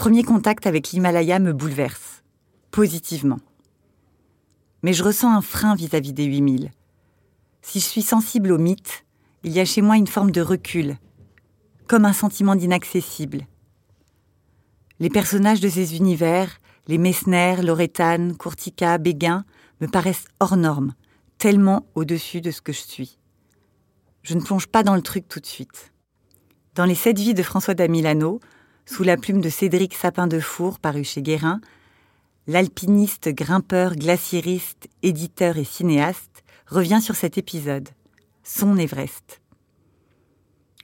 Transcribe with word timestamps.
premier 0.00 0.22
contact 0.22 0.66
avec 0.66 0.92
l'Himalaya 0.92 1.38
me 1.38 1.52
bouleverse, 1.52 2.22
positivement. 2.70 3.36
Mais 4.82 4.94
je 4.94 5.04
ressens 5.04 5.30
un 5.30 5.42
frein 5.42 5.74
vis-à-vis 5.74 6.14
des 6.14 6.24
8000. 6.24 6.70
Si 7.60 7.80
je 7.80 7.84
suis 7.84 8.00
sensible 8.00 8.50
au 8.50 8.56
mythe, 8.56 9.04
il 9.44 9.52
y 9.52 9.60
a 9.60 9.66
chez 9.66 9.82
moi 9.82 9.98
une 9.98 10.06
forme 10.06 10.30
de 10.30 10.40
recul, 10.40 10.96
comme 11.86 12.06
un 12.06 12.14
sentiment 12.14 12.56
d'inaccessible. 12.56 13.46
Les 15.00 15.10
personnages 15.10 15.60
de 15.60 15.68
ces 15.68 15.98
univers, 15.98 16.62
les 16.86 16.96
Messner, 16.96 17.56
Loretan, 17.62 18.32
Courtica, 18.38 18.96
Béguin, 18.96 19.44
me 19.82 19.86
paraissent 19.86 20.28
hors 20.40 20.56
normes, 20.56 20.94
tellement 21.36 21.84
au-dessus 21.94 22.40
de 22.40 22.50
ce 22.50 22.62
que 22.62 22.72
je 22.72 22.80
suis. 22.80 23.18
Je 24.22 24.32
ne 24.32 24.40
plonge 24.40 24.66
pas 24.66 24.82
dans 24.82 24.96
le 24.96 25.02
truc 25.02 25.28
tout 25.28 25.40
de 25.40 25.46
suite. 25.46 25.92
Dans 26.74 26.86
les 26.86 26.94
sept 26.94 27.18
vies 27.18 27.34
de 27.34 27.42
François 27.42 27.74
d'Amilano, 27.74 28.40
sous 28.90 29.04
la 29.04 29.16
plume 29.16 29.40
de 29.40 29.48
Cédric 29.48 29.94
Sapin 29.94 30.26
de 30.26 30.40
Four, 30.40 30.80
paru 30.80 31.04
chez 31.04 31.22
Guérin, 31.22 31.60
l'alpiniste, 32.48 33.28
grimpeur, 33.28 33.94
glaciériste, 33.94 34.88
éditeur 35.04 35.58
et 35.58 35.64
cinéaste 35.64 36.42
revient 36.66 37.00
sur 37.00 37.14
cet 37.14 37.38
épisode, 37.38 37.88
son 38.42 38.76
Everest. 38.76 39.40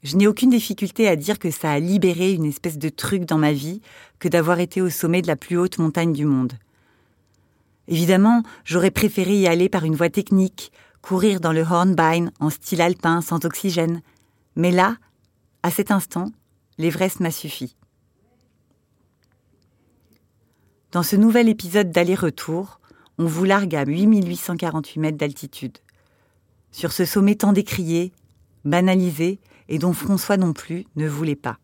Je 0.04 0.16
n'ai 0.16 0.28
aucune 0.28 0.50
difficulté 0.50 1.08
à 1.08 1.16
dire 1.16 1.40
que 1.40 1.50
ça 1.50 1.72
a 1.72 1.80
libéré 1.80 2.30
une 2.30 2.44
espèce 2.44 2.78
de 2.78 2.90
truc 2.90 3.24
dans 3.24 3.38
ma 3.38 3.52
vie 3.52 3.80
que 4.20 4.28
d'avoir 4.28 4.60
été 4.60 4.80
au 4.80 4.88
sommet 4.88 5.20
de 5.20 5.26
la 5.26 5.34
plus 5.34 5.58
haute 5.58 5.78
montagne 5.78 6.12
du 6.12 6.26
monde. 6.26 6.52
Évidemment, 7.88 8.44
j'aurais 8.64 8.92
préféré 8.92 9.36
y 9.36 9.48
aller 9.48 9.68
par 9.68 9.84
une 9.84 9.96
voie 9.96 10.10
technique, 10.10 10.70
courir 11.02 11.40
dans 11.40 11.52
le 11.52 11.62
Hornbein 11.62 12.30
en 12.38 12.50
style 12.50 12.82
alpin 12.82 13.20
sans 13.20 13.44
oxygène. 13.44 14.00
Mais 14.54 14.70
là, 14.70 14.96
à 15.64 15.72
cet 15.72 15.90
instant, 15.90 16.30
l'Everest 16.78 17.18
m'a 17.18 17.32
suffi. 17.32 17.74
Dans 20.96 21.02
ce 21.02 21.14
nouvel 21.14 21.50
épisode 21.50 21.90
d'aller-retour, 21.90 22.80
on 23.18 23.26
vous 23.26 23.44
largue 23.44 23.76
à 23.76 23.84
8848 23.84 24.98
mètres 24.98 25.18
d'altitude. 25.18 25.76
Sur 26.70 26.90
ce 26.90 27.04
sommet 27.04 27.34
tant 27.34 27.52
décrié, 27.52 28.14
banalisé 28.64 29.38
et 29.68 29.78
dont 29.78 29.92
François 29.92 30.38
non 30.38 30.54
plus 30.54 30.86
ne 30.96 31.06
voulait 31.06 31.36
pas. 31.36 31.58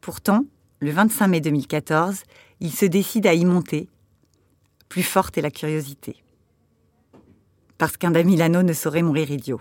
Pourtant, 0.00 0.46
le 0.80 0.92
25 0.92 1.28
mai 1.28 1.42
2014, 1.42 2.22
il 2.60 2.72
se 2.72 2.86
décide 2.86 3.26
à 3.26 3.34
y 3.34 3.44
monter. 3.44 3.90
Plus 4.88 5.02
forte 5.02 5.36
est 5.36 5.42
la 5.42 5.50
curiosité. 5.50 6.24
Parce 7.76 7.98
qu'un 7.98 8.12
Damilano 8.12 8.62
ne 8.62 8.72
saurait 8.72 9.02
mourir 9.02 9.30
idiot. 9.30 9.60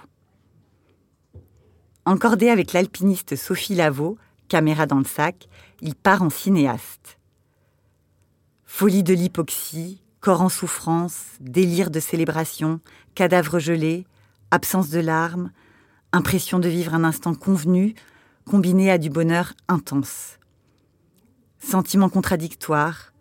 Encordé 2.05 2.47
avec 2.47 2.71
l'alpiniste 2.71 3.35
Sophie 3.35 3.75
Lavaux, 3.75 4.17
caméra 4.47 4.85
dans 4.85 4.99
le 4.99 5.03
sac, 5.03 5.49
il 5.81 5.95
part 5.95 6.21
en 6.21 6.29
cinéaste. 6.29 7.17
Folie 8.75 9.03
de 9.03 9.13
l'hypoxie, 9.13 10.01
corps 10.19 10.41
en 10.41 10.49
souffrance, 10.49 11.25
délire 11.39 11.91
de 11.91 11.99
célébration, 11.99 12.79
cadavre 13.13 13.59
gelé, 13.59 14.07
absence 14.49 14.89
de 14.89 14.99
larmes, 14.99 15.51
impression 16.11 16.57
de 16.57 16.67
vivre 16.69 16.95
un 16.95 17.03
instant 17.03 17.35
convenu, 17.35 17.93
combiné 18.45 18.89
à 18.89 18.97
du 18.97 19.11
bonheur 19.11 19.53
intense. 19.67 20.39
Sentiments 21.59 22.09
contradictoires, 22.09 23.13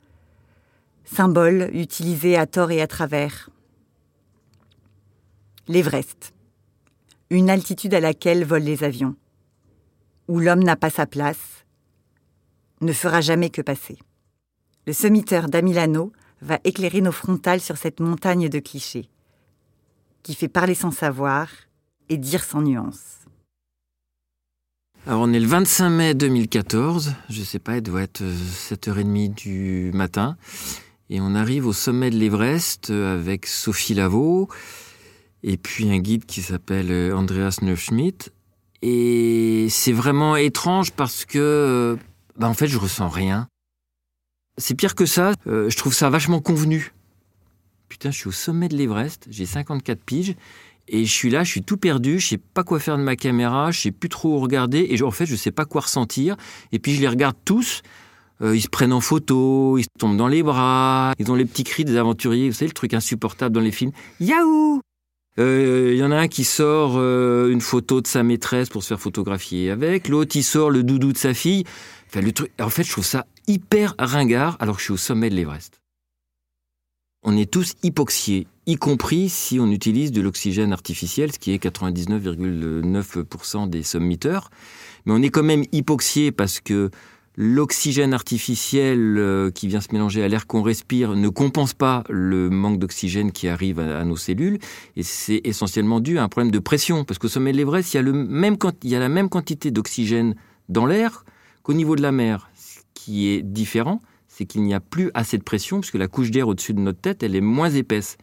symboles 1.04 1.68
utilisés 1.74 2.38
à 2.38 2.46
tort 2.46 2.70
et 2.70 2.80
à 2.80 2.86
travers. 2.86 3.50
L'Everest, 5.68 6.32
une 7.28 7.50
altitude 7.50 7.92
à 7.92 8.00
laquelle 8.00 8.46
volent 8.46 8.64
les 8.64 8.84
avions, 8.84 9.16
où 10.28 10.40
l'homme 10.40 10.64
n'a 10.64 10.76
pas 10.76 10.88
sa 10.88 11.04
place, 11.04 11.66
ne 12.80 12.94
fera 12.94 13.20
jamais 13.20 13.50
que 13.50 13.60
passer. 13.60 13.98
Le 14.84 14.92
sommiteur 14.92 15.48
d'Amilano 15.48 16.12
va 16.40 16.58
éclairer 16.64 17.00
nos 17.00 17.12
frontales 17.12 17.60
sur 17.60 17.76
cette 17.76 18.00
montagne 18.00 18.48
de 18.48 18.58
clichés, 18.58 19.08
qui 20.24 20.34
fait 20.34 20.48
parler 20.48 20.74
sans 20.74 20.90
savoir 20.90 21.48
et 22.08 22.16
dire 22.16 22.42
sans 22.42 22.62
nuance. 22.62 23.18
Alors 25.06 25.20
on 25.20 25.32
est 25.32 25.38
le 25.38 25.46
25 25.46 25.90
mai 25.90 26.14
2014, 26.14 27.14
je 27.28 27.42
sais 27.42 27.60
pas, 27.60 27.76
il 27.76 27.82
doit 27.82 28.02
être 28.02 28.22
7h30 28.22 29.30
euh, 29.30 29.34
du 29.34 29.90
matin, 29.94 30.36
et 31.10 31.20
on 31.20 31.36
arrive 31.36 31.66
au 31.66 31.72
sommet 31.72 32.10
de 32.10 32.16
l'Everest 32.16 32.90
euh, 32.90 33.14
avec 33.14 33.46
Sophie 33.46 33.94
Lavaux, 33.94 34.48
et 35.44 35.56
puis 35.56 35.90
un 35.90 35.98
guide 35.98 36.26
qui 36.26 36.42
s'appelle 36.42 36.90
euh, 36.90 37.16
Andreas 37.16 37.58
Neufschmidt. 37.62 38.30
Et 38.82 39.68
c'est 39.70 39.92
vraiment 39.92 40.34
étrange 40.34 40.90
parce 40.90 41.24
que, 41.24 41.96
bah 42.36 42.48
en 42.48 42.54
fait, 42.54 42.66
je 42.66 42.78
ressens 42.78 43.08
rien. 43.08 43.46
C'est 44.58 44.74
pire 44.74 44.94
que 44.94 45.06
ça, 45.06 45.32
euh, 45.46 45.70
je 45.70 45.76
trouve 45.76 45.94
ça 45.94 46.10
vachement 46.10 46.40
convenu. 46.40 46.92
Putain, 47.88 48.10
je 48.10 48.18
suis 48.18 48.28
au 48.28 48.32
sommet 48.32 48.68
de 48.68 48.76
l'Everest, 48.76 49.26
j'ai 49.30 49.46
54 49.46 50.00
piges, 50.02 50.34
et 50.88 51.04
je 51.04 51.12
suis 51.12 51.30
là, 51.30 51.42
je 51.42 51.50
suis 51.50 51.62
tout 51.62 51.78
perdu, 51.78 52.18
je 52.20 52.28
sais 52.28 52.38
pas 52.38 52.62
quoi 52.64 52.78
faire 52.78 52.98
de 52.98 53.02
ma 53.02 53.16
caméra, 53.16 53.70
je 53.70 53.80
sais 53.80 53.90
plus 53.90 54.08
trop 54.08 54.36
où 54.36 54.40
regarder, 54.40 54.86
et 54.90 55.02
en 55.02 55.10
fait, 55.10 55.26
je 55.26 55.36
sais 55.36 55.52
pas 55.52 55.64
quoi 55.64 55.82
ressentir. 55.82 56.36
Et 56.70 56.78
puis 56.78 56.94
je 56.94 57.00
les 57.00 57.08
regarde 57.08 57.36
tous, 57.44 57.82
euh, 58.42 58.54
ils 58.54 58.60
se 58.60 58.68
prennent 58.68 58.92
en 58.92 59.00
photo, 59.00 59.78
ils 59.78 59.84
se 59.84 59.88
tombent 59.98 60.18
dans 60.18 60.28
les 60.28 60.42
bras, 60.42 61.12
ils 61.18 61.30
ont 61.30 61.34
les 61.34 61.46
petits 61.46 61.64
cris 61.64 61.84
des 61.84 61.96
aventuriers, 61.96 62.50
vous 62.50 62.54
savez, 62.54 62.68
le 62.68 62.74
truc 62.74 62.92
insupportable 62.92 63.54
dans 63.54 63.60
les 63.60 63.72
films. 63.72 63.92
Yahoo 64.20 64.80
il 65.38 65.44
euh, 65.44 65.94
y 65.94 66.02
en 66.02 66.12
a 66.12 66.16
un 66.16 66.28
qui 66.28 66.44
sort 66.44 66.98
une 66.98 67.62
photo 67.62 68.02
de 68.02 68.06
sa 68.06 68.22
maîtresse 68.22 68.68
pour 68.68 68.82
se 68.82 68.88
faire 68.88 69.00
photographier 69.00 69.70
avec, 69.70 70.08
l'autre 70.08 70.36
il 70.36 70.42
sort 70.42 70.68
le 70.68 70.82
doudou 70.82 71.14
de 71.14 71.16
sa 71.16 71.32
fille. 71.32 71.64
Enfin, 72.10 72.20
le 72.20 72.32
truc, 72.32 72.50
en 72.60 72.68
fait, 72.68 72.82
je 72.82 72.90
trouve 72.90 73.06
ça 73.06 73.24
hyper 73.46 73.94
ringard 73.98 74.56
alors 74.60 74.76
que 74.76 74.80
je 74.80 74.86
suis 74.86 74.94
au 74.94 74.98
sommet 74.98 75.30
de 75.30 75.34
l'Everest. 75.34 75.80
On 77.24 77.36
est 77.36 77.50
tous 77.50 77.74
hypoxiés, 77.84 78.48
y 78.66 78.76
compris 78.76 79.28
si 79.28 79.60
on 79.60 79.70
utilise 79.70 80.10
de 80.10 80.20
l'oxygène 80.20 80.72
artificiel, 80.72 81.32
ce 81.32 81.38
qui 81.38 81.52
est 81.52 81.62
99,9% 81.62 83.70
des 83.70 83.84
sommiteurs. 83.84 84.50
Mais 85.06 85.12
on 85.12 85.22
est 85.22 85.30
quand 85.30 85.44
même 85.44 85.64
hypoxié 85.70 86.32
parce 86.32 86.60
que 86.60 86.90
l'oxygène 87.36 88.12
artificiel 88.12 89.16
euh, 89.18 89.50
qui 89.50 89.68
vient 89.68 89.80
se 89.80 89.88
mélanger 89.92 90.22
à 90.22 90.28
l'air 90.28 90.46
qu'on 90.46 90.62
respire 90.62 91.14
ne 91.14 91.28
compense 91.28 91.74
pas 91.74 92.04
le 92.08 92.50
manque 92.50 92.78
d'oxygène 92.78 93.32
qui 93.32 93.48
arrive 93.48 93.78
à, 93.78 94.04
nos 94.04 94.16
cellules. 94.16 94.58
Et 94.96 95.02
c'est 95.02 95.40
essentiellement 95.44 96.00
dû 96.00 96.18
à 96.18 96.24
un 96.24 96.28
problème 96.28 96.50
de 96.50 96.58
pression. 96.58 97.04
Parce 97.04 97.18
qu'au 97.18 97.28
sommet 97.28 97.52
de 97.52 97.56
l'Everest, 97.56 97.94
il 97.94 97.96
y 98.84 98.94
a 98.94 98.98
la 98.98 99.08
même 99.08 99.28
quantité 99.28 99.70
d'oxygène 99.70 100.34
dans 100.68 100.86
l'air 100.86 101.24
qu'au 101.62 101.72
niveau 101.72 101.96
de 101.96 102.02
la 102.02 102.12
mer 102.12 102.50
qui 103.04 103.28
est 103.28 103.42
différent, 103.42 104.00
c'est 104.28 104.46
qu'il 104.46 104.62
n'y 104.62 104.74
a 104.74 104.80
plus 104.80 105.10
assez 105.14 105.36
de 105.36 105.42
pression, 105.42 105.80
puisque 105.80 105.96
la 105.96 106.08
couche 106.08 106.30
d'air 106.30 106.48
au-dessus 106.48 106.72
de 106.72 106.80
notre 106.80 107.00
tête, 107.00 107.22
elle 107.22 107.34
est 107.34 107.40
moins 107.40 107.70
épaisse. 107.70 108.16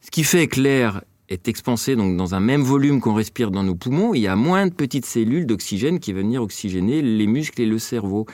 Ce 0.00 0.10
qui 0.10 0.24
fait 0.24 0.48
que 0.48 0.60
l'air 0.60 1.02
est 1.28 1.48
expansé 1.48 1.96
donc 1.96 2.16
dans 2.16 2.34
un 2.34 2.40
même 2.40 2.62
volume 2.62 3.00
qu'on 3.00 3.14
respire 3.14 3.50
dans 3.50 3.62
nos 3.62 3.74
poumons, 3.74 4.12
il 4.14 4.20
y 4.20 4.26
a 4.26 4.36
moins 4.36 4.66
de 4.66 4.72
petites 4.72 5.06
cellules 5.06 5.46
d'oxygène 5.46 5.98
qui 5.98 6.12
vont 6.12 6.18
venir 6.18 6.42
oxygéner 6.42 7.00
les 7.00 7.26
muscles 7.26 7.62
et 7.62 7.66
le 7.66 7.78
cerveau. 7.78 8.26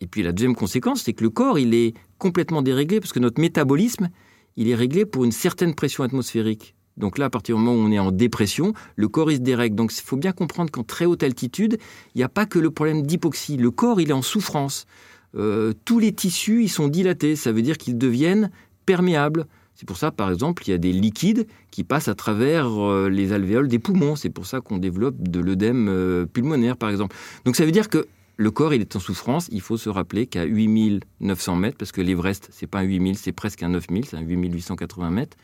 Et 0.00 0.06
puis 0.06 0.22
la 0.22 0.32
deuxième 0.32 0.54
conséquence, 0.54 1.02
c'est 1.02 1.14
que 1.14 1.24
le 1.24 1.30
corps, 1.30 1.58
il 1.58 1.72
est 1.72 1.94
complètement 2.18 2.62
déréglé, 2.62 3.00
parce 3.00 3.12
que 3.12 3.20
notre 3.20 3.40
métabolisme, 3.40 4.10
il 4.56 4.68
est 4.68 4.74
réglé 4.74 5.06
pour 5.06 5.24
une 5.24 5.32
certaine 5.32 5.74
pression 5.74 6.04
atmosphérique. 6.04 6.75
Donc 6.96 7.18
là, 7.18 7.26
à 7.26 7.30
partir 7.30 7.56
du 7.56 7.62
moment 7.62 7.76
où 7.76 7.86
on 7.86 7.92
est 7.92 7.98
en 7.98 8.10
dépression, 8.10 8.72
le 8.96 9.08
corps 9.08 9.30
il 9.30 9.36
se 9.36 9.42
dérègle. 9.42 9.76
Donc 9.76 9.92
il 9.96 10.02
faut 10.02 10.16
bien 10.16 10.32
comprendre 10.32 10.70
qu'en 10.70 10.82
très 10.82 11.04
haute 11.04 11.22
altitude, 11.22 11.78
il 12.14 12.18
n'y 12.18 12.24
a 12.24 12.28
pas 12.28 12.46
que 12.46 12.58
le 12.58 12.70
problème 12.70 13.02
d'hypoxie. 13.02 13.56
Le 13.56 13.70
corps 13.70 14.00
il 14.00 14.10
est 14.10 14.14
en 14.14 14.22
souffrance. 14.22 14.86
Euh, 15.34 15.72
tous 15.84 15.98
les 15.98 16.12
tissus 16.12 16.62
ils 16.62 16.68
sont 16.68 16.88
dilatés. 16.88 17.36
Ça 17.36 17.52
veut 17.52 17.62
dire 17.62 17.76
qu'ils 17.76 17.98
deviennent 17.98 18.50
perméables. 18.86 19.46
C'est 19.74 19.86
pour 19.86 19.98
ça, 19.98 20.10
par 20.10 20.30
exemple, 20.30 20.62
il 20.66 20.70
y 20.70 20.72
a 20.72 20.78
des 20.78 20.92
liquides 20.92 21.46
qui 21.70 21.84
passent 21.84 22.08
à 22.08 22.14
travers 22.14 22.82
euh, 22.82 23.10
les 23.10 23.34
alvéoles 23.34 23.68
des 23.68 23.78
poumons. 23.78 24.16
C'est 24.16 24.30
pour 24.30 24.46
ça 24.46 24.62
qu'on 24.62 24.78
développe 24.78 25.16
de 25.18 25.38
l'œdème 25.38 25.88
euh, 25.90 26.24
pulmonaire, 26.24 26.78
par 26.78 26.88
exemple. 26.88 27.14
Donc 27.44 27.56
ça 27.56 27.66
veut 27.66 27.72
dire 27.72 27.90
que 27.90 28.06
le 28.38 28.50
corps, 28.50 28.72
il 28.72 28.80
est 28.80 28.96
en 28.96 29.00
souffrance. 29.00 29.48
Il 29.52 29.60
faut 29.60 29.76
se 29.76 29.90
rappeler 29.90 30.26
qu'à 30.26 30.46
8900 30.46 31.56
mètres, 31.56 31.76
parce 31.76 31.92
que 31.92 32.00
l'Everest, 32.00 32.48
c'est 32.52 32.66
pas 32.66 32.78
un 32.78 32.84
8000, 32.84 33.18
c'est 33.18 33.32
presque 33.32 33.62
un 33.62 33.68
9000, 33.68 34.06
c'est 34.06 34.16
un 34.16 34.22
8880 34.22 35.10
mètres 35.10 35.36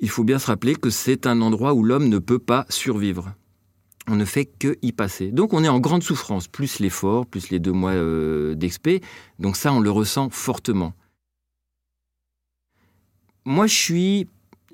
il 0.00 0.08
faut 0.08 0.24
bien 0.24 0.38
se 0.38 0.46
rappeler 0.46 0.74
que 0.74 0.90
c'est 0.90 1.26
un 1.26 1.40
endroit 1.40 1.74
où 1.74 1.82
l'homme 1.82 2.08
ne 2.08 2.18
peut 2.18 2.38
pas 2.38 2.66
survivre. 2.68 3.34
On 4.06 4.16
ne 4.16 4.24
fait 4.24 4.46
que 4.46 4.78
y 4.80 4.92
passer. 4.92 5.30
Donc 5.30 5.52
on 5.52 5.62
est 5.62 5.68
en 5.68 5.80
grande 5.80 6.02
souffrance, 6.02 6.48
plus 6.48 6.78
l'effort, 6.78 7.26
plus 7.26 7.50
les 7.50 7.58
deux 7.58 7.72
mois 7.72 7.92
euh, 7.92 8.54
d'expé. 8.54 9.02
Donc 9.38 9.56
ça, 9.56 9.72
on 9.72 9.80
le 9.80 9.90
ressent 9.90 10.30
fortement. 10.30 10.94
Moi, 13.44 13.66
je 13.66 13.74
suis, 13.74 14.26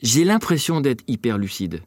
j'ai 0.02 0.24
l'impression 0.24 0.80
d'être 0.80 1.04
hyper 1.08 1.38
lucide 1.38 1.82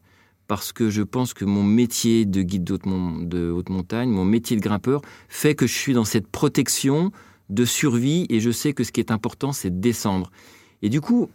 parce 0.48 0.72
que 0.72 0.90
je 0.90 1.02
pense 1.02 1.34
que 1.34 1.46
mon 1.46 1.64
métier 1.64 2.26
de 2.26 2.42
guide 2.42 2.64
de 2.64 3.52
haute 3.52 3.70
montagne, 3.70 4.10
mon 4.10 4.26
métier 4.26 4.56
de 4.56 4.62
grimpeur, 4.62 5.02
fait 5.28 5.56
que 5.56 5.68
je 5.68 5.74
suis 5.74 5.94
dans 5.94 6.06
cette 6.06 6.28
protection 6.28 7.12
de 7.50 7.66
survie 7.66 8.26
et 8.30 8.40
je 8.40 8.52
sais 8.52 8.74
que 8.74 8.84
ce 8.84 8.92
qui 8.92 9.00
est 9.00 9.12
important, 9.12 9.52
c'est 9.52 9.70
de 9.70 9.80
descendre. 9.80 10.32
Et 10.82 10.90
du 10.90 11.02
coup, 11.02 11.30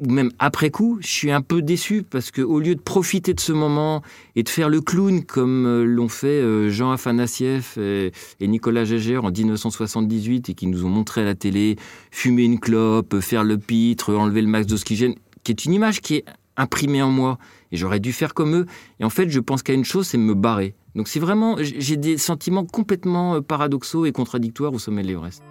ou 0.00 0.10
même 0.10 0.30
après 0.38 0.70
coup, 0.70 0.98
je 1.00 1.06
suis 1.06 1.30
un 1.30 1.40
peu 1.40 1.62
déçu 1.62 2.02
parce 2.02 2.30
que 2.30 2.42
au 2.42 2.58
lieu 2.58 2.74
de 2.74 2.80
profiter 2.80 3.32
de 3.32 3.40
ce 3.40 3.52
moment 3.52 4.02
et 4.34 4.42
de 4.42 4.48
faire 4.48 4.68
le 4.68 4.80
clown 4.80 5.24
comme 5.24 5.66
euh, 5.66 5.84
l'ont 5.84 6.08
fait 6.08 6.26
euh, 6.26 6.68
Jean 6.68 6.90
Afanassiev 6.90 7.74
et, 7.78 8.12
Nicolas 8.40 8.84
Gégère 8.84 9.24
en 9.24 9.30
1978 9.30 10.48
et 10.48 10.54
qui 10.54 10.66
nous 10.66 10.84
ont 10.84 10.88
montré 10.88 11.20
à 11.20 11.24
la 11.24 11.34
télé 11.34 11.76
fumer 12.10 12.44
une 12.44 12.58
clope, 12.58 13.20
faire 13.20 13.44
le 13.44 13.56
pitre, 13.56 14.12
enlever 14.14 14.42
le 14.42 14.48
max 14.48 14.66
d'oxygène, 14.66 15.14
qui 15.44 15.52
est 15.52 15.64
une 15.64 15.72
image 15.72 16.00
qui 16.00 16.16
est 16.16 16.24
imprimée 16.56 17.02
en 17.02 17.10
moi 17.10 17.38
et 17.72 17.76
j'aurais 17.76 18.00
dû 18.00 18.12
faire 18.12 18.34
comme 18.34 18.54
eux. 18.54 18.66
Et 19.00 19.04
en 19.04 19.10
fait, 19.10 19.28
je 19.28 19.40
pense 19.40 19.62
qu'à 19.62 19.74
une 19.74 19.84
chose, 19.84 20.06
c'est 20.06 20.18
me 20.18 20.34
barrer. 20.34 20.74
Donc 20.94 21.08
c'est 21.08 21.20
vraiment, 21.20 21.56
j'ai 21.60 21.96
des 21.96 22.18
sentiments 22.18 22.64
complètement 22.64 23.36
euh, 23.36 23.40
paradoxaux 23.40 24.06
et 24.06 24.12
contradictoires 24.12 24.72
au 24.72 24.78
sommet 24.78 25.02
de 25.02 25.08
l'Everest. 25.08 25.42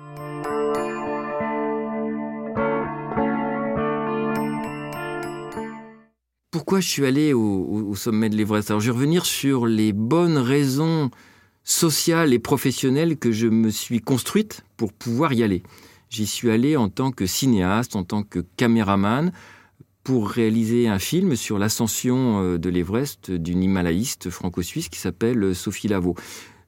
Pourquoi 6.64 6.80
je 6.80 6.88
suis 6.88 7.06
allé 7.06 7.34
au, 7.34 7.94
sommet 7.94 8.30
de 8.30 8.38
l'Everest? 8.38 8.72
Alors, 8.72 8.80
je 8.80 8.86
vais 8.86 8.96
revenir 8.96 9.26
sur 9.26 9.66
les 9.66 9.92
bonnes 9.92 10.38
raisons 10.38 11.12
sociales 11.66 12.32
et 12.32 12.40
professionnelles 12.40 13.18
que 13.18 13.34
je 13.34 13.48
me 13.48 13.70
suis 13.70 14.00
construite 14.00 14.64
pour 14.78 14.94
pouvoir 14.94 15.34
y 15.34 15.44
aller. 15.44 15.62
J'y 16.10 16.26
suis 16.26 16.50
allé 16.50 16.78
en 16.78 16.88
tant 16.88 17.12
que 17.12 17.26
cinéaste, 17.26 17.98
en 17.98 18.06
tant 18.06 18.24
que 18.24 18.40
caméraman, 18.56 19.34
pour 20.06 20.30
réaliser 20.30 20.88
un 20.88 21.00
film 21.00 21.36
sur 21.36 21.60
l'ascension 21.60 22.42
euh, 22.42 22.58
de 22.58 22.70
l'Everest 22.70 23.30
d'une 23.30 23.62
Himalayiste 23.62 24.30
franco-suisse 24.30 24.88
qui 24.88 25.00
s'appelle 25.00 25.54
Sophie 25.54 25.90
Lavaux. 25.90 26.16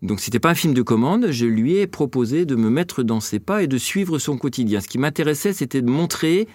Donc 0.01 0.19
c'était 0.19 0.41
pas 0.41 0.50
un 0.50 0.56
film 0.56 0.74
de 0.74 0.81
commande, 0.81 1.31
je 1.31 1.45
lui 1.45 1.77
ai 1.77 1.88
proposé 1.88 2.45
de 2.45 2.57
me 2.57 2.69
mettre 2.69 3.01
dans 3.01 3.21
ses 3.21 3.39
pas 3.39 3.63
et 3.63 3.68
de 3.68 3.77
suivre 3.77 4.19
son 4.19 4.38
quotidien. 4.38 4.81
Ce 4.81 4.89
qui 4.89 4.98
m'intéressait, 4.98 5.53
c'était 5.53 5.81
de 5.81 5.89
montrer 5.89 6.50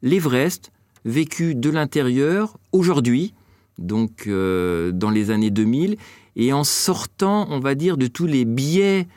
l'Everest 0.00 0.72
vécu 1.04 1.54
de 1.54 1.70
l'intérieur 1.70 2.58
aujourd'hui, 2.72 3.34
donc 3.78 4.26
euh, 4.26 4.92
dans 4.92 5.10
les 5.10 5.30
années 5.30 5.50
2000, 5.50 5.96
et 6.36 6.52
en 6.52 6.64
sortant, 6.64 7.46
on 7.50 7.58
va 7.58 7.74
dire, 7.74 7.96
de 7.96 8.06
tous 8.06 8.26
les 8.26 8.44
biais, 8.44 9.08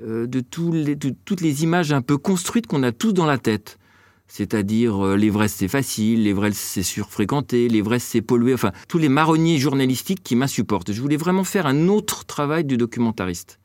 euh, 0.00 0.26
de, 0.26 0.40
toutes 0.40 1.40
les 1.40 1.62
images 1.64 1.92
un 1.92 2.02
peu 2.02 2.18
construites 2.18 2.66
qu'on 2.66 2.82
a 2.82 2.92
tous 2.92 3.12
dans 3.12 3.26
la 3.26 3.38
tête. 3.38 3.78
C'est-à-dire 4.28 5.04
euh, 5.04 5.16
l'Everest 5.16 5.56
c'est 5.58 5.68
facile, 5.68 6.24
l'Everest 6.24 6.56
c'est 6.56 6.82
surfréquenté, 6.82 7.68
l'Everest 7.68 8.06
c'est 8.08 8.22
pollué, 8.22 8.54
enfin 8.54 8.72
tous 8.88 8.98
les 8.98 9.10
marronniers 9.10 9.58
journalistiques 9.58 10.22
qui 10.22 10.36
m'insupportent. 10.36 10.92
Je 10.92 11.00
voulais 11.02 11.16
vraiment 11.18 11.44
faire 11.44 11.66
un 11.66 11.88
autre 11.88 12.24
travail 12.24 12.64
du 12.64 12.76
documentariste. 12.76 13.58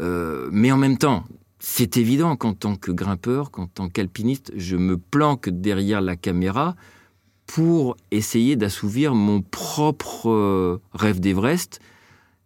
mais 0.00 0.72
en 0.72 0.76
même 0.76 0.98
temps, 0.98 1.24
c'est 1.64 1.96
évident 1.96 2.34
qu'en 2.34 2.54
tant 2.54 2.74
que 2.74 2.90
grimpeur, 2.90 3.52
qu'en 3.52 3.68
tant 3.68 3.88
qu'alpiniste, 3.88 4.52
je 4.56 4.76
me 4.76 4.98
planque 4.98 5.48
derrière 5.48 6.00
la 6.00 6.16
caméra 6.16 6.74
pour 7.46 7.96
essayer 8.10 8.56
d'assouvir 8.56 9.14
mon 9.14 9.42
propre 9.42 10.28
euh, 10.28 10.80
rêve 10.92 11.20
d'Everest. 11.20 11.78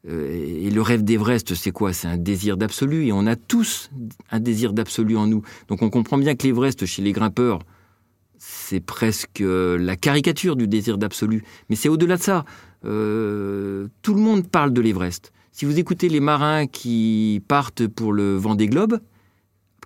Euh, 0.07 0.67
et 0.67 0.69
le 0.69 0.83
rêve 0.83 1.03
d'Everest, 1.03 1.55
c'est 1.55 1.71
quoi? 1.71 1.95
C'est 1.95 2.09
un 2.09 2.19
désir 2.19 2.59
d'absolu. 2.59 3.07
Et 3.07 3.13
on 3.13 3.27
a 3.27 3.37
tous 3.37 3.91
un 4.31 4.39
désir 4.39 4.75
d'absolu 4.75 5.17
en 5.17 5.27
nous. 5.27 5.43
Donc 5.69 5.81
on 5.81 5.89
comprend 5.89 6.19
bien 6.19 6.35
que 6.35 6.47
l'Everest, 6.47 6.85
chez 6.85 7.01
les 7.01 7.13
grimpeurs, 7.13 7.61
c'est 8.37 8.81
presque 8.81 9.41
euh, 9.41 9.79
la 9.79 9.97
caricature 9.97 10.57
du 10.57 10.69
désir 10.69 10.99
d'absolu. 10.99 11.43
Mais 11.71 11.77
c'est 11.77 11.89
au-delà 11.89 12.19
de 12.19 12.23
ça. 12.23 12.45
tout 12.83 12.89
le 12.91 14.21
monde 14.21 14.47
parle 14.47 14.75
de 14.75 14.83
l'Everest. 14.83 15.33
Si 15.59 15.65
vous 15.65 15.79
écoutez 15.79 16.11
les 16.11 16.21
marins 16.21 16.67
qui 16.67 17.41
partent 17.49 17.87
pour 17.87 18.13
le 18.13 18.37
Vendée 18.37 18.67
Globe, 18.67 19.01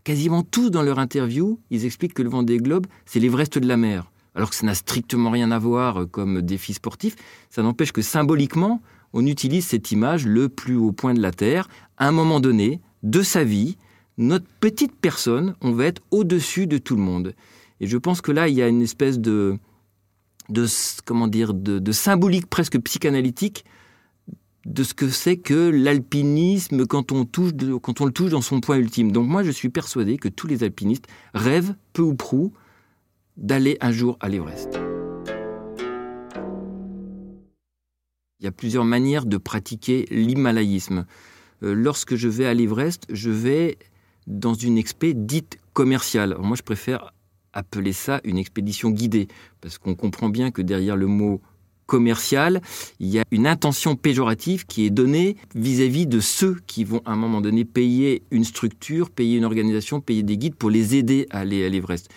quasiment 0.03 0.43
tous 0.43 0.69
dans 0.69 0.83
leur 0.83 0.99
interview, 0.99 1.61
ils 1.71 1.85
expliquent 1.85 2.15
que 2.15 2.25
le 2.25 2.29
Vendée 2.29 2.57
Globe, 2.57 2.89
c'est 3.07 3.21
l'Everest 3.21 3.57
de 3.57 3.69
la 3.69 3.77
mer. 3.77 4.11
Alors 4.35 4.51
que 4.51 4.57
ça 4.57 4.67
n'a 4.67 4.75
strictement 4.75 5.31
rien 5.31 5.53
à 5.53 5.61
voir 5.61 6.07
comme 6.11 6.43
défi 6.43 6.75
sportif, 6.75 7.15
ça 7.51 7.63
n'empêche 7.63 7.93
que 7.93 8.03
symboliquement, 8.03 8.83
on 9.13 9.25
utilise 9.25 9.65
cette 9.65 9.93
image 9.93 10.27
le 10.27 10.49
plus 10.49 10.75
haut 10.75 10.91
point 10.91 11.15
de 11.15 11.23
la 11.23 11.31
Terre. 11.31 11.69
À 11.99 12.09
un 12.09 12.11
moment 12.11 12.41
donné, 12.41 12.81
de 13.05 13.23
sa 13.23 13.45
vie, 13.45 13.79
notre 14.19 14.47
petite 14.59 14.97
personne, 15.01 15.55
on 15.61 15.71
va 15.71 15.85
être 15.85 16.03
au-dessus 16.11 16.67
de 16.67 16.79
tout 16.79 16.97
le 16.97 17.03
monde. 17.03 17.33
Et 17.79 17.87
je 17.87 17.97
pense 17.97 18.21
que 18.21 18.33
là, 18.33 18.49
il 18.49 18.57
y 18.57 18.63
a 18.63 18.67
une 18.67 18.83
espèce 18.83 19.21
de 19.21 19.57
comment 21.05 21.29
dire, 21.29 21.55
de 21.55 21.93
symbolique 21.93 22.47
presque 22.47 22.77
psychanalytique 22.81 23.65
de 24.67 24.83
ce 24.83 24.95
que 24.95 25.09
c'est 25.09 25.39
que 25.39 25.71
l'alpinisme 25.71 26.87
quand 26.87 27.13
on, 27.13 27.21
le 27.21 28.11
touche 28.13 28.31
dans 28.31 28.43
son 28.43 28.61
point 28.61 28.77
ultime. 28.77 29.13
Donc 29.13 29.29
moi, 29.29 29.43
je 29.43 29.51
suis 29.51 29.71
persuadé 29.71 30.19
que 30.19 30.29
tous 30.29 30.47
les 30.47 30.63
alpinistes 30.63 31.07
rêvent, 31.35 31.75
peu 31.93 32.03
ou 32.03 32.15
prou, 32.15 32.53
d'aller 33.37 33.79
un 33.81 33.93
jour 33.93 34.19
à 34.21 34.29
l'Everest. 34.29 34.79
Il 38.41 38.45
y 38.45 38.47
a 38.47 38.53
plusieurs 38.53 38.85
manières 38.85 39.27
de 39.27 39.37
pratiquer 39.37 40.07
l'himalayisme. 40.11 41.07
Euh, 41.63 41.75
lorsque 41.75 42.17
je 42.17 42.29
vais 42.29 42.47
à 42.47 42.55
l'Everest, 42.55 43.07
je 43.11 43.31
vais 43.31 43.79
dans 44.27 44.55
une 44.55 44.79
expé 44.79 45.15
dite 45.15 45.59
commerciale. 45.73 46.37
moi, 46.39 46.57
je 46.57 46.63
préfère 46.63 47.13
appeler 47.53 47.93
ça 47.93 48.21
une 48.25 48.39
expédition 48.39 48.91
guidée, 48.91 49.29
parce 49.61 49.79
qu'on 49.79 49.95
comprend 49.95 50.29
bien 50.29 50.51
que 50.51 50.63
derrière 50.63 50.97
le 50.97 51.07
mot 51.07 51.41
commercial, 51.91 52.63
il 53.01 53.09
y 53.09 53.19
a 53.19 53.25
une 53.33 53.49
intention 53.49 53.97
péjorative 53.97 54.65
qui 54.65 54.87
est 54.87 54.91
donnée 54.91 55.37
vis-à-vis 55.57 56.07
de 56.07 56.21
ceux 56.21 56.57
qui 56.69 56.85
vont 56.85 57.03
à 57.05 57.11
un 57.11 57.17
moment 57.17 57.41
donné 57.41 57.65
payer 57.65 58.23
une 58.31 58.45
structure, 58.45 59.11
payer 59.11 59.39
une 59.39 59.45
organisation, 59.45 60.01
payer 60.01 60.23
des 60.23 60.39
guides 60.39 60.55
pour 60.55 60.71
les 60.71 60.95
aider 60.95 61.27
à 61.31 61.41
aller 61.41 61.67
à 61.67 61.69
l'Everest. 61.69 62.09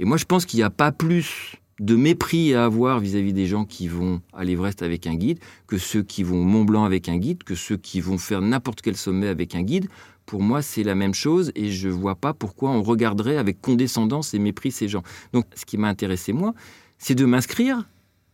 Et 0.00 0.04
moi, 0.04 0.16
je 0.16 0.24
pense 0.24 0.46
qu'il 0.46 0.58
n'y 0.58 0.64
a 0.64 0.70
pas 0.70 0.90
plus 0.90 1.54
de 1.78 1.94
mépris 1.94 2.54
à 2.54 2.64
avoir 2.64 2.98
vis-à-vis 2.98 3.32
des 3.32 3.46
gens 3.46 3.64
qui 3.64 3.86
vont 3.86 4.20
à 4.32 4.42
l'Everest 4.42 4.82
avec 4.82 5.06
un 5.06 5.14
guide 5.14 5.38
que 5.68 5.78
ceux 5.78 6.02
qui 6.02 6.24
vont 6.24 6.42
Mont 6.44 6.64
Blanc 6.64 6.82
avec 6.82 7.08
un 7.08 7.16
guide, 7.16 7.44
que 7.44 7.54
ceux 7.54 7.76
qui 7.76 8.00
vont 8.00 8.18
faire 8.18 8.42
n'importe 8.42 8.80
quel 8.82 8.96
sommet 8.96 9.28
avec 9.28 9.54
un 9.54 9.62
guide. 9.62 9.86
Pour 10.26 10.42
moi, 10.42 10.60
c'est 10.60 10.82
la 10.82 10.96
même 10.96 11.14
chose 11.14 11.52
et 11.54 11.70
je 11.70 11.86
ne 11.86 11.92
vois 11.92 12.16
pas 12.16 12.34
pourquoi 12.34 12.70
on 12.70 12.82
regarderait 12.82 13.36
avec 13.36 13.60
condescendance 13.60 14.34
et 14.34 14.40
mépris 14.40 14.72
ces 14.72 14.88
gens. 14.88 15.04
Donc, 15.32 15.46
ce 15.54 15.64
qui 15.64 15.78
m'a 15.78 15.88
intéressé, 15.88 16.32
moi, 16.32 16.52
c'est 16.98 17.14
de 17.14 17.24
m'inscrire 17.24 17.86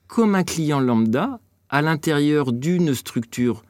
comme 0.07 0.35
un 0.35 0.45
client 0.45 0.81
lambda 0.81 1.41
à 1.69 1.83
l'intérieur 1.83 2.53
d'une 2.53 2.95
structure 2.95 3.63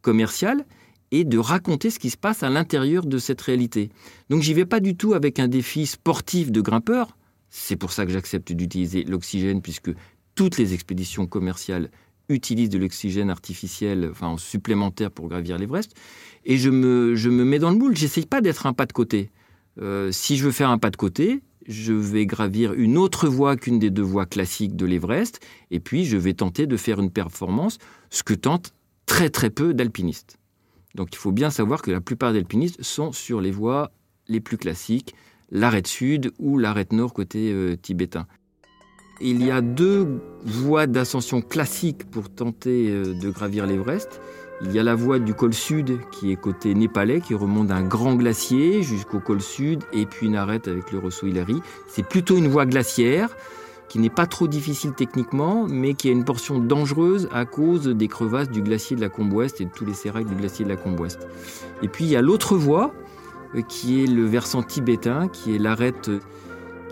commerciale 0.00 0.64
et 1.10 1.24
de 1.24 1.38
raconter 1.38 1.90
ce 1.90 1.98
qui 1.98 2.10
se 2.10 2.16
passe 2.16 2.42
à 2.42 2.50
l'intérieur 2.50 3.04
de 3.04 3.18
cette 3.18 3.40
réalité. 3.40 3.90
Donc 4.30 4.42
j'y 4.42 4.54
vais 4.54 4.64
pas 4.64 4.80
du 4.80 4.96
tout 4.96 5.12
avec 5.14 5.38
un 5.38 5.48
défi 5.48 5.86
sportif 5.86 6.50
de 6.50 6.60
grimpeur. 6.60 7.16
C'est 7.50 7.76
pour 7.76 7.92
ça 7.92 8.06
que 8.06 8.12
j'accepte 8.12 8.50
d'utiliser 8.52 9.04
l'oxygène 9.04 9.60
puisque 9.60 9.90
toutes 10.34 10.56
les 10.56 10.72
expéditions 10.72 11.26
commerciales 11.26 11.90
utilisent 12.30 12.70
de 12.70 12.78
l'oxygène 12.78 13.28
artificiel, 13.28 14.08
enfin 14.10 14.28
en 14.28 14.38
supplémentaire 14.38 15.10
pour 15.10 15.28
gravir 15.28 15.58
l'Everest. 15.58 15.92
Et 16.46 16.56
je 16.56 16.70
me, 16.70 17.14
je 17.14 17.28
me 17.28 17.44
mets 17.44 17.58
dans 17.58 17.70
le 17.70 17.76
moule. 17.76 17.94
J'essaye 17.94 18.24
pas 18.24 18.40
d'être 18.40 18.66
un 18.66 18.72
pas 18.72 18.86
de 18.86 18.92
côté. 18.92 19.30
Euh, 19.80 20.10
si 20.12 20.38
je 20.38 20.44
veux 20.44 20.50
faire 20.50 20.70
un 20.70 20.78
pas 20.78 20.90
de 20.90 20.96
côté, 20.96 21.42
je 21.66 21.92
vais 21.92 22.26
gravir 22.26 22.72
une 22.72 22.96
autre 22.96 23.28
voie 23.28 23.56
qu'une 23.56 23.78
des 23.78 23.90
deux 23.90 24.02
voies 24.02 24.26
classiques 24.26 24.76
de 24.76 24.86
l'Everest, 24.86 25.40
et 25.70 25.80
puis 25.80 26.04
je 26.04 26.16
vais 26.16 26.34
tenter 26.34 26.66
de 26.66 26.76
faire 26.76 27.00
une 27.00 27.10
performance, 27.10 27.78
ce 28.10 28.22
que 28.22 28.34
tentent 28.34 28.74
très 29.06 29.30
très 29.30 29.50
peu 29.50 29.74
d'alpinistes. 29.74 30.38
Donc 30.94 31.08
il 31.12 31.16
faut 31.16 31.32
bien 31.32 31.50
savoir 31.50 31.82
que 31.82 31.90
la 31.90 32.00
plupart 32.00 32.32
des 32.32 32.38
alpinistes 32.38 32.82
sont 32.82 33.12
sur 33.12 33.40
les 33.40 33.50
voies 33.50 33.92
les 34.28 34.40
plus 34.40 34.58
classiques, 34.58 35.14
l'arête 35.50 35.86
sud 35.86 36.32
ou 36.38 36.58
l'arête 36.58 36.92
nord 36.92 37.12
côté 37.12 37.52
euh, 37.52 37.76
tibétain. 37.76 38.26
Il 39.20 39.44
y 39.44 39.50
a 39.50 39.60
deux 39.60 40.20
voies 40.44 40.86
d'ascension 40.86 41.42
classiques 41.42 42.10
pour 42.10 42.28
tenter 42.28 42.90
euh, 42.90 43.14
de 43.14 43.30
gravir 43.30 43.66
l'Everest. 43.66 44.20
Il 44.64 44.72
y 44.72 44.78
a 44.78 44.84
la 44.84 44.94
voie 44.94 45.18
du 45.18 45.34
col 45.34 45.52
sud 45.52 45.98
qui 46.12 46.30
est 46.30 46.36
côté 46.36 46.74
népalais, 46.74 47.20
qui 47.20 47.34
remonte 47.34 47.66
d'un 47.66 47.82
grand 47.82 48.14
glacier 48.14 48.82
jusqu'au 48.82 49.18
col 49.18 49.40
sud 49.40 49.82
et 49.92 50.06
puis 50.06 50.28
une 50.28 50.36
arête 50.36 50.68
avec 50.68 50.92
le 50.92 50.98
Rosso 50.98 51.26
Hilary. 51.26 51.60
C'est 51.88 52.06
plutôt 52.06 52.36
une 52.36 52.46
voie 52.46 52.64
glaciaire 52.64 53.36
qui 53.88 53.98
n'est 53.98 54.08
pas 54.08 54.26
trop 54.26 54.46
difficile 54.46 54.92
techniquement, 54.92 55.66
mais 55.68 55.94
qui 55.94 56.08
a 56.08 56.12
une 56.12 56.24
portion 56.24 56.60
dangereuse 56.60 57.28
à 57.32 57.44
cause 57.44 57.88
des 57.88 58.08
crevasses 58.08 58.50
du 58.50 58.62
glacier 58.62 58.94
de 58.94 59.00
la 59.00 59.08
Combe 59.08 59.32
Ouest 59.32 59.60
et 59.60 59.64
de 59.64 59.70
tous 59.70 59.84
les 59.84 59.94
sérails 59.94 60.24
du 60.24 60.34
glacier 60.34 60.64
de 60.64 60.70
la 60.70 60.76
Combe 60.76 60.98
Ouest. 61.00 61.26
Et 61.82 61.88
puis 61.88 62.04
il 62.04 62.10
y 62.10 62.16
a 62.16 62.22
l'autre 62.22 62.56
voie 62.56 62.94
euh, 63.54 63.62
qui 63.62 64.02
est 64.02 64.06
le 64.06 64.24
versant 64.24 64.62
tibétain, 64.62 65.28
qui 65.28 65.54
est 65.54 65.58
l'arête 65.58 66.10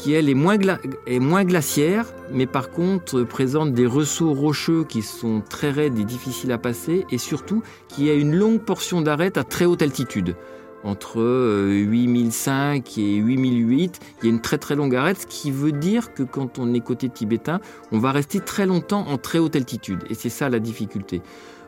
qui 0.00 0.14
elle 0.14 0.30
est 0.30 0.35
moins, 0.35 1.45
glaciaire, 1.45 2.07
mais 2.33 2.47
par 2.47 2.71
contre 2.71 3.23
présente 3.23 3.75
des 3.75 3.85
ressauts 3.85 4.33
rocheux 4.33 4.85
qui 4.85 5.02
sont 5.02 5.42
très 5.47 5.71
raides 5.71 5.99
et 5.99 6.04
difficiles 6.04 6.52
à 6.52 6.59
passer, 6.59 7.04
et 7.11 7.19
surtout 7.19 7.62
qui 7.88 8.09
a 8.09 8.14
une 8.14 8.35
longue 8.35 8.61
portion 8.61 9.02
d'arête 9.02 9.37
à 9.37 9.45
très 9.45 9.66
haute 9.66 9.83
altitude. 9.83 10.37
Entre 10.85 11.21
8005 11.21 12.87
euh, 12.97 13.00
et 13.02 13.16
8008, 13.16 14.00
il 14.23 14.25
y 14.25 14.28
a 14.28 14.33
une 14.33 14.40
très 14.40 14.57
très 14.57 14.75
longue 14.75 14.97
arête, 14.97 15.21
ce 15.21 15.26
qui 15.26 15.50
veut 15.50 15.73
dire 15.73 16.14
que 16.14 16.23
quand 16.23 16.59
on 16.59 16.73
est 16.73 16.80
côté 16.80 17.11
tibétain, 17.11 17.61
on 17.92 17.99
va 17.99 18.11
rester 18.11 18.40
très 18.40 18.64
longtemps 18.64 19.07
en 19.07 19.19
très 19.19 19.38
haute 19.38 19.54
altitude, 19.54 20.04
et 20.09 20.14
c'est 20.14 20.30
ça 20.30 20.49
la 20.49 20.61
difficulté. 20.61 21.21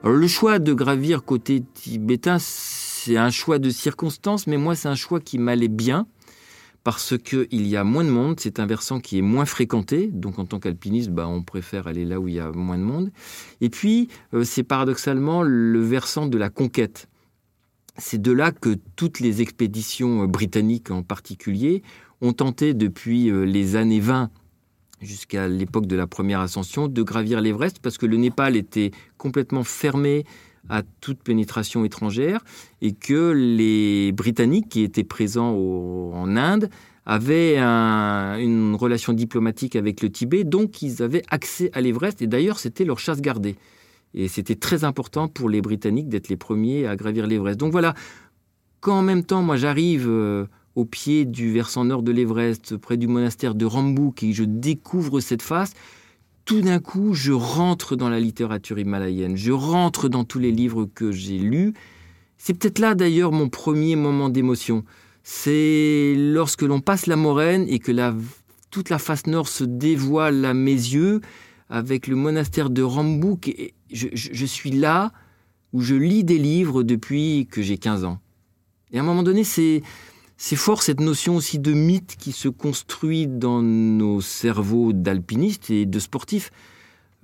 Le 0.05 0.27
choix 0.27 0.59
de 0.59 0.73
gravir 0.73 1.23
côté 1.23 1.63
tibétain, 1.75 2.39
c'est 2.41 3.19
un 3.19 3.31
choix 3.31 3.59
de 3.59 3.69
circonstance, 3.69 4.47
mais 4.47 4.57
moi 4.57 4.75
c'est 4.75 4.89
un 4.89 4.95
choix 4.95 5.21
qui 5.21 5.37
m'allait 5.37 5.69
bien 5.69 6.07
parce 6.85 7.17
qu'il 7.17 7.67
y 7.67 7.77
a 7.77 7.85
moins 7.85 8.05
de 8.05 8.11
monde, 8.11 8.41
c'est 8.41 8.59
un 8.59 8.67
versant 8.67 8.99
qui 8.99 9.19
est 9.19 9.23
moins 9.23 9.45
fréquenté, 9.45 10.09
donc 10.09 10.39
en 10.39 10.47
tant 10.47 10.59
qu'alpiniste, 10.59 11.11
bah, 11.11 11.29
on 11.29 11.43
préfère 11.43 11.87
aller 11.87 12.05
là 12.05 12.19
où 12.19 12.27
il 12.29 12.35
y 12.35 12.41
a 12.41 12.51
moins 12.51 12.79
de 12.79 12.83
monde. 12.83 13.13
Et 13.61 13.71
puis, 13.71 14.09
euh, 14.35 14.43
c'est 14.43 14.65
paradoxalement 14.65 15.43
le 15.43 15.81
versant 15.81 16.27
de 16.27 16.37
la 16.39 16.51
conquête. 16.51 17.09
C'est 17.99 18.21
de 18.21 18.33
là 18.33 18.51
que 18.51 18.77
toutes 18.97 19.21
les 19.21 19.43
expéditions 19.43 20.25
euh, 20.25 20.27
britanniques 20.27 20.91
en 20.91 21.03
particulier 21.03 21.83
ont 22.21 22.33
tenté 22.33 22.75
depuis 22.75 23.31
euh, 23.31 23.45
les 23.45 23.77
années 23.77 24.01
20 24.01 24.31
jusqu'à 25.01 25.49
l'époque 25.49 25.87
de 25.87 25.97
la 25.97 26.07
première 26.07 26.41
ascension 26.41 26.89
de 26.89 27.03
gravir 27.03 27.41
l'Everest 27.41 27.79
parce 27.81 27.99
que 27.99 28.07
le 28.07 28.17
Népal 28.17 28.57
était 28.57 28.93
complètement 29.19 29.65
fermé 29.65 30.25
à 30.69 30.83
toute 31.01 31.23
pénétration 31.23 31.85
étrangère 31.85 32.45
et 32.81 32.93
que 32.93 33.33
les 33.33 34.13
Britanniques 34.13 34.69
qui 34.69 34.83
étaient 34.83 35.05
présents 35.05 35.55
en 35.55 36.37
Inde 36.37 36.71
avaient 37.05 37.59
une 37.59 38.75
relation 38.75 39.13
diplomatique 39.13 39.77
avec 39.77 40.03
le 40.03 40.11
Tibet, 40.11 40.45
donc 40.45 40.83
ils 40.83 41.03
avaient 41.03 41.25
accès 41.31 41.71
à 41.75 41.81
l'Everest 41.81 42.23
et 42.23 42.27
d'ailleurs 42.27 42.59
c'était 42.59 42.85
leur 42.85 42.99
chasse 42.99 43.21
gardée. 43.21 43.57
Et 44.15 44.29
c'était 44.29 44.55
très 44.55 44.85
important 44.85 45.27
pour 45.27 45.49
les 45.49 45.63
Britanniques 45.63 46.09
d'être 46.09 46.29
les 46.29 46.37
premiers 46.37 46.87
à 46.87 46.97
gravir 46.97 47.27
l'Everest. 47.27 47.59
Donc 47.59 47.73
voilà, 47.73 47.95
quand 48.81 48.99
en 48.99 49.03
même 49.03 49.25
temps 49.25 49.43
moi 49.43 49.57
j'arrive 49.57 50.07
euh, 50.09 50.47
au 50.75 50.85
pied 50.85 51.25
du 51.25 51.53
versant 51.53 51.85
nord 51.85 52.03
de 52.03 52.13
l'Everest, 52.13 52.77
près 52.77 52.97
du 52.97 53.09
monastère 53.09 53.55
de 53.55 53.65
Rambouc, 53.65 54.23
et 54.23 54.33
je 54.33 54.45
découvre 54.45 55.21
cette 55.21 55.43
face, 55.43 55.73
tout 56.45 56.61
d'un 56.61 56.79
coup, 56.79 57.15
je 57.15 57.33
rentre 57.33 57.97
dans 57.97 58.09
la 58.09 58.21
littérature 58.21 58.79
himalayenne, 58.79 59.37
je 59.37 59.53
rentre 59.53 60.09
dans 60.09 60.25
tous 60.25 60.39
les 60.39 60.51
livres 60.51 60.87
que 60.87 61.13
j'ai 61.13 61.39
lus. 61.39 61.73
C'est 62.37 62.55
peut-être 62.55 62.79
là 62.79 62.95
d'ailleurs 62.95 63.33
mon 63.33 63.49
premier 63.49 63.97
moment 63.97 64.29
d'émotion. 64.29 64.85
C'est 65.23 66.15
lorsque 66.17 66.63
l'on 66.63 66.81
passe 66.81 67.07
la 67.07 67.17
moraine 67.17 67.67
et 67.69 67.79
que 67.79 67.93
toute 68.71 68.91
la 68.91 68.99
face 68.99 69.27
nord 69.27 69.49
se 69.49 69.63
dévoile 69.63 70.45
à 70.45 70.55
mes 70.55 70.73
yeux 70.73 71.21
avec 71.71 72.09
le 72.09 72.17
monastère 72.17 72.71
de 72.71 72.83
Rambouc. 72.83 73.49
Et 73.49 73.75
je, 73.93 74.09
je 74.13 74.47
suis 74.47 74.73
là 74.73 75.13
où 75.73 75.81
je 75.81 75.95
lis 75.95 76.25
des 76.25 76.39
livres 76.39 76.83
depuis 76.83 77.47
que 77.51 77.63
j'ai 77.63 77.79
15 77.79 78.05
ans. 78.05 78.19
Et 78.93 78.99
à 78.99 79.03
un 79.03 79.05
moment 79.05 79.23
donné, 79.23 79.45
c'est 79.45 79.83
c'est 80.37 80.57
fort 80.57 80.83
cette 80.83 81.01
notion 81.01 81.37
aussi 81.37 81.59
de 81.59 81.73
mythe 81.73 82.17
qui 82.19 82.33
se 82.33 82.49
construit 82.49 83.27
dans 83.27 83.63
nos 83.63 84.21
cerveaux 84.21 84.93
d'alpinistes 84.93 85.71
et 85.71 85.87
de 85.87 85.99
sportifs. 85.99 86.51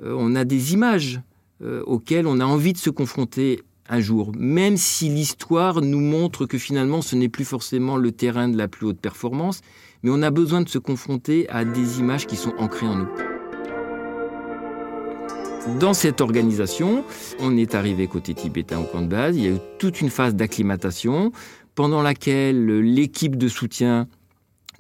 Euh, 0.02 0.14
on 0.16 0.34
a 0.34 0.44
des 0.44 0.72
images 0.72 1.20
euh, 1.62 1.82
auxquelles 1.86 2.26
on 2.26 2.40
a 2.40 2.44
envie 2.44 2.72
de 2.72 2.78
se 2.78 2.90
confronter 2.90 3.62
un 3.88 4.00
jour, 4.00 4.32
même 4.36 4.76
si 4.76 5.08
l'histoire 5.08 5.80
nous 5.80 6.00
montre 6.00 6.46
que 6.46 6.58
finalement 6.58 7.02
ce 7.02 7.16
n'est 7.16 7.28
plus 7.28 7.44
forcément 7.44 7.96
le 7.96 8.12
terrain 8.12 8.48
de 8.48 8.56
la 8.56 8.68
plus 8.68 8.86
haute 8.86 9.00
performance, 9.00 9.62
mais 10.02 10.10
on 10.12 10.22
a 10.22 10.30
besoin 10.30 10.60
de 10.60 10.68
se 10.68 10.78
confronter 10.78 11.48
à 11.48 11.64
des 11.64 11.98
images 11.98 12.26
qui 12.26 12.36
sont 12.36 12.52
ancrées 12.58 12.86
en 12.86 12.96
nous. 12.96 13.08
Dans 15.80 15.92
cette 15.92 16.20
organisation, 16.20 17.04
on 17.40 17.56
est 17.56 17.74
arrivé 17.74 18.06
côté 18.06 18.32
tibétain 18.34 18.78
au 18.78 18.84
camp 18.84 19.02
de 19.02 19.06
base, 19.06 19.36
il 19.36 19.44
y 19.44 19.46
a 19.48 19.50
eu 19.50 19.58
toute 19.78 20.00
une 20.00 20.08
phase 20.08 20.34
d'acclimatation, 20.34 21.32
pendant 21.78 22.02
laquelle 22.02 22.66
l'équipe 22.66 23.36
de 23.36 23.46
soutien 23.46 24.08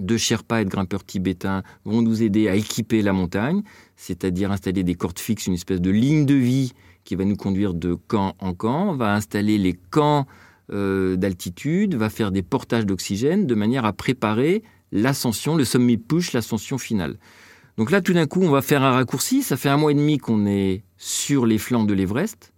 de 0.00 0.16
Sherpa 0.16 0.62
et 0.62 0.64
de 0.64 0.68
grimpeurs 0.68 1.04
tibétains 1.04 1.62
vont 1.84 2.02
nous 2.02 2.24
aider 2.24 2.48
à 2.48 2.56
équiper 2.56 3.02
la 3.02 3.12
montagne, 3.12 3.62
c'est-à-dire 3.94 4.50
installer 4.50 4.82
des 4.82 4.96
cordes 4.96 5.20
fixes, 5.20 5.46
une 5.46 5.54
espèce 5.54 5.80
de 5.80 5.90
ligne 5.90 6.26
de 6.26 6.34
vie 6.34 6.72
qui 7.04 7.14
va 7.14 7.24
nous 7.24 7.36
conduire 7.36 7.72
de 7.72 7.94
camp 7.94 8.34
en 8.40 8.52
camp, 8.52 8.96
va 8.96 9.14
installer 9.14 9.58
les 9.58 9.74
camps 9.74 10.26
euh, 10.72 11.14
d'altitude, 11.14 11.94
va 11.94 12.10
faire 12.10 12.32
des 12.32 12.42
portages 12.42 12.84
d'oxygène 12.84 13.46
de 13.46 13.54
manière 13.54 13.84
à 13.84 13.92
préparer 13.92 14.64
l'ascension, 14.90 15.54
le 15.54 15.64
sommet 15.64 15.98
push, 15.98 16.32
l'ascension 16.32 16.78
finale. 16.78 17.16
Donc 17.76 17.92
là, 17.92 18.00
tout 18.00 18.12
d'un 18.12 18.26
coup, 18.26 18.42
on 18.42 18.50
va 18.50 18.60
faire 18.60 18.82
un 18.82 18.90
raccourci. 18.90 19.44
Ça 19.44 19.56
fait 19.56 19.68
un 19.68 19.76
mois 19.76 19.92
et 19.92 19.94
demi 19.94 20.18
qu'on 20.18 20.46
est 20.46 20.82
sur 20.96 21.46
les 21.46 21.58
flancs 21.58 21.84
de 21.84 21.94
l'Everest. 21.94 22.52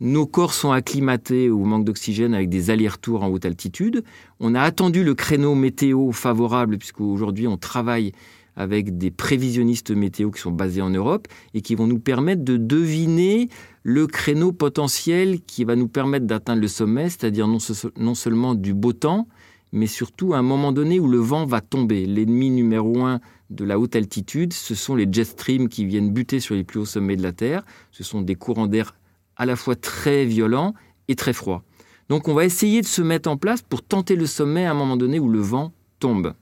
Nos 0.00 0.26
corps 0.26 0.54
sont 0.54 0.70
acclimatés 0.70 1.50
au 1.50 1.64
manque 1.64 1.84
d'oxygène 1.84 2.32
avec 2.32 2.48
des 2.48 2.70
allers-retours 2.70 3.24
en 3.24 3.28
haute 3.30 3.44
altitude. 3.44 4.04
On 4.38 4.54
a 4.54 4.62
attendu 4.62 5.02
le 5.02 5.14
créneau 5.14 5.56
météo 5.56 6.12
favorable, 6.12 6.78
puisqu'aujourd'hui 6.78 7.48
on 7.48 7.56
travaille 7.56 8.12
avec 8.54 8.96
des 8.96 9.10
prévisionnistes 9.10 9.90
météo 9.90 10.30
qui 10.30 10.40
sont 10.40 10.52
basés 10.52 10.82
en 10.82 10.90
Europe 10.90 11.26
et 11.52 11.62
qui 11.62 11.74
vont 11.74 11.88
nous 11.88 11.98
permettre 11.98 12.44
de 12.44 12.56
deviner 12.56 13.48
le 13.82 14.06
créneau 14.06 14.52
potentiel 14.52 15.40
qui 15.40 15.64
va 15.64 15.74
nous 15.74 15.88
permettre 15.88 16.26
d'atteindre 16.26 16.62
le 16.62 16.68
sommet, 16.68 17.08
c'est-à-dire 17.08 17.48
non, 17.48 18.14
seulement 18.14 18.54
du 18.54 18.74
beau 18.74 18.92
temps, 18.92 19.26
mais 19.72 19.86
surtout 19.86 20.32
à 20.32 20.38
un 20.38 20.42
moment 20.42 20.72
donné 20.72 21.00
où 21.00 21.08
le 21.08 21.18
vent 21.18 21.44
va 21.44 21.60
tomber. 21.60 22.06
L'ennemi 22.06 22.50
numéro 22.50 23.04
un 23.04 23.20
de 23.50 23.64
la 23.64 23.78
haute 23.78 23.96
altitude, 23.96 24.52
ce 24.52 24.74
sont 24.74 24.94
les 24.94 25.06
jet 25.10 25.24
streams 25.24 25.68
qui 25.68 25.84
viennent 25.84 26.12
buter 26.12 26.38
sur 26.40 26.54
les 26.54 26.64
plus 26.64 26.80
hauts 26.80 26.84
sommets 26.84 27.16
de 27.16 27.22
la 27.22 27.32
Terre. 27.32 27.64
Ce 27.92 28.04
sont 28.04 28.22
des 28.22 28.34
courants 28.34 28.66
d'air 28.66 28.94
à 29.38 29.46
la 29.46 29.56
fois 29.56 29.76
très 29.76 30.26
violent 30.26 30.74
et 31.08 31.16
très 31.16 31.32
froid. 31.32 31.62
Donc 32.08 32.28
on 32.28 32.34
va 32.34 32.44
essayer 32.44 32.80
de 32.80 32.86
se 32.86 33.02
mettre 33.02 33.30
en 33.30 33.36
place 33.36 33.62
pour 33.62 33.82
tenter 33.82 34.16
le 34.16 34.26
sommet 34.26 34.66
à 34.66 34.72
un 34.72 34.74
moment 34.74 34.96
donné 34.96 35.18
où 35.18 35.30
le 35.30 35.40
vent 35.40 35.72
tombe. 36.00 36.34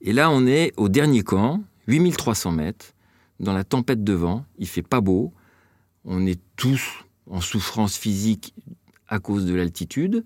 Et 0.00 0.12
là, 0.12 0.30
on 0.30 0.46
est 0.46 0.72
au 0.76 0.88
dernier 0.88 1.22
camp, 1.22 1.64
8300 1.88 2.52
mètres, 2.52 2.92
dans 3.40 3.52
la 3.52 3.64
tempête 3.64 4.04
de 4.04 4.12
vent. 4.12 4.44
Il 4.58 4.68
fait 4.68 4.82
pas 4.82 5.00
beau. 5.00 5.32
On 6.04 6.26
est 6.26 6.40
tous 6.56 7.04
en 7.28 7.40
souffrance 7.40 7.96
physique 7.96 8.54
à 9.08 9.18
cause 9.18 9.46
de 9.46 9.54
l'altitude. 9.54 10.24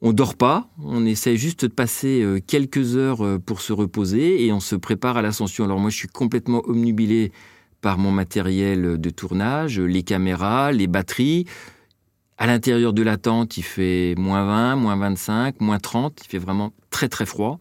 On 0.00 0.12
dort 0.12 0.34
pas, 0.34 0.68
on 0.82 1.06
essaie 1.06 1.36
juste 1.36 1.64
de 1.64 1.72
passer 1.72 2.20
euh, 2.22 2.38
quelques 2.46 2.96
heures 2.96 3.24
euh, 3.24 3.38
pour 3.38 3.62
se 3.62 3.72
reposer 3.72 4.44
et 4.44 4.52
on 4.52 4.60
se 4.60 4.76
prépare 4.76 5.16
à 5.16 5.22
l'ascension. 5.22 5.64
Alors 5.64 5.78
moi, 5.78 5.88
je 5.88 5.96
suis 5.96 6.08
complètement 6.08 6.62
omnubilé 6.66 7.32
par 7.84 7.98
mon 7.98 8.10
matériel 8.10 8.98
de 8.98 9.10
tournage, 9.10 9.78
les 9.78 10.02
caméras, 10.02 10.72
les 10.72 10.86
batteries. 10.86 11.44
À 12.38 12.46
l'intérieur 12.46 12.94
de 12.94 13.02
la 13.02 13.18
tente, 13.18 13.58
il 13.58 13.62
fait 13.62 14.14
moins 14.16 14.46
20, 14.46 14.76
moins 14.76 14.96
25, 14.96 15.60
moins 15.60 15.78
30. 15.78 16.18
Il 16.24 16.30
fait 16.30 16.38
vraiment 16.38 16.72
très 16.88 17.10
très 17.10 17.26
froid. 17.26 17.60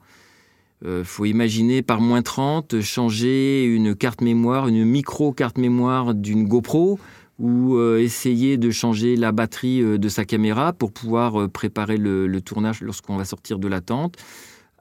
Euh, 0.85 1.03
faut 1.03 1.25
imaginer 1.25 1.81
par 1.81 1.99
moins 1.99 2.21
30 2.21 2.79
changer 2.79 3.65
une 3.65 3.95
carte 3.95 4.21
mémoire, 4.21 4.69
une 4.69 4.85
micro 4.85 5.33
carte 5.33 5.57
mémoire 5.57 6.13
d'une 6.13 6.47
GoPro 6.47 6.99
ou 7.37 7.75
euh, 7.75 7.99
essayer 7.99 8.55
de 8.55 8.71
changer 8.71 9.17
la 9.17 9.33
batterie 9.33 9.81
euh, 9.81 9.97
de 9.97 10.07
sa 10.07 10.23
caméra 10.23 10.71
pour 10.71 10.93
pouvoir 10.93 11.49
préparer 11.49 11.97
le 11.97 12.39
tournage 12.39 12.79
lorsqu'on 12.79 13.17
va 13.17 13.25
sortir 13.25 13.59
de 13.59 13.67
la 13.67 13.81
tente. 13.81 14.15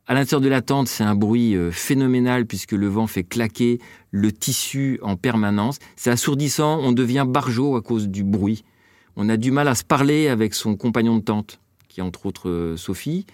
À 0.08 0.14
l'intérieur 0.14 0.40
de 0.40 0.48
la 0.48 0.62
tente, 0.62 0.88
c'est 0.88 1.04
un 1.04 1.14
bruit 1.14 1.54
euh, 1.54 1.70
phénoménal 1.70 2.44
puisque 2.44 2.72
le 2.72 2.88
vent 2.88 3.06
fait 3.06 3.22
claquer 3.22 3.78
le 4.10 4.32
tissu 4.32 4.98
en 5.02 5.16
permanence. 5.16 5.78
C'est 5.94 6.10
assourdissant, 6.10 6.80
on 6.82 6.90
devient 6.90 7.24
barjot 7.26 7.76
à 7.76 7.82
cause 7.82 8.08
du 8.08 8.24
bruit. 8.24 8.64
On 9.14 9.28
a 9.28 9.36
du 9.36 9.52
mal 9.52 9.68
à 9.68 9.76
se 9.76 9.84
parler 9.84 10.26
avec 10.26 10.54
son 10.54 10.74
compagnon 10.74 11.18
de 11.18 11.22
tente, 11.22 11.60
qui 11.88 12.00
est 12.00 12.02
entre 12.02 12.26
autres 12.26 12.48
euh, 12.48 12.76
Sophie. 12.76 13.26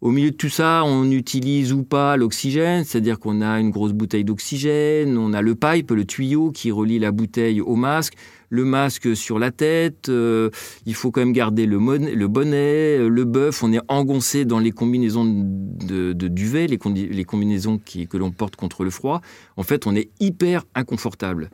Au 0.00 0.10
milieu 0.10 0.30
de 0.30 0.36
tout 0.36 0.48
ça, 0.48 0.82
on 0.84 1.10
utilise 1.10 1.72
ou 1.72 1.82
pas 1.82 2.16
l'oxygène, 2.16 2.84
c'est-à-dire 2.84 3.18
qu'on 3.18 3.40
a 3.40 3.58
une 3.58 3.70
grosse 3.70 3.92
bouteille 3.92 4.24
d'oxygène, 4.24 5.18
on 5.18 5.32
a 5.32 5.42
le 5.42 5.54
pipe, 5.56 5.90
le 5.90 6.04
tuyau 6.04 6.52
qui 6.52 6.70
relie 6.70 7.00
la 7.00 7.10
bouteille 7.10 7.60
au 7.60 7.74
masque, 7.74 8.14
le 8.48 8.64
masque 8.64 9.16
sur 9.16 9.38
la 9.38 9.50
tête, 9.50 10.08
euh, 10.08 10.50
il 10.84 10.94
faut 10.94 11.10
quand 11.10 11.20
même 11.20 11.32
garder 11.32 11.66
le, 11.66 11.78
bonnet, 11.78 12.98
euh, 12.98 13.08
le 13.08 13.24
bœuf, 13.24 13.62
on 13.62 13.72
est 13.72 13.80
engoncé 13.88 14.44
dans 14.44 14.58
les 14.58 14.72
combinaisons 14.72 15.24
de, 15.24 16.12
duvet, 16.12 16.66
les, 16.66 16.78
combinaisons 17.24 17.78
que 17.78 18.16
l'on 18.16 18.30
porte 18.30 18.56
contre 18.56 18.84
le 18.84 18.90
froid. 18.90 19.20
En 19.56 19.62
fait, 19.62 19.86
on 19.86 19.94
est 19.94 20.10
hyper 20.20 20.64
inconfortable. 20.74 21.50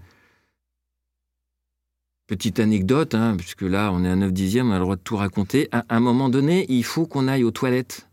Petite 2.26 2.60
anecdote, 2.60 3.14
hein, 3.14 3.34
puisque 3.36 3.62
là, 3.62 3.90
on 3.92 4.04
est 4.04 4.08
à 4.08 4.16
9 4.16 4.32
dixièmes, 4.32 4.70
on 4.70 4.72
a 4.72 4.78
le 4.78 4.84
droit 4.84 4.96
de 4.96 5.02
tout 5.02 5.16
raconter. 5.16 5.68
À 5.72 5.84
un 5.88 6.00
moment 6.00 6.28
donné, 6.28 6.66
il 6.68 6.84
faut 6.84 7.06
qu'on 7.06 7.28
aille 7.28 7.44
aux 7.44 7.50
toilettes. 7.50 8.08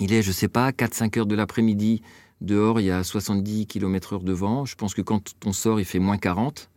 Il 0.00 0.12
est, 0.12 0.22
je 0.22 0.32
sais 0.32 0.48
pas, 0.48 0.70
4-5 0.70 1.18
heures 1.18 1.26
de 1.26 1.34
l'après-midi. 1.34 2.02
Dehors, 2.40 2.80
il 2.80 2.86
y 2.86 2.90
a 2.90 3.02
70 3.04 3.66
km 3.66 4.14
heure 4.14 4.22
de 4.22 4.32
vent. 4.32 4.64
Je 4.64 4.74
pense 4.74 4.94
que 4.94 5.02
quand 5.02 5.34
on 5.44 5.52
sort, 5.52 5.80
il 5.80 5.84
fait 5.84 5.98
moins 5.98 6.18
40. 6.18 6.68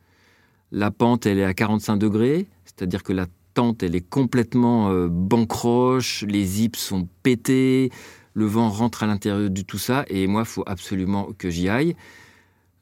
La 0.72 0.92
pente, 0.92 1.26
elle 1.26 1.40
est 1.40 1.44
à 1.44 1.54
45 1.54 1.98
degrés. 1.98 2.48
C'est-à-dire 2.66 3.04
que 3.04 3.14
la 3.14 3.28
tente, 3.54 3.84
elle 3.84 3.96
est 3.96 4.08
complètement 4.08 4.90
euh, 4.90 5.08
bancroche. 5.10 6.24
Les 6.28 6.46
zips 6.46 6.78
sont 6.78 7.08
pétés. 7.24 7.92
Le 8.34 8.46
vent 8.46 8.70
rentre 8.70 9.04
à 9.04 9.08
l'intérieur 9.08 9.50
de 9.50 9.62
tout 9.62 9.78
ça. 9.78 10.06
Et 10.10 10.28
moi, 10.28 10.42
il 10.42 10.48
faut 10.48 10.64
absolument 10.66 11.30
que 11.38 11.50
j'y 11.50 11.70
aille. 11.70 11.96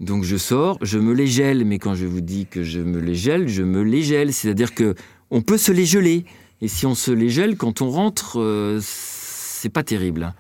Donc 0.02 0.24
je 0.24 0.36
sors, 0.36 0.78
je 0.82 1.00
me 1.00 1.14
les 1.14 1.28
gèle. 1.28 1.64
Mais 1.66 1.80
quand 1.80 1.96
je 1.96 2.06
vous 2.06 2.22
dis 2.22 2.48
que 2.48 2.64
je 2.64 2.80
me 2.80 3.00
les 3.00 3.16
gèle, 3.16 3.48
je 3.48 3.64
me 3.64 3.82
les 3.84 4.02
gèle. 4.02 4.34
C'est-à-dire 4.34 4.74
que 4.74 4.96
on 5.32 5.42
peut 5.42 5.58
se 5.58 5.72
les 5.72 5.86
geler. 5.86 6.26
Et 6.62 6.68
si 6.68 6.86
on 6.86 6.96
se 6.96 7.12
les 7.12 7.30
gèle, 7.30 7.58
quand 7.58 7.82
on 7.82 7.90
rentre, 7.90 8.40
euh, 8.40 8.80
c'est 8.82 9.70
pas 9.70 9.84
terrible. 9.84 10.24
Hein. 10.24 10.34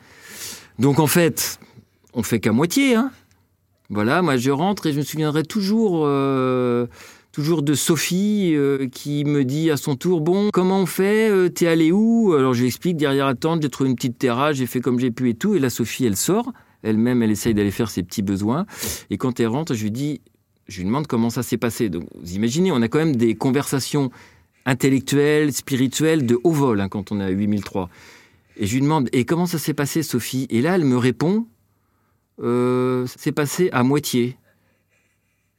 Donc 0.80 1.00
en 1.00 1.08
fait, 1.08 1.60
on 2.14 2.24
fait 2.24 2.40
qu'à 2.40 2.52
moitié. 2.52 2.96
Hein. 2.96 3.12
Voilà, 3.90 4.22
moi 4.22 4.38
je 4.38 4.50
rentre 4.50 4.88
et 4.88 4.94
je 4.94 4.98
me 4.98 5.04
souviendrai 5.04 5.44
toujours, 5.44 6.04
euh, 6.06 6.88
toujours 7.36 7.64
de 7.64 7.74
Sophie 7.74 8.54
euh, 8.56 8.88
qui 8.88 9.26
me 9.26 9.44
dit 9.44 9.70
à 9.70 9.76
son 9.76 9.98
tour 9.98 10.22
Bon, 10.22 10.52
comment 10.54 10.80
on 10.80 10.86
fait 10.86 11.30
euh, 11.30 11.50
T'es 11.50 11.68
allé 11.68 11.92
où? 11.92 12.34
Alors 12.34 12.54
je 12.54 12.62
lui 12.62 12.68
explique 12.68 12.96
derrière 12.96 13.26
la 13.26 13.36
tente, 13.36 13.62
j'ai 13.62 13.70
trouvé 13.70 13.90
une 13.90 13.98
petite 13.98 14.18
terrasse, 14.18 14.56
j'ai 14.56 14.66
fait 14.66 14.80
comme 14.80 15.00
j'ai 15.00 15.12
pu 15.12 15.30
et 15.32 15.34
tout. 15.34 15.54
Et 15.54 15.60
là, 15.60 15.70
Sophie, 15.70 16.06
elle 16.06 16.16
sort. 16.16 16.54
Elle-même, 16.82 17.22
elle 17.24 17.32
essaye 17.32 17.54
d'aller 17.54 17.72
faire 17.72 17.90
ses 17.90 18.04
petits 18.04 18.22
besoins. 18.22 18.66
Et 19.10 19.18
quand 19.18 19.42
elle 19.42 19.48
rentre, 19.48 19.74
je 19.74 19.84
lui 19.84 19.92
dis 19.92 20.22
Je 20.70 20.78
lui 20.78 20.86
demande 20.86 21.08
comment 21.08 21.30
ça 21.30 21.44
s'est 21.44 21.58
passé. 21.58 21.90
Donc, 21.90 22.06
vous 22.16 22.36
imaginez, 22.36 22.72
on 22.72 22.82
a 22.82 22.88
quand 22.88 23.00
même 23.00 23.18
des 23.18 23.36
conversations 23.36 24.12
intellectuelles, 24.66 25.52
spirituelles 25.52 26.26
de 26.26 26.40
haut 26.46 26.54
vol 26.54 26.80
hein, 26.80 26.88
quand 26.88 27.12
on 27.12 27.20
est 27.20 27.26
à 27.26 27.30
8003. 27.32 27.90
Et 28.56 28.66
je 28.66 28.74
lui 28.76 28.82
demande 28.82 29.10
Et 29.12 29.26
comment 29.26 29.46
ça 29.46 29.60
s'est 29.60 29.74
passé, 29.74 30.04
Sophie? 30.04 30.48
Et 30.50 30.62
là, 30.62 30.76
elle 30.76 30.86
me 30.86 30.98
répond 30.98 31.48
euh, 32.42 33.06
C'est 33.18 33.34
passé 33.34 33.70
à 33.74 33.84
moitié. 33.84 34.38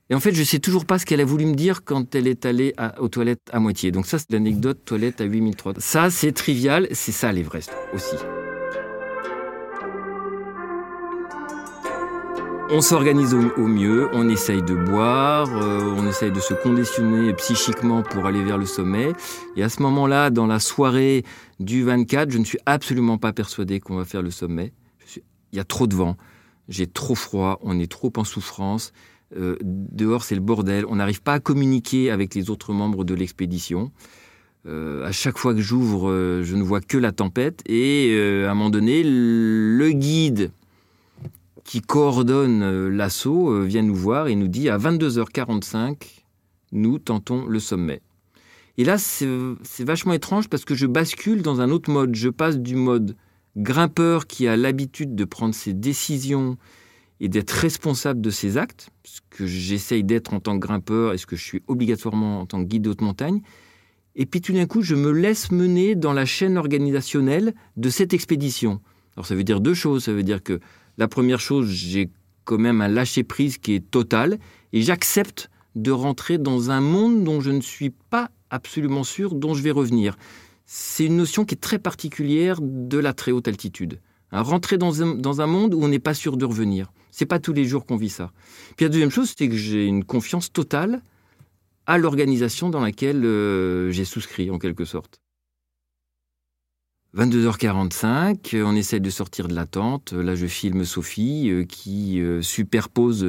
Et 0.08 0.14
en 0.14 0.20
fait, 0.20 0.32
je 0.32 0.44
sais 0.44 0.60
toujours 0.60 0.84
pas 0.84 1.00
ce 1.00 1.06
qu'elle 1.06 1.20
a 1.20 1.24
voulu 1.24 1.46
me 1.46 1.54
dire 1.54 1.82
quand 1.84 2.14
elle 2.14 2.28
est 2.28 2.46
allée 2.46 2.74
aux 2.98 3.08
toilettes 3.08 3.50
à 3.52 3.58
moitié. 3.58 3.90
Donc 3.90 4.06
ça, 4.06 4.18
c'est 4.18 4.30
l'anecdote 4.30 4.78
toilette 4.84 5.20
à 5.20 5.24
8003. 5.24 5.74
Ça, 5.78 6.10
c'est 6.10 6.30
trivial, 6.30 6.86
c'est 6.92 7.10
ça 7.10 7.32
l'Everest 7.32 7.72
aussi. 7.92 8.14
On 12.68 12.80
s'organise 12.80 13.32
au, 13.32 13.66
mieux, 13.66 14.08
on 14.12 14.28
essaye 14.28 14.62
de 14.62 14.74
boire, 14.74 15.48
euh, 15.56 15.94
on 15.96 16.06
essaye 16.08 16.32
de 16.32 16.40
se 16.40 16.52
conditionner 16.52 17.32
psychiquement 17.34 18.02
pour 18.02 18.26
aller 18.26 18.42
vers 18.42 18.58
le 18.58 18.66
sommet. 18.66 19.12
Et 19.56 19.62
à 19.62 19.68
ce 19.68 19.82
moment-là, 19.82 20.30
dans 20.30 20.46
la 20.46 20.58
soirée 20.58 21.24
du 21.60 21.84
24, 21.84 22.30
je 22.30 22.38
ne 22.38 22.44
suis 22.44 22.58
absolument 22.66 23.18
pas 23.18 23.32
persuadé 23.32 23.78
qu'on 23.78 23.96
va 23.96 24.04
faire 24.04 24.22
le 24.22 24.32
sommet. 24.32 24.72
Il 25.52 25.56
y 25.56 25.60
a 25.60 25.64
trop 25.64 25.86
de 25.86 25.94
vent, 25.94 26.16
j'ai 26.68 26.88
trop 26.88 27.14
froid, 27.14 27.60
on 27.62 27.78
est 27.78 27.90
trop 27.90 28.12
en 28.16 28.24
souffrance. 28.24 28.92
Euh, 29.34 29.56
dehors, 29.62 30.24
c'est 30.24 30.34
le 30.34 30.40
bordel. 30.40 30.84
On 30.88 30.96
n'arrive 30.96 31.22
pas 31.22 31.34
à 31.34 31.40
communiquer 31.40 32.10
avec 32.10 32.34
les 32.34 32.50
autres 32.50 32.72
membres 32.72 33.04
de 33.04 33.14
l'expédition. 33.14 33.90
Euh, 34.66 35.04
à 35.04 35.12
chaque 35.12 35.38
fois 35.38 35.54
que 35.54 35.60
j'ouvre, 35.60 36.10
euh, 36.10 36.42
je 36.42 36.56
ne 36.56 36.62
vois 36.62 36.80
que 36.80 36.98
la 36.98 37.12
tempête. 37.12 37.62
Et 37.66 38.16
à 38.46 38.50
un 38.50 38.54
moment 38.54 38.70
donné, 38.70 39.02
le 39.04 39.90
guide 39.90 40.50
qui 41.64 41.80
coordonne 41.80 42.88
l'assaut 42.88 43.64
vient 43.64 43.82
nous 43.82 43.94
voir 43.94 44.28
et 44.28 44.36
nous 44.36 44.46
dit 44.46 44.68
à 44.68 44.78
22h45, 44.78 45.96
nous 46.70 46.98
tentons 46.98 47.46
le 47.46 47.58
sommet. 47.58 48.00
Et 48.78 48.84
là, 48.84 48.98
c'est 48.98 49.84
vachement 49.84 50.12
étrange 50.12 50.48
parce 50.48 50.64
que 50.64 50.74
je 50.74 50.86
bascule 50.86 51.42
dans 51.42 51.60
un 51.60 51.70
autre 51.70 51.90
mode. 51.90 52.14
Je 52.14 52.28
passe 52.28 52.58
du 52.58 52.76
mode 52.76 53.16
grimpeur 53.56 54.26
qui 54.26 54.46
a 54.46 54.56
l'habitude 54.56 55.16
de 55.16 55.24
prendre 55.24 55.54
ses 55.54 55.72
décisions 55.72 56.56
et 57.20 57.28
d'être 57.28 57.50
responsable 57.50 58.20
de 58.20 58.30
ses 58.30 58.56
actes, 58.56 58.90
ce 59.04 59.20
que 59.30 59.46
j'essaye 59.46 60.04
d'être 60.04 60.34
en 60.34 60.40
tant 60.40 60.58
que 60.58 60.66
grimpeur 60.66 61.12
et 61.12 61.18
ce 61.18 61.26
que 61.26 61.36
je 61.36 61.42
suis 61.42 61.62
obligatoirement 61.66 62.40
en 62.40 62.46
tant 62.46 62.62
que 62.62 62.68
guide 62.68 62.82
de 62.82 62.90
haute 62.90 63.00
montagne. 63.00 63.40
Et 64.14 64.26
puis 64.26 64.40
tout 64.40 64.52
d'un 64.52 64.66
coup, 64.66 64.82
je 64.82 64.94
me 64.94 65.10
laisse 65.10 65.50
mener 65.50 65.94
dans 65.94 66.12
la 66.12 66.24
chaîne 66.24 66.56
organisationnelle 66.56 67.54
de 67.76 67.90
cette 67.90 68.14
expédition. 68.14 68.80
Alors 69.16 69.26
ça 69.26 69.34
veut 69.34 69.44
dire 69.44 69.60
deux 69.60 69.74
choses. 69.74 70.04
Ça 70.04 70.12
veut 70.12 70.22
dire 70.22 70.42
que 70.42 70.60
la 70.98 71.08
première 71.08 71.40
chose, 71.40 71.68
j'ai 71.68 72.10
quand 72.44 72.58
même 72.58 72.80
un 72.80 72.88
lâcher-prise 72.88 73.58
qui 73.58 73.74
est 73.74 73.90
total 73.90 74.38
et 74.72 74.82
j'accepte 74.82 75.50
de 75.74 75.90
rentrer 75.90 76.38
dans 76.38 76.70
un 76.70 76.80
monde 76.80 77.24
dont 77.24 77.40
je 77.40 77.50
ne 77.50 77.60
suis 77.60 77.90
pas 77.90 78.30
absolument 78.50 79.04
sûr 79.04 79.34
dont 79.34 79.54
je 79.54 79.62
vais 79.62 79.70
revenir. 79.70 80.16
C'est 80.64 81.04
une 81.04 81.16
notion 81.16 81.44
qui 81.44 81.54
est 81.54 81.58
très 81.60 81.78
particulière 81.78 82.58
de 82.62 82.98
la 82.98 83.12
très 83.12 83.32
haute 83.32 83.48
altitude. 83.48 84.00
rentrer 84.32 84.78
dans 84.78 85.02
un, 85.02 85.14
dans 85.14 85.40
un 85.40 85.46
monde 85.46 85.74
où 85.74 85.82
on 85.82 85.88
n'est 85.88 85.98
pas 85.98 86.14
sûr 86.14 86.36
de 86.36 86.44
revenir. 86.44 86.92
C'est 87.18 87.24
pas 87.24 87.38
tous 87.38 87.54
les 87.54 87.64
jours 87.64 87.86
qu'on 87.86 87.96
vit 87.96 88.10
ça. 88.10 88.30
Puis 88.76 88.84
la 88.84 88.90
deuxième 88.90 89.10
chose, 89.10 89.32
c'est 89.34 89.48
que 89.48 89.56
j'ai 89.56 89.86
une 89.86 90.04
confiance 90.04 90.52
totale 90.52 91.00
à 91.86 91.96
l'organisation 91.96 92.68
dans 92.68 92.80
laquelle 92.80 93.24
euh, 93.24 93.90
j'ai 93.90 94.04
souscrit, 94.04 94.50
en 94.50 94.58
quelque 94.58 94.84
sorte. 94.84 95.18
22h45, 97.16 98.62
on 98.62 98.76
essaie 98.76 99.00
de 99.00 99.08
sortir 99.08 99.48
de 99.48 99.54
la 99.54 99.64
tente. 99.64 100.12
Là, 100.12 100.34
je 100.34 100.44
filme 100.44 100.84
Sophie 100.84 101.48
euh, 101.48 101.64
qui 101.64 102.20
euh, 102.20 102.42
superpose 102.42 103.26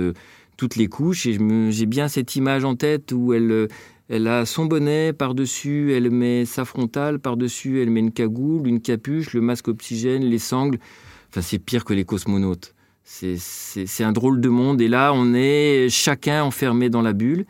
toutes 0.57 0.75
les 0.75 0.87
couches 0.87 1.25
et 1.25 1.39
j'ai 1.71 1.85
bien 1.85 2.09
cette 2.09 2.35
image 2.35 2.65
en 2.65 2.75
tête 2.75 3.13
où 3.13 3.31
elle, 3.31 3.69
elle 4.09 4.27
a 4.27 4.45
son 4.45 4.65
bonnet 4.65 5.13
par-dessus, 5.13 5.93
elle 5.93 6.11
met 6.11 6.43
sa 6.43 6.65
frontale 6.65 7.19
par-dessus, 7.19 7.81
elle 7.81 7.91
met 7.91 8.01
une 8.01 8.11
cagoule, 8.11 8.67
une 8.67 8.81
capuche, 8.81 9.31
le 9.31 9.39
masque 9.39 9.69
oxygène, 9.69 10.25
les 10.25 10.39
sangles. 10.39 10.77
Enfin, 11.29 11.41
c'est 11.41 11.59
pire 11.59 11.85
que 11.85 11.93
les 11.93 12.03
cosmonautes. 12.03 12.73
C'est 13.09 14.03
un 14.03 14.11
drôle 14.11 14.41
de 14.41 14.49
monde. 14.49 14.81
Et 14.81 14.89
là, 14.89 15.13
on 15.13 15.33
est 15.33 15.87
chacun 15.89 16.43
enfermé 16.43 16.89
dans 16.89 17.01
la 17.01 17.13
bulle. 17.13 17.45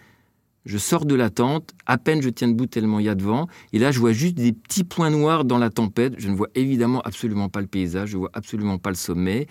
Je 0.66 0.78
sors 0.78 1.06
de 1.06 1.16
la 1.16 1.30
tente, 1.30 1.72
à 1.86 1.98
peine 1.98 2.22
je 2.22 2.30
tiens 2.30 2.50
debout 2.50 2.66
tellement 2.68 3.00
il 3.00 3.06
y 3.06 3.10
a 3.10 3.16
de 3.16 3.24
vent. 3.24 3.48
Et 3.74 3.80
là, 3.80 3.92
je 3.92 4.00
vois 4.00 4.12
juste 4.12 4.36
des 4.36 4.52
petits 4.52 4.84
points 4.84 5.10
noirs 5.10 5.46
dans 5.46 5.58
la 5.58 5.70
tempête. 5.70 6.14
Je 6.18 6.28
ne 6.28 6.36
vois 6.36 6.50
évidemment 6.56 7.02
absolument 7.02 7.50
pas 7.50 7.62
le 7.62 7.68
paysage, 7.68 8.10
je 8.10 8.18
vois 8.18 8.30
absolument 8.34 8.78
pas 8.78 8.90
le 8.90 8.98
sommet. 8.98 9.48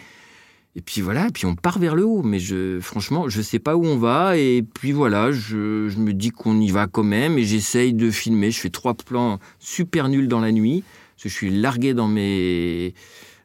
Et 0.77 0.83
puis 0.83 1.01
voilà, 1.01 1.29
et 1.29 1.31
puis 1.31 1.47
on 1.47 1.55
part 1.55 1.79
vers 1.79 1.95
le 1.95 2.05
haut. 2.05 2.23
Mais 2.23 2.39
franchement, 2.81 3.31
je 3.31 3.39
ne 3.39 3.43
sais 3.43 3.59
pas 3.59 3.77
où 3.77 3.85
on 3.87 3.97
va. 3.97 4.37
Et 4.37 4.63
puis 4.63 4.93
voilà, 4.93 5.33
je, 5.33 5.99
me 5.99 6.13
dis 6.13 6.31
qu'on 6.31 6.61
y 6.61 6.71
va 6.71 6.87
quand 6.87 7.03
même. 7.03 7.39
Et 7.39 7.45
j'essaye 7.45 7.95
de 7.95 8.11
filmer. 8.11 8.51
Je 8.51 8.61
fais 8.61 8.71
trois 8.71 8.95
plans 8.95 9.39
super 9.59 10.11
nuls 10.11 10.29
dans 10.29 10.41
la 10.41 10.53
nuit. 10.53 10.85
Je 11.17 11.29
suis 11.29 11.51
largué 11.51 11.95
dans 11.95 12.09
mes 12.09 12.93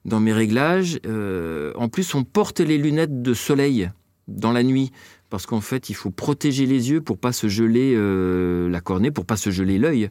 dans 0.05 0.19
mes 0.19 0.33
réglages. 0.33 0.99
Euh, 1.05 1.71
en 1.75 1.89
plus, 1.89 2.15
on 2.15 2.23
porte 2.23 2.59
les 2.59 2.77
lunettes 2.77 3.21
de 3.21 3.33
soleil 3.33 3.91
dans 4.27 4.51
la 4.51 4.63
nuit 4.63 4.91
parce 5.29 5.45
qu'en 5.45 5.61
fait, 5.61 5.89
il 5.89 5.93
faut 5.93 6.11
protéger 6.11 6.65
les 6.65 6.91
yeux 6.91 7.01
pour 7.01 7.17
pas 7.17 7.31
se 7.31 7.47
geler 7.47 7.93
euh, 7.95 8.69
la 8.69 8.81
cornée, 8.81 9.11
pour 9.11 9.25
pas 9.25 9.37
se 9.37 9.49
geler 9.49 9.79
l'œil. 9.79 10.09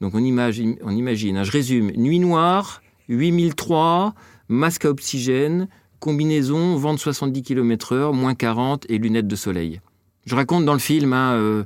Donc 0.00 0.14
on 0.14 0.22
imagine, 0.22 0.76
on 0.82 0.90
imagine 0.90 1.36
hein, 1.36 1.44
je 1.44 1.50
résume, 1.50 1.90
nuit 1.96 2.20
noire, 2.20 2.82
8003, 3.08 4.14
masque 4.48 4.84
à 4.84 4.90
oxygène, 4.90 5.68
combinaison, 5.98 6.76
vent 6.76 6.94
de 6.94 6.98
70 6.98 7.42
km/h, 7.42 8.12
moins 8.12 8.34
40 8.34 8.86
et 8.88 8.98
lunettes 8.98 9.26
de 9.26 9.36
soleil. 9.36 9.80
Je 10.26 10.34
raconte 10.34 10.64
dans 10.64 10.72
le 10.72 10.78
film, 10.78 11.12
hein, 11.12 11.34
euh, 11.34 11.64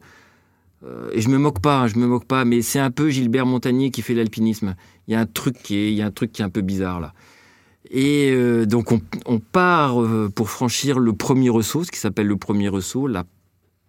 et 1.13 1.21
je 1.21 1.29
me 1.29 1.39
moque 1.39 1.61
pas, 1.61 1.89
je 1.89 1.99
me 1.99 2.07
moque 2.07 2.27
pas, 2.27 2.45
mais 2.45 2.63
c'est 2.63 2.79
un 2.79 2.91
peu 2.91 3.11
Gilbert 3.11 3.47
Montagnier 3.47 3.91
qui 3.91 4.03
fait 4.03 4.15
l'alpinisme. 4.15 4.77
Il 5.07 5.13
y 5.13 5.15
a 5.15 5.21
un 5.21 5.27
truc 5.27 5.57
qui 5.63 5.91
il 5.91 5.95
y 5.95 6.03
a 6.03 6.07
un 6.07 6.11
truc 6.11 6.33
qui 6.33 6.43
est 6.43 6.45
un 6.45 6.51
peu 6.51 6.61
bizarre 6.61 7.01
là. 7.01 7.13
Et 7.91 8.31
euh, 8.33 8.67
donc 8.67 8.93
on, 8.93 9.39
part 9.39 10.03
euh, 10.03 10.31
pour 10.35 10.51
franchir 10.51 10.99
le 10.99 11.13
premier 11.13 11.49
ressaut, 11.49 11.85
ce 11.85 11.91
qui 11.91 11.99
s'appelle 11.99 12.27
le 12.27 12.37
premier 12.37 12.69
ressaut, 12.69 13.07
la 13.07 13.25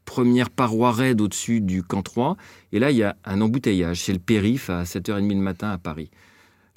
première 0.06 0.49
paroi 0.49 0.91
raide 0.91 1.21
au-dessus 1.21 1.62
du 1.62 1.84
camp 1.84 2.02
3. 2.02 2.38
Et 2.71 2.80
là, 2.80 2.91
il 2.91 2.97
y 2.97 3.04
a 3.04 3.15
un 3.25 3.41
embouteillage. 3.41 4.02
C'est 4.02 4.13
le 4.13 4.19
périph' 4.19 4.69
à 4.69 4.84
7h30 4.84 5.30
le 5.30 5.36
matin 5.36 5.69
à 5.69 5.78
Paris. 5.78 6.10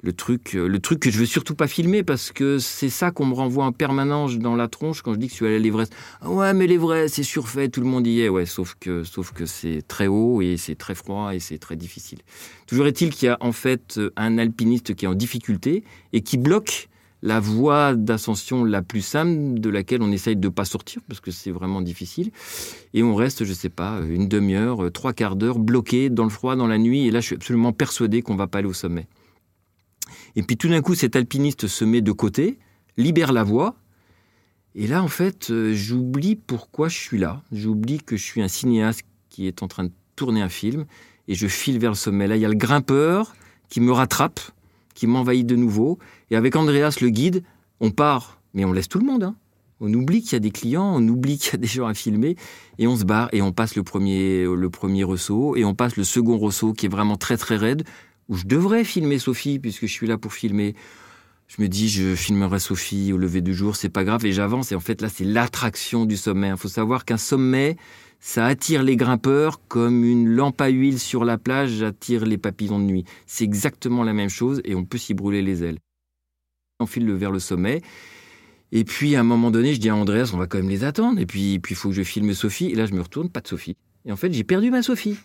Le 0.01 0.11
truc, 0.11 0.55
euh, 0.55 0.67
le 0.67 0.79
truc 0.79 0.99
que 0.99 1.09
je 1.09 1.17
veux 1.17 1.25
surtout 1.25 1.55
pas 1.55 1.67
filmer 1.67 2.03
parce 2.03 2.33
que 2.33 2.59
c'est 2.59 2.89
ça 2.89 3.11
qu'on 3.11 3.25
me 3.25 3.33
renvoie 3.33 3.63
en 3.63 3.71
permanence 3.71 4.37
dans 4.37 4.57
la 4.57 4.67
tronche 4.67 5.01
quand 5.01 5.13
je 5.13 5.17
dis 5.17 5.27
que 5.27 5.31
je 5.31 5.37
suis 5.37 5.45
allé 5.45 5.55
à 5.55 5.59
l'Everest. 5.59 5.93
Ah 6.19 6.29
ouais, 6.29 6.53
mais 6.53 6.67
l'Everest, 6.67 7.15
c'est 7.15 7.23
surfait, 7.23 7.69
tout 7.69 7.79
le 7.79 7.87
monde 7.87 8.05
y 8.05 8.19
est. 8.19 8.27
Ouais, 8.27 8.45
sauf 8.45 8.75
que, 8.79 9.05
sauf 9.05 9.31
que 9.31 9.45
c'est 9.45 9.81
très 9.87 10.07
haut 10.07 10.41
et 10.41 10.57
c'est 10.57 10.75
très 10.75 10.93
froid 10.93 11.33
et 11.33 11.39
c'est 11.39 11.57
très 11.57 11.77
difficile. 11.77 12.19
Toujours 12.67 12.85
est-il 12.85 13.11
qu'il 13.11 13.27
y 13.27 13.29
a 13.29 13.37
en 13.39 13.53
fait 13.53 13.97
un 14.17 14.37
alpiniste 14.37 14.93
qui 14.93 15.05
est 15.05 15.07
en 15.07 15.15
difficulté 15.15 15.85
et 16.11 16.19
qui 16.21 16.37
bloque 16.37 16.89
la 17.23 17.39
voie 17.39 17.95
d'ascension 17.95 18.65
la 18.65 18.81
plus 18.81 19.01
simple 19.01 19.57
de 19.57 19.69
laquelle 19.69 20.01
on 20.01 20.11
essaye 20.11 20.35
de 20.35 20.47
ne 20.47 20.51
pas 20.51 20.65
sortir 20.65 21.01
parce 21.07 21.21
que 21.21 21.31
c'est 21.31 21.51
vraiment 21.51 21.81
difficile. 21.81 22.31
Et 22.93 23.01
on 23.01 23.15
reste, 23.15 23.45
je 23.45 23.49
ne 23.49 23.55
sais 23.55 23.69
pas, 23.69 24.01
une 24.01 24.27
demi-heure, 24.27 24.91
trois 24.91 25.13
quarts 25.13 25.37
d'heure 25.37 25.57
bloqué 25.57 26.09
dans 26.09 26.25
le 26.25 26.29
froid, 26.29 26.57
dans 26.57 26.67
la 26.67 26.77
nuit. 26.77 27.07
Et 27.07 27.11
là, 27.11 27.21
je 27.21 27.27
suis 27.27 27.35
absolument 27.35 27.71
persuadé 27.71 28.21
qu'on 28.21 28.35
va 28.35 28.47
pas 28.47 28.59
aller 28.59 28.67
au 28.67 28.73
sommet. 28.73 29.07
Et 30.35 30.43
puis 30.43 30.57
tout 30.57 30.67
d'un 30.67 30.81
coup, 30.81 30.95
cet 30.95 31.15
alpiniste 31.15 31.67
se 31.67 31.85
met 31.85 32.01
de 32.01 32.11
côté, 32.11 32.59
libère 32.97 33.31
la 33.31 33.43
voie. 33.43 33.77
Et 34.75 34.85
là, 34.85 35.01
en 35.01 35.07
fait, 35.07 35.49
euh, 35.49 35.73
j'oublie 35.73 36.35
pourquoi 36.35 36.89
je 36.89 36.97
suis 36.97 37.19
là. 37.19 37.41
J'oublie 37.53 37.99
que 37.99 38.17
je 38.17 38.23
suis 38.23 38.41
un 38.41 38.49
cinéaste 38.49 39.03
qui 39.29 39.47
est 39.47 39.63
en 39.63 39.69
train 39.69 39.85
de 39.85 39.91
tourner 40.17 40.41
un 40.41 40.49
film 40.49 40.85
et 41.29 41.35
je 41.35 41.47
file 41.47 41.79
vers 41.79 41.91
le 41.91 41.95
sommet. 41.95 42.27
Là, 42.27 42.35
il 42.35 42.41
y 42.41 42.45
a 42.45 42.49
le 42.49 42.55
grimpeur 42.55 43.33
qui 43.69 43.79
me 43.79 43.93
rattrape 43.93 44.41
qui 44.93 45.07
m'envahit 45.07 45.45
de 45.45 45.55
nouveau. 45.55 45.99
Et 46.31 46.35
avec 46.35 46.55
Andreas, 46.55 46.97
le 47.01 47.09
guide, 47.09 47.43
on 47.79 47.91
part, 47.91 48.39
mais 48.53 48.65
on 48.65 48.73
laisse 48.73 48.89
tout 48.89 48.99
le 48.99 49.05
monde. 49.05 49.23
Hein. 49.23 49.35
On 49.79 49.93
oublie 49.93 50.21
qu'il 50.21 50.33
y 50.33 50.35
a 50.35 50.39
des 50.39 50.51
clients, 50.51 50.93
on 50.95 51.05
oublie 51.07 51.37
qu'il 51.37 51.51
y 51.51 51.55
a 51.55 51.57
des 51.57 51.67
gens 51.67 51.87
à 51.87 51.93
filmer, 51.93 52.37
et 52.77 52.87
on 52.87 52.95
se 52.95 53.03
barre, 53.03 53.29
et 53.33 53.41
on 53.41 53.51
passe 53.51 53.75
le 53.75 53.83
premier, 53.83 54.45
le 54.45 54.69
premier 54.69 55.03
ressaut, 55.03 55.57
et 55.57 55.65
on 55.65 55.75
passe 55.75 55.97
le 55.97 56.05
second 56.05 56.37
ressaut 56.37 56.73
qui 56.73 56.85
est 56.85 56.89
vraiment 56.89 57.17
très 57.17 57.35
très 57.35 57.57
raide, 57.57 57.83
où 58.29 58.37
je 58.37 58.45
devrais 58.45 58.85
filmer 58.85 59.19
Sophie, 59.19 59.59
puisque 59.59 59.85
je 59.85 59.91
suis 59.91 60.07
là 60.07 60.17
pour 60.17 60.33
filmer. 60.33 60.75
Je 61.47 61.61
me 61.61 61.67
dis, 61.67 61.89
je 61.89 62.15
filmerai 62.15 62.59
Sophie 62.59 63.11
au 63.11 63.17
lever 63.17 63.41
du 63.41 63.53
jour, 63.53 63.75
c'est 63.75 63.89
pas 63.89 64.05
grave, 64.05 64.25
et 64.25 64.31
j'avance, 64.31 64.71
et 64.71 64.75
en 64.75 64.79
fait 64.79 65.01
là, 65.01 65.09
c'est 65.09 65.25
l'attraction 65.25 66.05
du 66.05 66.15
sommet. 66.15 66.49
Il 66.49 66.57
faut 66.57 66.69
savoir 66.69 67.03
qu'un 67.03 67.17
sommet, 67.17 67.75
ça 68.25 68.45
attire 68.45 68.83
les 68.83 68.95
grimpeurs 68.95 69.59
comme 69.67 70.05
une 70.05 70.29
lampe 70.29 70.61
à 70.61 70.69
huile 70.69 70.97
sur 70.97 71.25
la 71.25 71.37
plage 71.37 71.83
attire 71.83 72.25
les 72.25 72.37
papillons 72.37 72.79
de 72.79 72.85
nuit. 72.85 73.03
C'est 73.27 73.43
exactement 73.43 74.01
la 74.05 74.13
même 74.13 74.29
chose 74.29 74.61
et 74.63 74.75
on 74.75 74.85
peut 74.85 74.97
s'y 74.97 75.13
brûler 75.13 75.41
les 75.41 75.65
ailes. 75.65 75.77
On 76.79 76.85
file 76.85 77.11
vers 77.11 77.31
le 77.31 77.39
sommet. 77.39 77.81
Et 78.71 78.85
puis 78.85 79.17
à 79.17 79.19
un 79.19 79.23
moment 79.23 79.51
donné, 79.51 79.73
je 79.73 79.81
dis 79.81 79.89
à 79.89 79.95
Andreas, 79.97 80.31
on 80.33 80.37
va 80.37 80.47
quand 80.47 80.57
même 80.57 80.69
les 80.69 80.85
attendre. 80.85 81.19
Et 81.19 81.25
puis 81.25 81.59
il 81.69 81.75
faut 81.75 81.89
que 81.89 81.95
je 81.95 82.03
filme 82.03 82.33
Sophie. 82.33 82.67
Et 82.67 82.75
là, 82.75 82.85
je 82.85 82.93
me 82.93 83.01
retourne, 83.01 83.29
pas 83.29 83.41
de 83.41 83.47
Sophie. 83.49 83.75
Et 84.05 84.11
en 84.13 84.15
fait, 84.15 84.31
j'ai 84.31 84.45
perdu 84.45 84.71
ma 84.71 84.83
Sophie. 84.83 85.17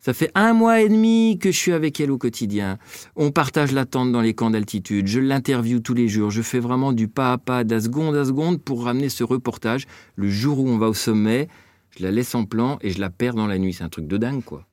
Ça 0.00 0.14
fait 0.14 0.30
un 0.34 0.54
mois 0.54 0.80
et 0.80 0.88
demi 0.88 1.38
que 1.38 1.50
je 1.50 1.56
suis 1.58 1.72
avec 1.72 2.00
elle 2.00 2.10
au 2.10 2.18
quotidien. 2.18 2.78
On 3.14 3.30
partage 3.30 3.72
l'attente 3.72 4.10
dans 4.10 4.22
les 4.22 4.32
camps 4.32 4.48
d'altitude. 4.48 5.06
Je 5.06 5.20
l'interviewe 5.20 5.80
tous 5.80 5.92
les 5.92 6.08
jours. 6.08 6.30
Je 6.30 6.40
fais 6.40 6.60
vraiment 6.60 6.94
du 6.94 7.08
pas 7.08 7.34
à 7.34 7.36
pas, 7.36 7.62
d'à 7.62 7.78
seconde 7.78 8.16
à 8.16 8.24
seconde 8.24 8.62
pour 8.62 8.84
ramener 8.84 9.10
ce 9.10 9.22
reportage. 9.22 9.86
Le 10.16 10.30
jour 10.30 10.60
où 10.60 10.66
on 10.66 10.78
va 10.78 10.88
au 10.88 10.94
sommet, 10.94 11.48
je 11.98 12.04
la 12.04 12.10
laisse 12.10 12.34
en 12.34 12.44
plan 12.44 12.78
et 12.80 12.90
je 12.90 13.00
la 13.00 13.10
perds 13.10 13.34
dans 13.34 13.46
la 13.46 13.58
nuit. 13.58 13.72
C'est 13.72 13.84
un 13.84 13.88
truc 13.88 14.06
de 14.06 14.16
dingue, 14.16 14.44
quoi. 14.44 14.66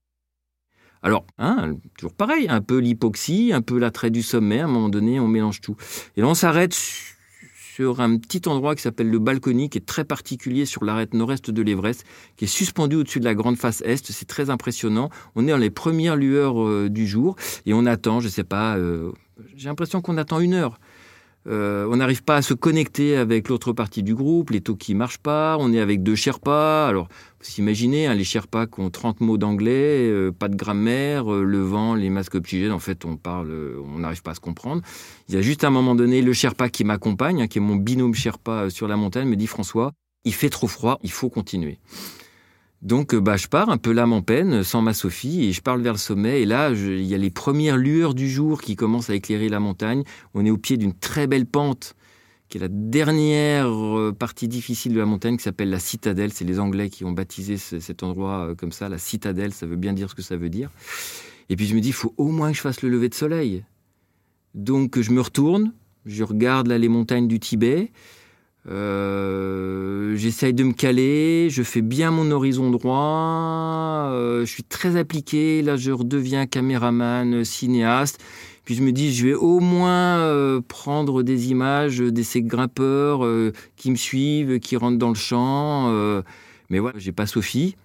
Alors, 1.02 1.26
hein, 1.38 1.76
toujours 1.98 2.14
pareil, 2.14 2.48
un 2.50 2.62
peu 2.62 2.78
l'hypoxie, 2.78 3.52
un 3.54 3.62
peu 3.62 3.78
l'attrait 3.78 4.10
du 4.10 4.24
sommet. 4.24 4.60
À 4.60 4.66
un 4.66 4.68
moment 4.68 4.90
donné, 4.90 5.20
on 5.20 5.28
mélange 5.28 5.62
tout. 5.62 5.76
Et 6.16 6.22
là, 6.22 6.28
on 6.28 6.34
s'arrête 6.34 6.74
sur 6.74 8.00
un 8.00 8.18
petit 8.18 8.48
endroit 8.48 8.76
qui 8.76 8.82
s'appelle 8.82 9.10
le 9.10 9.20
Balcony, 9.20 9.70
qui 9.70 9.78
est 9.80 9.86
très 9.86 10.06
particulier 10.06 10.66
sur 10.66 10.86
l'arête 10.86 11.14
nord-est 11.14 11.52
de 11.52 11.62
l'Everest, 11.62 12.06
qui 12.38 12.46
est 12.46 12.48
suspendu 12.48 12.96
au-dessus 12.96 13.20
de 13.20 13.26
la 13.26 13.36
grande 13.36 13.58
face 13.58 13.82
est. 13.82 14.12
C'est 14.12 14.28
très 14.28 14.50
impressionnant. 14.50 15.10
On 15.36 15.46
est 15.48 15.52
dans 15.52 15.58
les 15.58 15.70
premières 15.70 16.16
lueurs 16.16 16.64
euh, 16.64 16.90
du 16.90 17.06
jour 17.06 17.36
et 17.66 17.74
on 17.74 17.86
attend, 17.86 18.20
je 18.20 18.30
sais 18.30 18.44
pas, 18.44 18.78
euh, 18.78 19.12
j'ai 19.56 19.68
l'impression 19.68 20.02
qu'on 20.02 20.18
attend 20.18 20.40
une 20.40 20.54
heure. 20.54 20.80
Euh, 21.48 21.88
on 21.92 21.98
n'arrive 21.98 22.24
pas 22.24 22.38
à 22.38 22.42
se 22.42 22.54
connecter 22.56 23.18
avec 23.18 23.50
l'autre 23.50 23.72
partie 23.72 24.02
du 24.02 24.16
groupe, 24.16 24.50
les 24.50 24.62
talkies 24.62 24.96
marchent 24.96 25.20
pas, 25.20 25.58
on 25.60 25.72
est 25.72 25.80
avec 25.80 26.02
deux 26.02 26.16
Sherpas. 26.16 26.88
Alors, 26.88 27.08
vous 27.40 27.60
imaginez, 27.60 28.08
hein, 28.08 28.16
les 28.16 28.24
Sherpas 28.24 28.66
qui 28.66 28.80
ont 28.80 28.90
30 28.90 29.22
mots 29.22 29.38
d'anglais, 29.38 30.10
euh, 30.10 30.32
pas 30.32 30.48
de 30.48 30.56
grammaire, 30.56 31.32
euh, 31.32 31.44
le 31.44 31.62
vent, 31.62 31.94
les 31.94 32.10
masques 32.10 32.36
oxygènes, 32.36 32.72
en 32.72 32.80
fait, 32.80 33.06
on 33.06 33.16
parle, 33.16 33.52
on 33.86 34.00
n'arrive 34.00 34.24
pas 34.24 34.32
à 34.32 34.36
se 34.36 34.40
comprendre. 34.40 34.82
Il 35.30 35.36
y 35.36 35.38
a 35.38 35.42
juste 35.42 35.64
un 35.64 35.70
moment 35.70 35.94
donné, 35.94 36.22
le 36.22 36.34
Sherpa 36.34 36.70
qui 36.70 36.84
m'accompagne, 36.84 37.44
hein, 37.44 37.48
qui 37.48 37.60
est 37.60 37.62
mon 37.62 37.76
binôme 37.76 38.16
Sherpa 38.16 38.70
sur 38.70 38.88
la 38.88 38.96
montagne, 38.96 39.28
me 39.28 39.36
dit 39.36 39.48
François, 39.48 39.92
il 40.24 40.34
fait 40.34 40.50
trop 40.50 40.68
froid, 40.68 40.98
il 41.04 41.12
faut 41.12 41.30
continuer. 41.30 41.78
Donc, 42.82 43.14
euh, 43.14 43.20
bah, 43.20 43.38
je 43.38 43.48
pars 43.48 43.70
un 43.70 43.78
peu 43.78 43.92
l'âme 43.92 44.14
en 44.14 44.22
peine, 44.22 44.64
sans 44.64 44.82
ma 44.82 44.94
Sophie, 44.94 45.46
et 45.46 45.52
je 45.54 45.62
parle 45.62 45.82
vers 45.82 45.94
le 45.94 46.00
sommet. 46.00 46.42
Et 46.42 46.46
là, 46.46 46.72
il 46.72 47.06
y 47.06 47.16
a 47.16 47.18
les 47.18 47.32
premières 47.32 47.78
lueurs 47.78 48.14
du 48.14 48.30
jour 48.30 48.62
qui 48.62 48.76
commencent 48.76 49.10
à 49.10 49.16
éclairer 49.16 49.50
la 49.50 49.60
montagne. 49.60 50.04
On 50.34 50.46
est 50.46 50.52
au 50.52 50.58
pied 50.58 50.78
d'une 50.78 50.94
très 50.94 51.28
belle 51.28 51.46
pente, 51.46 51.96
qui 52.48 52.58
est 52.58 52.62
la 52.62 52.68
dernière 52.70 53.68
euh, 53.68 54.12
partie 54.12 54.48
difficile 54.48 54.94
de 54.94 55.00
la 55.00 55.06
montagne, 55.06 55.38
qui 55.38 55.44
s'appelle 55.44 55.70
la 55.70 55.80
citadelle. 55.80 56.32
C'est 56.32 56.46
les 56.46 56.60
Anglais 56.60 56.90
qui 56.90 57.06
ont 57.06 57.12
baptisé 57.12 57.58
cet 57.58 58.04
endroit 58.04 58.50
euh, 58.50 58.56
comme 58.56 58.72
ça, 58.72 58.88
la 58.88 59.00
citadelle. 59.00 59.54
Ça 59.54 59.66
veut 59.66 59.78
bien 59.78 59.94
dire 59.94 60.10
ce 60.10 60.16
que 60.16 60.22
ça 60.22 60.38
veut 60.38 60.50
dire. 60.50 60.70
Et 61.50 61.56
puis 61.56 61.66
je 61.66 61.76
me 61.76 61.82
dis, 61.82 61.90
il 61.90 61.94
faut 61.94 62.14
au 62.18 62.30
moins 62.30 62.52
que 62.52 62.58
je 62.58 62.62
fasse 62.62 62.82
le 62.82 62.90
lever 62.90 63.10
de 63.10 63.16
soleil. 63.16 63.64
Donc, 64.54 65.00
je 65.00 65.12
me 65.12 65.22
retourne, 65.22 65.74
je 66.06 66.24
regarde 66.24 66.68
là 66.68 66.78
les 66.78 66.88
montagnes 66.88 67.28
du 67.28 67.40
Tibet. 67.40 67.92
Euh, 68.68 70.16
J'essaye 70.16 70.54
de 70.54 70.64
me 70.64 70.74
caler, 70.74 71.50
je 71.52 71.62
fais 71.62 71.82
bien 71.82 72.10
mon 72.10 72.32
horizon 72.32 72.72
droit, 72.72 74.10
euh, 74.12 74.46
je 74.46 74.52
suis 74.52 74.64
très 74.64 74.96
appliqué, 74.96 75.62
là 75.62 75.76
je 75.78 75.92
redeviens 75.92 76.48
caméraman, 76.48 77.44
cinéaste, 77.44 78.24
puis 78.64 78.76
je 78.76 78.82
me 78.82 78.92
dis 78.92 79.14
je 79.14 79.28
vais 79.28 79.34
au 79.34 79.60
moins 79.60 80.18
euh, 80.20 80.62
prendre 80.68 81.22
des 81.22 81.52
images 81.52 81.98
de 81.98 82.24
ces 82.24 82.42
grimpeurs 82.42 83.26
euh, 83.26 83.52
qui 83.76 83.92
me 83.92 83.98
suivent, 83.98 84.60
qui 84.60 84.78
rentrent 84.78 84.98
dans 84.98 85.10
le 85.10 85.16
champ, 85.16 85.90
euh, 85.90 86.22
mais 86.70 86.80
voilà, 86.80 86.98
j'ai 86.98 87.12
pas 87.12 87.28
Sophie, 87.28 87.76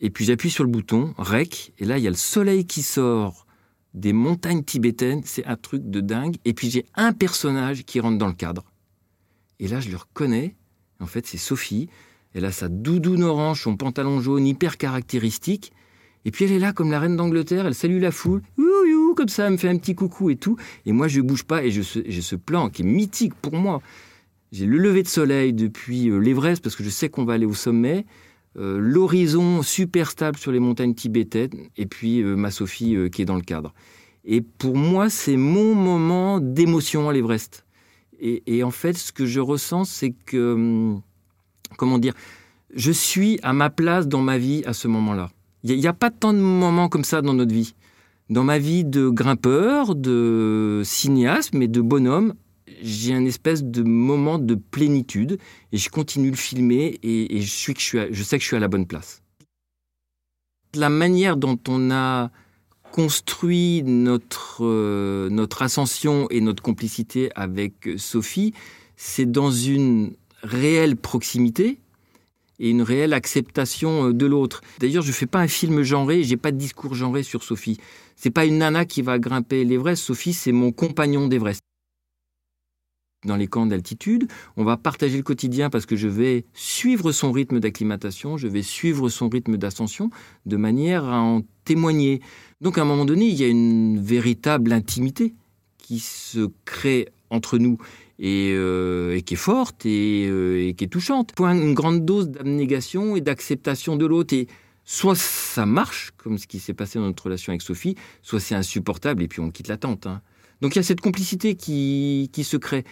et 0.00 0.10
puis 0.10 0.24
j'appuie 0.24 0.50
sur 0.50 0.64
le 0.64 0.70
bouton, 0.70 1.12
rec, 1.18 1.72
et 1.78 1.84
là 1.84 1.98
il 1.98 2.04
y 2.04 2.06
a 2.06 2.10
le 2.10 2.16
soleil 2.16 2.66
qui 2.66 2.82
sort 2.82 3.46
des 3.94 4.12
montagnes 4.12 4.62
tibétaines, 4.62 5.22
c'est 5.24 5.44
un 5.44 5.56
truc 5.56 5.90
de 5.90 6.00
dingue, 6.00 6.36
et 6.44 6.54
puis 6.54 6.70
j'ai 6.70 6.86
un 6.94 7.12
personnage 7.12 7.84
qui 7.84 7.98
rentre 8.00 8.18
dans 8.18 8.28
le 8.28 8.32
cadre. 8.32 8.64
Et 9.60 9.68
là, 9.68 9.80
je 9.80 9.90
le 9.90 9.96
reconnais. 9.96 10.56
En 11.00 11.06
fait, 11.06 11.26
c'est 11.26 11.38
Sophie. 11.38 11.88
Elle 12.34 12.44
a 12.44 12.52
sa 12.52 12.68
doudoune 12.68 13.22
orange, 13.22 13.62
son 13.62 13.76
pantalon 13.76 14.20
jaune 14.20 14.46
hyper 14.46 14.76
caractéristique. 14.76 15.72
Et 16.26 16.30
puis 16.30 16.44
elle 16.44 16.52
est 16.52 16.58
là 16.58 16.72
comme 16.72 16.90
la 16.90 16.98
reine 16.98 17.16
d'Angleterre, 17.16 17.66
elle 17.66 17.74
salue 17.74 18.00
la 18.00 18.10
foule, 18.10 18.42
you, 18.58 19.14
comme 19.14 19.28
ça, 19.28 19.46
elle 19.46 19.52
me 19.52 19.56
fait 19.56 19.68
un 19.68 19.78
petit 19.78 19.94
coucou 19.94 20.30
et 20.30 20.36
tout. 20.36 20.56
Et 20.84 20.92
moi, 20.92 21.08
je 21.08 21.20
bouge 21.20 21.44
pas 21.44 21.64
et 21.64 21.70
j'ai 21.70 21.82
ce 21.82 22.36
plan 22.36 22.68
qui 22.68 22.82
est 22.82 22.84
mythique 22.84 23.34
pour 23.34 23.54
moi. 23.54 23.80
J'ai 24.52 24.66
le 24.66 24.78
lever 24.78 25.02
de 25.02 25.08
soleil 25.08 25.52
depuis 25.52 26.08
euh, 26.08 26.18
l'Everest 26.18 26.62
parce 26.62 26.76
que 26.76 26.84
je 26.84 26.90
sais 26.90 27.08
qu'on 27.08 27.24
va 27.24 27.34
aller 27.34 27.46
au 27.46 27.54
sommet. 27.54 28.06
Euh, 28.56 28.78
l'horizon 28.78 29.62
super 29.62 30.10
stable 30.10 30.38
sur 30.38 30.50
les 30.50 30.60
montagnes 30.60 30.94
tibétaines 30.94 31.68
et 31.76 31.86
puis 31.86 32.22
euh, 32.22 32.36
ma 32.36 32.50
Sophie 32.50 32.96
qui 33.12 33.22
est 33.22 33.26
dans 33.26 33.36
le 33.36 33.42
cadre. 33.42 33.74
Et 34.24 34.40
pour 34.40 34.76
moi, 34.76 35.10
c'est 35.10 35.36
mon 35.36 35.74
moment 35.74 36.40
d'émotion 36.40 37.08
à 37.08 37.12
l'Everest. 37.12 37.65
Et, 38.20 38.62
en 38.62 38.70
fait, 38.70 38.96
ce 38.96 39.12
que 39.12 39.26
je 39.26 39.40
ressens, 39.40 39.84
c'est 39.84 40.10
que, 40.10 40.54
hum, 40.54 41.02
comment 41.76 41.98
dire, 41.98 42.14
je 42.74 42.92
suis 42.92 43.38
à 43.42 43.52
ma 43.52 43.70
place 43.70 44.08
dans 44.08 44.20
ma 44.20 44.38
vie 44.38 44.62
à 44.66 44.72
ce 44.72 44.88
moment-là. 44.88 45.30
Il 45.62 45.78
n'y 45.78 45.86
a, 45.86 45.92
pas 45.92 46.10
tant 46.10 46.32
de 46.32 46.38
moments 46.38 46.88
comme 46.88 47.04
ça 47.04 47.22
dans 47.22 47.34
notre 47.34 47.52
vie. 47.52 47.74
Dans 48.30 48.44
ma 48.44 48.58
vie 48.58 48.84
de 48.84 49.08
grimpeur, 49.08 49.94
de 49.94 50.82
cinéaste, 50.84 51.54
mais 51.54 51.68
de 51.68 51.80
bonhomme, 51.80 52.34
j'ai 52.82 53.14
un 53.14 53.24
espèce 53.24 53.64
de 53.64 53.82
moment 53.82 54.38
de 54.38 54.54
plénitude 54.54 55.38
et 55.72 55.78
je 55.78 55.88
continue 55.88 56.30
le 56.30 56.36
filmer 56.36 56.98
et, 57.02 57.40
je, 57.40 57.50
suis 57.50 57.74
je, 57.78 58.08
je 58.10 58.22
sais 58.22 58.36
que 58.38 58.42
je 58.42 58.48
suis 58.48 58.56
à 58.56 58.60
la 58.60 58.68
bonne 58.68 58.86
place. 58.86 59.22
La 60.74 60.90
manière 60.90 61.36
dont 61.36 61.58
on 61.68 61.90
a 61.90 62.30
construit 62.92 63.82
notre, 63.84 64.64
euh, 64.64 65.28
notre 65.30 65.62
ascension 65.62 66.26
et 66.30 66.40
notre 66.40 66.62
complicité 66.62 67.30
avec 67.34 67.88
Sophie, 67.96 68.54
c'est 68.96 69.30
dans 69.30 69.50
une 69.50 70.14
réelle 70.42 70.96
proximité 70.96 71.78
et 72.58 72.70
une 72.70 72.82
réelle 72.82 73.12
acceptation 73.12 74.08
euh, 74.08 74.12
de 74.12 74.26
l'autre. 74.26 74.62
D'ailleurs, 74.78 75.02
je 75.02 75.08
ne 75.08 75.14
fais 75.14 75.26
pas 75.26 75.40
un 75.40 75.48
film 75.48 75.82
genré, 75.82 76.22
j'ai 76.22 76.36
pas 76.36 76.52
de 76.52 76.56
discours 76.56 76.94
genré 76.94 77.22
sur 77.22 77.42
Sophie. 77.42 77.78
C'est 78.16 78.30
pas 78.30 78.46
une 78.46 78.58
nana 78.58 78.84
qui 78.84 79.02
va 79.02 79.18
grimper 79.18 79.64
l'Everest, 79.64 80.02
Sophie, 80.02 80.32
c'est 80.32 80.52
mon 80.52 80.72
compagnon 80.72 81.28
d'Everest 81.28 81.60
dans 83.26 83.36
les 83.36 83.46
camps 83.46 83.66
d'altitude. 83.66 84.28
On 84.56 84.64
va 84.64 84.76
partager 84.76 85.16
le 85.16 85.22
quotidien 85.22 85.68
parce 85.68 85.84
que 85.84 85.96
je 85.96 86.08
vais 86.08 86.44
suivre 86.54 87.12
son 87.12 87.32
rythme 87.32 87.60
d'acclimatation, 87.60 88.36
je 88.36 88.48
vais 88.48 88.62
suivre 88.62 89.08
son 89.08 89.28
rythme 89.28 89.56
d'ascension 89.56 90.10
de 90.46 90.56
manière 90.56 91.04
à 91.04 91.20
en 91.20 91.42
témoigner. 91.64 92.20
Donc 92.60 92.78
à 92.78 92.82
un 92.82 92.84
moment 92.84 93.04
donné, 93.04 93.26
il 93.26 93.34
y 93.34 93.44
a 93.44 93.48
une 93.48 94.00
véritable 94.00 94.72
intimité 94.72 95.34
qui 95.78 95.98
se 95.98 96.48
crée 96.64 97.08
entre 97.30 97.58
nous 97.58 97.78
et, 98.18 98.52
euh, 98.54 99.20
qui 99.20 99.34
est 99.34 99.36
forte 99.36 99.84
euh, 99.86 100.68
et, 100.68 100.74
qui 100.74 100.84
est 100.84 100.88
touchante. 100.88 101.32
Une 101.38 101.74
grande 101.74 102.04
dose 102.04 102.30
d'abnégation 102.30 103.16
et 103.16 103.20
d'acceptation 103.20 103.96
de 103.96 104.06
l'autre. 104.06 104.34
Et 104.34 104.48
soit 104.84 105.16
ça 105.16 105.66
marche, 105.66 106.12
comme 106.16 106.38
ce 106.38 106.46
qui 106.46 106.58
s'est 106.58 106.74
passé 106.74 106.98
dans 106.98 107.06
notre 107.06 107.24
relation 107.24 107.50
avec 107.50 107.62
Sophie, 107.62 107.96
soit 108.22 108.40
c'est 108.40 108.54
insupportable 108.54 109.22
et 109.22 109.28
puis 109.28 109.40
on 109.40 109.50
quitte 109.50 109.68
la 109.68 109.76
tente. 109.76 110.06
Hein. 110.06 110.22
Donc 110.62 110.74
il 110.74 110.78
y 110.78 110.80
a 110.80 110.84
cette 110.84 111.00
complicité 111.00 111.54
qui 111.54 112.30
se 112.42 112.56
crée. 112.56 112.84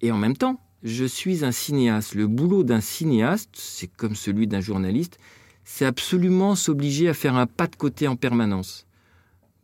Et 0.00 0.12
en 0.12 0.18
même 0.18 0.36
temps, 0.36 0.60
je 0.82 1.04
suis 1.04 1.44
un 1.44 1.52
cinéaste. 1.52 2.14
Le 2.14 2.26
boulot 2.26 2.62
d'un 2.62 2.80
cinéaste, 2.80 3.50
c'est 3.54 3.88
comme 3.88 4.14
celui 4.14 4.46
d'un 4.46 4.60
journaliste, 4.60 5.18
c'est 5.64 5.84
absolument 5.84 6.54
s'obliger 6.54 7.08
à 7.08 7.14
faire 7.14 7.36
un 7.36 7.46
pas 7.46 7.66
de 7.66 7.76
côté 7.76 8.08
en 8.08 8.16
permanence. 8.16 8.86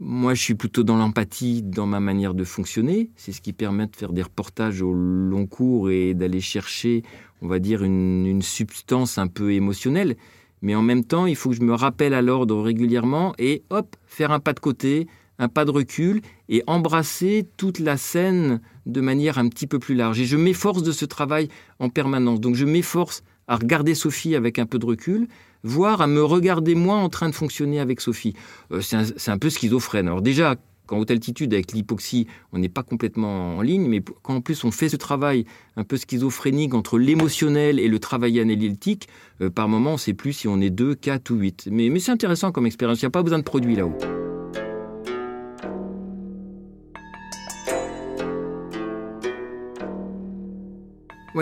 Moi, 0.01 0.35
je 0.35 0.43
suis 0.43 0.55
plutôt 0.55 0.83
dans 0.83 0.97
l'empathie 0.97 1.63
dans 1.63 1.87
ma 1.87 2.01
manière 2.01 2.35
de 2.35 2.45
fonctionner. 2.45 3.11
C'est 3.17 3.33
ce 3.33 3.41
qui 3.41 3.53
permet 3.53 3.87
de 3.87 3.95
faire 3.95 4.13
des 4.13 4.23
reportages 4.23 4.83
au 4.83 4.93
long 4.93 5.47
cours 5.47 5.89
et 5.89 6.15
d'aller 6.15 6.41
chercher, 6.41 7.05
on 7.43 7.49
va 7.49 7.61
dire, 7.61 7.85
une, 7.85 8.43
substance 8.43 9.19
un 9.19 9.29
peu 9.29 9.53
émotionnelle. 9.53 10.17
Mais 10.63 10.75
en 10.75 10.83
même 10.83 11.05
temps, 11.05 11.27
il 11.27 11.37
faut 11.37 11.51
que 11.51 11.57
je 11.57 11.63
me 11.63 11.75
rappelle 11.75 12.13
à 12.13 12.23
l'ordre 12.23 12.61
régulièrement 12.61 13.35
et 13.39 13.63
hop, 13.71 13.97
faire 14.07 14.33
un 14.33 14.41
pas 14.41 14.53
de 14.53 14.61
côté, 14.61 15.07
un 15.39 15.49
pas 15.49 15.65
de 15.65 15.71
recul 15.71 16.21
et 16.49 16.63
embrasser 16.67 17.47
toute 17.57 17.79
la 17.79 17.97
scène 17.97 18.61
de 18.87 19.01
manière 19.01 19.39
un 19.39 19.49
petit 19.49 19.67
peu 19.67 19.79
plus 19.79 19.95
large. 19.95 20.21
Et 20.21 20.27
je 20.27 20.37
m'efforce 20.37 20.83
de 20.83 20.93
ce 20.93 21.05
travail 21.05 21.49
en 21.79 21.89
permanence. 21.89 22.41
Donc 22.41 22.55
je 22.55 22.65
m'efforce 22.65 23.23
à 23.49 23.57
regarder 23.57 23.95
Sophie 23.95 24.37
avec 24.37 24.59
un 24.59 24.67
peu 24.67 24.79
de 24.79 24.87
recul, 24.87 25.29
voire 25.63 26.01
à 26.01 26.07
me 26.07 26.23
regarder 26.23 26.75
moi 26.75 26.97
en 26.97 27.09
train 27.09 27.29
de 27.29 27.35
fonctionner 27.35 27.81
avec 27.81 28.01
Sophie. 28.01 28.35
Euh, 28.73 28.81
c'est 28.81 29.31
un, 29.31 29.39
peu 29.39 29.51
schizophrène. 29.51 30.07
Alors 30.07 30.23
déjà, 30.23 30.57
qu'en 30.87 30.99
haute 30.99 31.11
altitude, 31.11 31.53
avec 31.53 31.73
l'hypoxie, 31.73 32.27
on 32.53 32.59
n'est 32.59 32.69
pas 32.69 32.83
complètement 32.83 33.57
en 33.57 33.63
ligne, 33.63 33.87
mais 33.87 34.03
quand 34.23 34.37
en 34.37 34.41
plus 34.41 34.65
on 34.65 34.71
fait 34.71 34.89
ce 34.89 34.97
travail 34.97 35.47
un 35.77 35.85
peu 35.85 35.97
schizophrénique 35.97 36.75
entre 36.75 36.99
l'émotionnel 36.99 37.79
et 37.79 37.89
le 37.89 37.99
travail 37.99 38.41
analytique, 38.41 39.09
euh, 39.41 39.51
par 39.51 39.69
moment 39.69 39.91
on 39.91 39.95
ne 39.95 39.99
sait 39.99 40.15
plus 40.15 40.33
si 40.33 40.49
on 40.49 40.61
est 40.61 40.71
deux, 40.71 40.95
quatre 40.95 41.31
ou 41.31 41.37
huit. 41.37 41.69
Mais, 41.71 41.89
mais 41.89 42.01
c'est 42.01 42.13
intéressant 42.13 42.53
comme 42.53 42.67
expérience, 42.67 43.01
il 43.01 43.05
n'y 43.05 43.09
a 43.09 43.11
pas 43.11 43.23
besoin 43.23 43.39
de 43.39 43.45
produit 43.45 43.77
là-haut. 43.77 44.24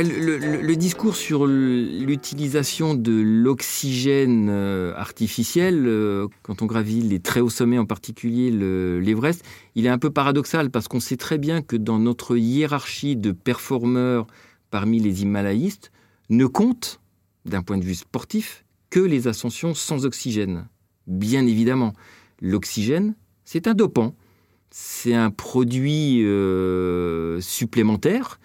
Le, 0.01 0.75
discours 0.75 1.17
sur 1.17 1.47
l'utilisation 1.47 2.95
de 2.95 3.13
l'oxygène 3.13 4.49
euh, 4.51 4.95
artificiel, 4.97 5.85
euh, 5.87 6.29
quand 6.43 6.63
on 6.63 6.67
gravit 6.67 7.03
les 7.03 7.21
très 7.21 7.41
hauts 7.41 7.51
sommets, 7.51 7.79
en 7.79 7.85
particulier 7.85 8.51
l'Everest, 8.51 9.45
il 9.75 9.87
est 9.87 9.91
un 9.91 9.99
peu 9.99 10.11
paradoxal 10.11 10.71
parce 10.71 10.89
qu'on 10.89 11.01
sait 11.01 11.17
très 11.17 11.39
bien 11.39 11.61
que 11.63 11.77
dans 11.77 11.99
notre 11.99 12.37
hiérarchie 12.37 13.17
de 13.17 13.33
performeurs 13.33 14.27
parmi 14.71 14.99
les 14.99 15.23
Himalayistes, 15.23 15.93
ne 16.31 16.47
compte, 16.47 17.01
d'un 17.45 17.63
point 17.63 17.77
de 17.77 17.85
vue 17.85 17.95
sportif, 17.95 18.65
que 18.89 19.01
les 19.01 19.29
ascensions 19.29 19.75
sans 19.75 20.07
oxygène. 20.07 20.69
Bien 21.07 21.47
évidemment, 21.47 21.93
l'oxygène, 22.41 23.15
c'est 23.45 23.67
un 23.67 23.75
dopant. 23.75 24.15
C'est 24.71 25.15
un 25.15 25.31
produit 25.31 26.25
euh, 26.25 27.39
supplémentaire 27.43 28.41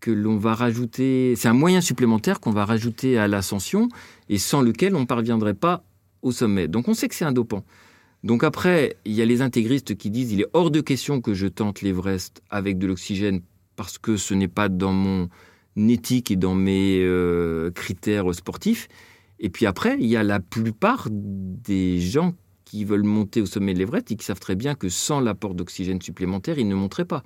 que 0.00 0.10
l'on 0.10 0.36
va 0.36 0.54
rajouter, 0.54 1.34
c'est 1.36 1.48
un 1.48 1.54
moyen 1.54 1.80
supplémentaire 1.80 2.40
qu'on 2.40 2.50
va 2.50 2.64
rajouter 2.64 3.18
à 3.18 3.28
l'ascension 3.28 3.88
et 4.28 4.38
sans 4.38 4.62
lequel 4.62 4.94
on 4.96 5.00
ne 5.00 5.06
parviendrait 5.06 5.54
pas 5.54 5.84
au 6.22 6.32
sommet. 6.32 6.68
Donc 6.68 6.88
on 6.88 6.94
sait 6.94 7.08
que 7.08 7.14
c'est 7.14 7.24
un 7.24 7.32
dopant. 7.32 7.64
Donc 8.24 8.44
après, 8.44 8.96
il 9.04 9.12
y 9.12 9.22
a 9.22 9.24
les 9.24 9.42
intégristes 9.42 9.96
qui 9.96 10.10
disent 10.10 10.32
il 10.32 10.42
est 10.42 10.48
hors 10.52 10.70
de 10.70 10.80
question 10.80 11.20
que 11.20 11.34
je 11.34 11.46
tente 11.46 11.80
l'Everest 11.82 12.42
avec 12.50 12.78
de 12.78 12.86
l'oxygène 12.86 13.40
parce 13.76 13.98
que 13.98 14.16
ce 14.16 14.34
n'est 14.34 14.48
pas 14.48 14.68
dans 14.68 14.92
mon 14.92 15.28
éthique 15.76 16.30
et 16.30 16.36
dans 16.36 16.54
mes 16.54 17.00
euh, 17.00 17.70
critères 17.70 18.34
sportifs. 18.34 18.88
Et 19.38 19.48
puis 19.48 19.64
après, 19.64 19.96
il 19.98 20.06
y 20.06 20.16
a 20.16 20.22
la 20.22 20.40
plupart 20.40 21.08
des 21.10 21.98
gens 21.98 22.34
qui 22.66 22.84
veulent 22.84 23.04
monter 23.04 23.40
au 23.40 23.46
sommet 23.46 23.72
de 23.72 23.78
l'Everest 23.78 24.12
et 24.12 24.16
qui 24.16 24.24
savent 24.24 24.38
très 24.38 24.54
bien 24.54 24.74
que 24.74 24.88
sans 24.88 25.20
l'apport 25.20 25.54
d'oxygène 25.54 26.00
supplémentaire, 26.00 26.58
ils 26.58 26.68
ne 26.68 26.74
monteraient 26.74 27.06
pas. 27.06 27.24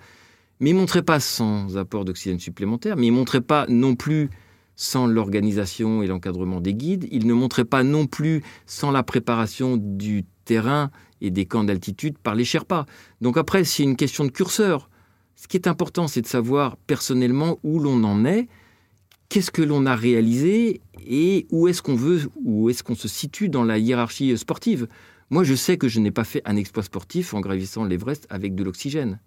Mais 0.61 0.71
ils 0.71 0.75
ne 0.75 0.81
montraient 0.81 1.03
pas 1.03 1.21
sans 1.21 1.77
apport 1.77 2.05
d'oxygène 2.05 2.39
supplémentaire, 2.39 2.97
mais 2.97 3.07
ils 3.07 3.13
ne 3.13 3.17
montraient 3.17 3.41
pas 3.41 3.67
non 3.69 3.97
plus 3.97 4.31
sans 4.77 5.07
l'organisation 5.07 6.03
et 6.03 6.07
l'encadrement 6.07 6.61
des 6.61 6.75
guides, 6.75 7.07
ils 7.11 7.27
ne 7.27 7.35
montraient 7.35 7.65
pas 7.65 7.85
non 7.85 8.07
plus 8.07 8.43
sans 8.67 8.91
la 8.91 9.03
préparation 9.03 9.77
du 9.77 10.25
terrain 10.45 10.91
et 11.21 11.31
des 11.31 11.47
camps 11.47 11.65
d'altitude 11.65 12.19
par 12.19 12.35
les 12.35 12.45
Sherpas. 12.45 12.87
Donc 13.21 13.37
après, 13.37 13.65
c'est 13.65 13.83
une 13.83 13.97
question 13.97 14.25
de 14.25 14.31
curseur. 14.31 14.91
Ce 15.37 15.49
qui 15.49 15.57
est 15.57 15.69
important, 15.69 16.09
c'est 16.09 16.23
de 16.23 16.27
savoir 16.27 16.77
personnellement 16.77 17.59
où 17.63 17.79
l'on 17.79 18.03
en 18.05 18.25
est, 18.25 18.49
qu'est-ce 19.29 19.51
que 19.51 19.63
l'on 19.63 19.87
a 19.87 19.97
réalisé 19.97 20.81
et 21.07 21.47
où 21.51 21.69
est-ce 21.69 21.83
qu'on 21.83 21.97
veut, 21.97 22.29
où 22.37 22.71
est-ce 22.71 22.83
qu'on 22.83 22.95
se 22.95 23.09
situe 23.09 23.49
dans 23.49 23.65
la 23.65 23.79
hiérarchie 23.79 24.37
sportive. 24.37 24.89
Moi, 25.31 25.45
je 25.45 25.55
sais 25.55 25.77
que 25.77 25.89
je 25.89 26.01
n'ai 26.01 26.11
pas 26.11 26.25
fait 26.25 26.43
un 26.45 26.57
exploit 26.57 26.83
sportif 26.83 27.35
en 27.35 27.41
gravissant 27.41 27.85
l'Everest 27.85 28.27
avec 28.31 28.55
de 28.55 28.63
l'oxygène. 28.63 29.19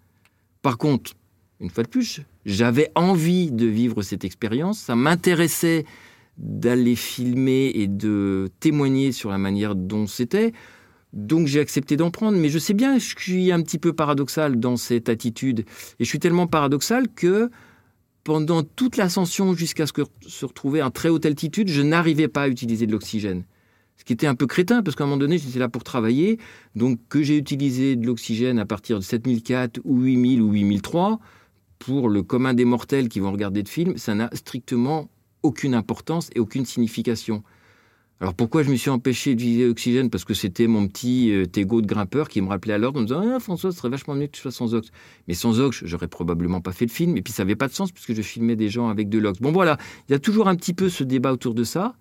Par 0.62 0.78
contre, 0.78 1.12
une 1.60 1.70
fois 1.70 1.84
de 1.84 1.88
plus, 1.88 2.20
j'avais 2.44 2.90
envie 2.94 3.50
de 3.50 3.66
vivre 3.66 4.02
cette 4.02 4.24
expérience, 4.24 4.78
ça 4.78 4.96
m'intéressait 4.96 5.84
d'aller 6.36 6.94
filmer 6.94 7.72
et 7.74 7.88
de 7.88 8.48
témoigner 8.60 9.12
sur 9.12 9.30
la 9.30 9.38
manière 9.38 9.74
dont 9.74 10.06
c'était. 10.06 10.52
Donc 11.12 11.46
j'ai 11.46 11.60
accepté 11.60 11.96
d'en 11.96 12.10
prendre, 12.10 12.38
mais 12.38 12.48
je 12.48 12.58
sais 12.58 12.74
bien 12.74 12.98
que 12.98 13.02
je 13.02 13.14
suis 13.18 13.50
un 13.50 13.62
petit 13.62 13.78
peu 13.78 13.92
paradoxal 13.92 14.60
dans 14.60 14.76
cette 14.76 15.08
attitude. 15.08 15.60
Et 15.98 16.04
je 16.04 16.08
suis 16.08 16.20
tellement 16.20 16.46
paradoxal 16.46 17.08
que 17.08 17.50
pendant 18.24 18.62
toute 18.62 18.96
l'ascension 18.96 19.54
jusqu'à 19.54 19.86
ce 19.86 19.92
que 19.92 20.02
se 20.26 20.44
retrouver 20.44 20.80
à 20.80 20.90
très 20.90 21.08
haute 21.08 21.26
altitude, 21.26 21.68
je 21.68 21.82
n'arrivais 21.82 22.28
pas 22.28 22.42
à 22.42 22.48
utiliser 22.48 22.86
de 22.86 22.92
l'oxygène. 22.92 23.44
Ce 23.98 24.04
qui 24.04 24.12
était 24.12 24.26
un 24.26 24.34
peu 24.34 24.46
crétin, 24.46 24.82
parce 24.82 24.96
qu'à 24.96 25.04
un 25.04 25.06
moment 25.08 25.18
donné, 25.18 25.38
j'étais 25.38 25.58
là 25.58 25.68
pour 25.68 25.84
travailler. 25.84 26.38
Donc 26.74 26.98
que 27.08 27.22
j'ai 27.22 27.36
utilisé 27.36 27.96
de 27.96 28.06
l'oxygène 28.06 28.58
à 28.58 28.64
partir 28.64 28.98
de 28.98 29.04
7004 29.04 29.80
ou 29.84 30.00
8000 30.00 30.40
ou 30.40 30.52
8003, 30.52 31.18
pour 31.78 32.08
le 32.08 32.22
commun 32.22 32.54
des 32.54 32.64
mortels 32.64 33.08
qui 33.08 33.20
vont 33.20 33.32
regarder 33.32 33.62
de 33.62 33.68
films, 33.68 33.98
ça 33.98 34.14
n'a 34.14 34.30
strictement 34.32 35.10
aucune 35.42 35.74
importance 35.74 36.30
et 36.34 36.40
aucune 36.40 36.64
signification. 36.64 37.42
Alors 38.20 38.34
pourquoi 38.34 38.64
je 38.64 38.70
me 38.70 38.76
suis 38.76 38.90
empêché 38.90 39.36
d'utiliser 39.36 39.66
l'oxygène? 39.66 40.10
Parce 40.10 40.24
que 40.24 40.34
c'était 40.34 40.66
mon 40.66 40.88
petit 40.88 41.30
euh, 41.30 41.46
de 41.46 41.86
grimpeur 41.86 42.28
qui 42.28 42.40
me 42.40 42.48
rappelait 42.48 42.74
à 42.74 42.78
l'ordre 42.78 42.98
en 42.98 43.02
me 43.02 43.06
disant 43.06 43.22
Ah 43.24 43.38
François, 43.38 43.70
ce 43.70 43.78
serait 43.78 43.90
vachement 43.90 44.14
mieux 44.14 44.26
que 44.26 44.32
tu 44.32 44.40
sois 44.40 44.50
sans 44.50 44.74
ox. 44.74 44.88
Mais 45.28 45.34
sans 45.34 45.60
ox, 45.60 45.82
j'aurais 45.84 46.08
probablement 46.08 46.60
pas 46.60 46.72
fait 46.72 46.86
le 46.86 46.90
film. 46.90 47.16
Et 47.16 47.22
puis 47.22 47.32
ça 47.32 47.44
n'avait 47.44 47.54
pas 47.54 47.68
de 47.68 47.72
sens 47.72 47.92
puisque 47.92 48.14
je 48.14 48.22
filmais 48.22 48.56
des 48.56 48.68
gens 48.68 48.88
avec 48.88 49.08
de 49.08 49.18
l'ox. 49.18 49.40
Bon 49.40 49.52
voilà, 49.52 49.76
il 50.08 50.12
y 50.12 50.14
a 50.14 50.18
toujours 50.18 50.48
un 50.48 50.56
petit 50.56 50.74
peu 50.74 50.88
ce 50.88 51.04
débat 51.04 51.32
autour 51.32 51.54
de 51.54 51.62
ça. 51.62 51.94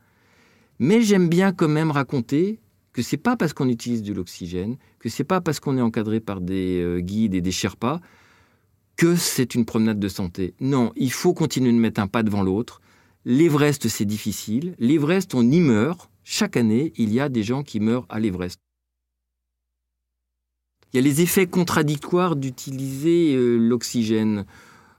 Mais 0.79 1.01
j'aime 1.01 1.29
bien 1.29 1.51
quand 1.51 1.67
même 1.67 1.91
raconter 1.91 2.59
que 2.93 3.01
c'est 3.01 3.17
pas 3.17 3.37
parce 3.37 3.53
qu'on 3.53 3.69
utilise 3.69 4.03
de 4.03 4.13
l'oxygène, 4.13 4.77
que 4.99 5.09
c'est 5.09 5.23
pas 5.23 5.41
parce 5.41 5.59
qu'on 5.59 5.77
est 5.77 5.81
encadré 5.81 6.19
par 6.19 6.41
des 6.41 6.81
euh, 6.81 6.99
guides 6.99 7.35
et 7.35 7.41
des 7.41 7.51
sherpas 7.51 8.01
que 8.97 9.15
c'est 9.15 9.55
une 9.55 9.63
promenade 9.63 9.99
de 9.99 10.07
santé. 10.07 10.55
Non, 10.59 10.91
il 10.95 11.11
faut 11.11 11.33
continuer 11.33 11.71
de 11.71 11.77
mettre 11.77 12.01
un 12.01 12.07
pas 12.07 12.23
devant 12.23 12.41
l'autre. 12.41 12.81
L'Everest, 13.25 13.87
c'est 13.87 14.05
difficile. 14.05 14.75
L'Everest, 14.79 15.35
on 15.35 15.43
y 15.43 15.59
meurt. 15.59 16.09
Chaque 16.23 16.57
année, 16.57 16.91
il 16.97 17.13
y 17.13 17.19
a 17.19 17.29
des 17.29 17.43
gens 17.43 17.63
qui 17.63 17.79
meurent 17.79 18.07
à 18.09 18.19
l'Everest. 18.19 18.59
Il 20.91 20.97
y 20.97 20.99
a 20.99 21.01
les 21.01 21.21
effets 21.21 21.45
contradictoires 21.45 22.35
d'utiliser 22.35 23.35
euh, 23.35 23.57
l'oxygène. 23.57 24.45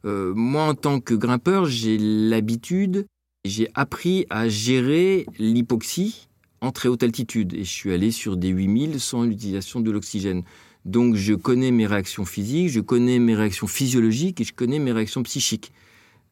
Euh, 0.04 0.32
moi, 0.34 0.64
en 0.64 0.74
tant 0.74 1.00
que 1.00 1.14
grimpeur, 1.14 1.64
j'ai 1.64 1.98
l'habitude, 1.98 3.06
j'ai 3.44 3.68
appris 3.74 4.27
à 4.31 4.48
gérer 4.48 5.27
l'hypoxie 5.38 6.29
en 6.61 6.72
très 6.72 6.88
haute 6.88 7.03
altitude. 7.03 7.55
Et 7.55 7.64
je 7.64 7.70
suis 7.70 7.92
allé 7.92 8.11
sur 8.11 8.37
des 8.37 8.48
8000 8.48 9.01
sans 9.01 9.22
l'utilisation 9.22 9.81
de 9.81 9.90
l'oxygène. 9.90 10.42
Donc 10.85 11.16
je 11.16 11.35
connais 11.35 11.70
mes 11.70 11.87
réactions 11.87 12.24
physiques, 12.24 12.70
je 12.70 12.81
connais 12.81 13.18
mes 13.18 13.35
réactions 13.35 13.66
physiologiques 13.66 14.40
et 14.40 14.44
je 14.44 14.55
connais 14.55 14.79
mes 14.79 14.92
réactions 14.92 15.22
psychiques. 15.22 15.72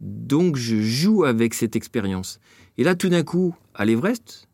Donc 0.00 0.56
je 0.56 0.80
joue 0.80 1.24
avec 1.24 1.54
cette 1.54 1.76
expérience. 1.76 2.40
Et 2.78 2.84
là, 2.84 2.94
tout 2.94 3.08
d'un 3.08 3.22
coup, 3.22 3.54
à 3.74 3.84
l'Everest, 3.84 4.48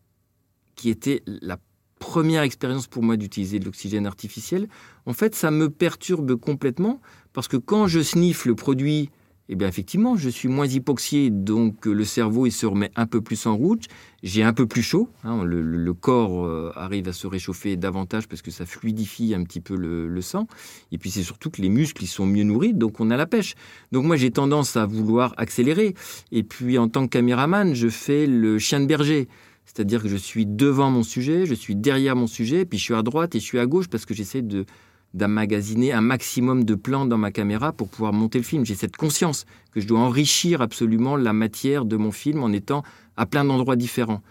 qui 0.76 0.90
était 0.90 1.22
la 1.26 1.58
première 1.98 2.42
expérience 2.42 2.86
pour 2.86 3.02
moi 3.02 3.16
d'utiliser 3.16 3.58
de 3.58 3.64
l'oxygène 3.64 4.06
artificiel, 4.06 4.68
en 5.06 5.12
fait, 5.12 5.34
ça 5.34 5.50
me 5.50 5.70
perturbe 5.70 6.36
complètement 6.36 7.00
parce 7.32 7.48
que 7.48 7.56
quand 7.56 7.86
je 7.86 8.00
sniffe 8.00 8.44
le 8.44 8.54
produit 8.54 9.10
eh 9.48 9.56
bien 9.56 9.68
effectivement, 9.68 10.16
je 10.16 10.28
suis 10.28 10.48
moins 10.48 10.66
hypoxié, 10.66 11.30
donc 11.30 11.86
le 11.86 12.04
cerveau 12.04 12.46
il 12.46 12.52
se 12.52 12.64
remet 12.64 12.90
un 12.94 13.06
peu 13.06 13.20
plus 13.20 13.46
en 13.46 13.56
route. 13.56 13.86
J'ai 14.22 14.44
un 14.44 14.52
peu 14.52 14.66
plus 14.66 14.82
chaud, 14.82 15.08
hein, 15.24 15.42
le, 15.44 15.92
corps 15.94 16.46
euh, 16.46 16.72
arrive 16.76 17.08
à 17.08 17.12
se 17.12 17.26
réchauffer 17.26 17.76
davantage 17.76 18.28
parce 18.28 18.40
que 18.40 18.52
ça 18.52 18.66
fluidifie 18.66 19.34
un 19.34 19.42
petit 19.42 19.60
peu 19.60 19.74
le, 19.76 20.20
sang. 20.20 20.46
Et 20.92 20.98
puis 20.98 21.10
c'est 21.10 21.24
surtout 21.24 21.50
que 21.50 21.60
les 21.60 21.68
muscles 21.68 22.04
ils 22.04 22.08
sont 22.08 22.24
mieux 22.24 22.44
nourris, 22.44 22.72
donc 22.72 23.00
on 23.00 23.10
a 23.10 23.16
la 23.16 23.26
pêche. 23.26 23.54
Donc 23.90 24.04
moi 24.04 24.16
j'ai 24.16 24.30
tendance 24.30 24.76
à 24.76 24.86
vouloir 24.86 25.34
accélérer. 25.36 25.94
Et 26.30 26.44
puis 26.44 26.78
en 26.78 26.88
tant 26.88 27.06
que 27.06 27.10
caméraman, 27.10 27.74
je 27.74 27.88
fais 27.88 28.26
le 28.26 28.58
chien 28.60 28.78
de 28.78 28.86
berger. 28.86 29.28
C'est-à-dire 29.64 30.02
que 30.02 30.08
je 30.08 30.16
suis 30.16 30.46
devant 30.46 30.90
mon 30.90 31.02
sujet, 31.02 31.46
je 31.46 31.54
suis 31.54 31.74
derrière 31.74 32.14
mon 32.14 32.26
sujet, 32.26 32.64
puis 32.64 32.78
je 32.78 32.84
suis 32.84 32.94
à 32.94 33.02
droite 33.02 33.34
et 33.34 33.40
je 33.40 33.44
suis 33.44 33.58
à 33.58 33.66
gauche 33.66 33.88
parce 33.88 34.06
que 34.06 34.14
j'essaie 34.14 34.42
de 34.42 34.66
d'emmagasiner 35.14 35.92
un 35.92 36.00
maximum 36.00 36.64
de 36.64 36.74
plans 36.74 37.06
dans 37.06 37.18
ma 37.18 37.30
caméra 37.30 37.72
pour 37.72 37.88
pouvoir 37.88 38.12
monter 38.12 38.38
le 38.38 38.44
film. 38.44 38.64
J'ai 38.64 38.74
cette 38.74 38.96
conscience 38.96 39.46
que 39.72 39.80
je 39.80 39.86
dois 39.86 40.00
enrichir 40.00 40.62
absolument 40.62 41.16
la 41.16 41.32
matière 41.32 41.84
de 41.84 41.96
mon 41.96 42.12
film 42.12 42.42
en 42.42 42.52
étant 42.52 42.82
à 43.16 43.26
plein 43.26 43.44
d'endroits 43.44 43.76
différents. 43.76 44.22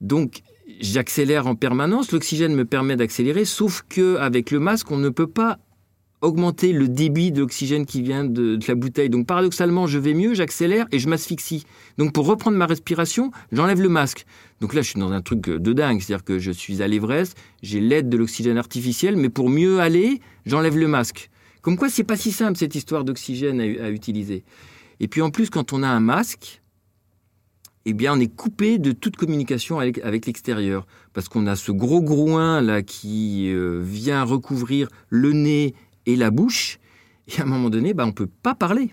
Donc, 0.00 0.42
j'accélère 0.80 1.46
en 1.46 1.54
permanence. 1.54 2.12
L'oxygène 2.12 2.54
me 2.54 2.64
permet 2.64 2.96
d'accélérer, 2.96 3.44
sauf 3.44 3.84
que 3.88 4.16
avec 4.16 4.50
le 4.50 4.60
masque, 4.60 4.90
on 4.90 4.98
ne 4.98 5.08
peut 5.08 5.26
pas 5.26 5.58
augmenter 6.20 6.72
le 6.72 6.88
débit 6.88 7.32
d'oxygène 7.32 7.86
qui 7.86 8.02
vient 8.02 8.24
de, 8.24 8.58
la 8.68 8.74
bouteille. 8.74 9.08
Donc 9.08 9.26
paradoxalement, 9.26 9.86
je 9.86 9.98
vais 9.98 10.14
mieux, 10.14 10.34
j'accélère 10.34 10.86
et 10.92 10.98
je 10.98 11.08
m'asphyxie. 11.08 11.64
Donc 11.98 12.12
pour 12.12 12.26
reprendre 12.26 12.56
ma 12.56 12.66
respiration, 12.66 13.30
j'enlève 13.52 13.80
le 13.80 13.88
masque. 13.88 14.26
Donc 14.60 14.74
là, 14.74 14.82
je 14.82 14.90
suis 14.90 15.00
dans 15.00 15.12
un 15.12 15.22
truc 15.22 15.40
de 15.40 15.72
dingue, 15.72 16.00
c'est-à-dire 16.00 16.24
que 16.24 16.38
je 16.38 16.50
suis 16.50 16.82
à 16.82 16.88
l'Everest, 16.88 17.36
j'ai 17.62 17.80
l'aide 17.80 18.08
de 18.08 18.16
l'oxygène 18.16 18.58
artificiel, 18.58 19.16
mais 19.16 19.30
pour 19.30 19.48
mieux 19.48 19.80
aller, 19.80 20.20
j'enlève 20.44 20.76
le 20.76 20.88
masque. 20.88 21.30
Comme 21.62 21.76
quoi, 21.76 21.88
c'est 21.88 22.04
pas 22.04 22.16
si 22.16 22.32
simple 22.32 22.58
cette 22.58 22.74
histoire 22.74 23.04
d'oxygène 23.04 23.60
à, 23.60 23.90
utiliser. 23.90 24.44
Et 24.98 25.08
puis 25.08 25.22
en 25.22 25.30
plus, 25.30 25.50
quand 25.50 25.72
on 25.72 25.82
a 25.82 25.88
un 25.88 26.00
masque, 26.00 26.62
eh 27.86 27.94
bien, 27.94 28.14
on 28.14 28.20
est 28.20 28.34
coupé 28.34 28.78
de 28.78 28.92
toute 28.92 29.16
communication 29.16 29.78
avec, 29.78 30.26
l'extérieur, 30.26 30.86
parce 31.14 31.28
qu'on 31.28 31.46
a 31.46 31.56
ce 31.56 31.72
gros 31.72 32.02
grouin 32.02 32.60
là 32.60 32.82
qui 32.82 33.50
euh, 33.50 33.80
vient 33.82 34.22
recouvrir 34.22 34.88
le 35.08 35.32
nez 35.32 35.74
et 36.12 36.16
la 36.16 36.30
bouche. 36.30 36.78
Et 37.28 37.40
à 37.40 37.44
un 37.44 37.46
moment 37.46 37.70
donné, 37.70 37.94
bah, 37.94 38.04
on 38.04 38.08
ne 38.08 38.12
peut 38.12 38.28
pas 38.42 38.54
parler. 38.54 38.92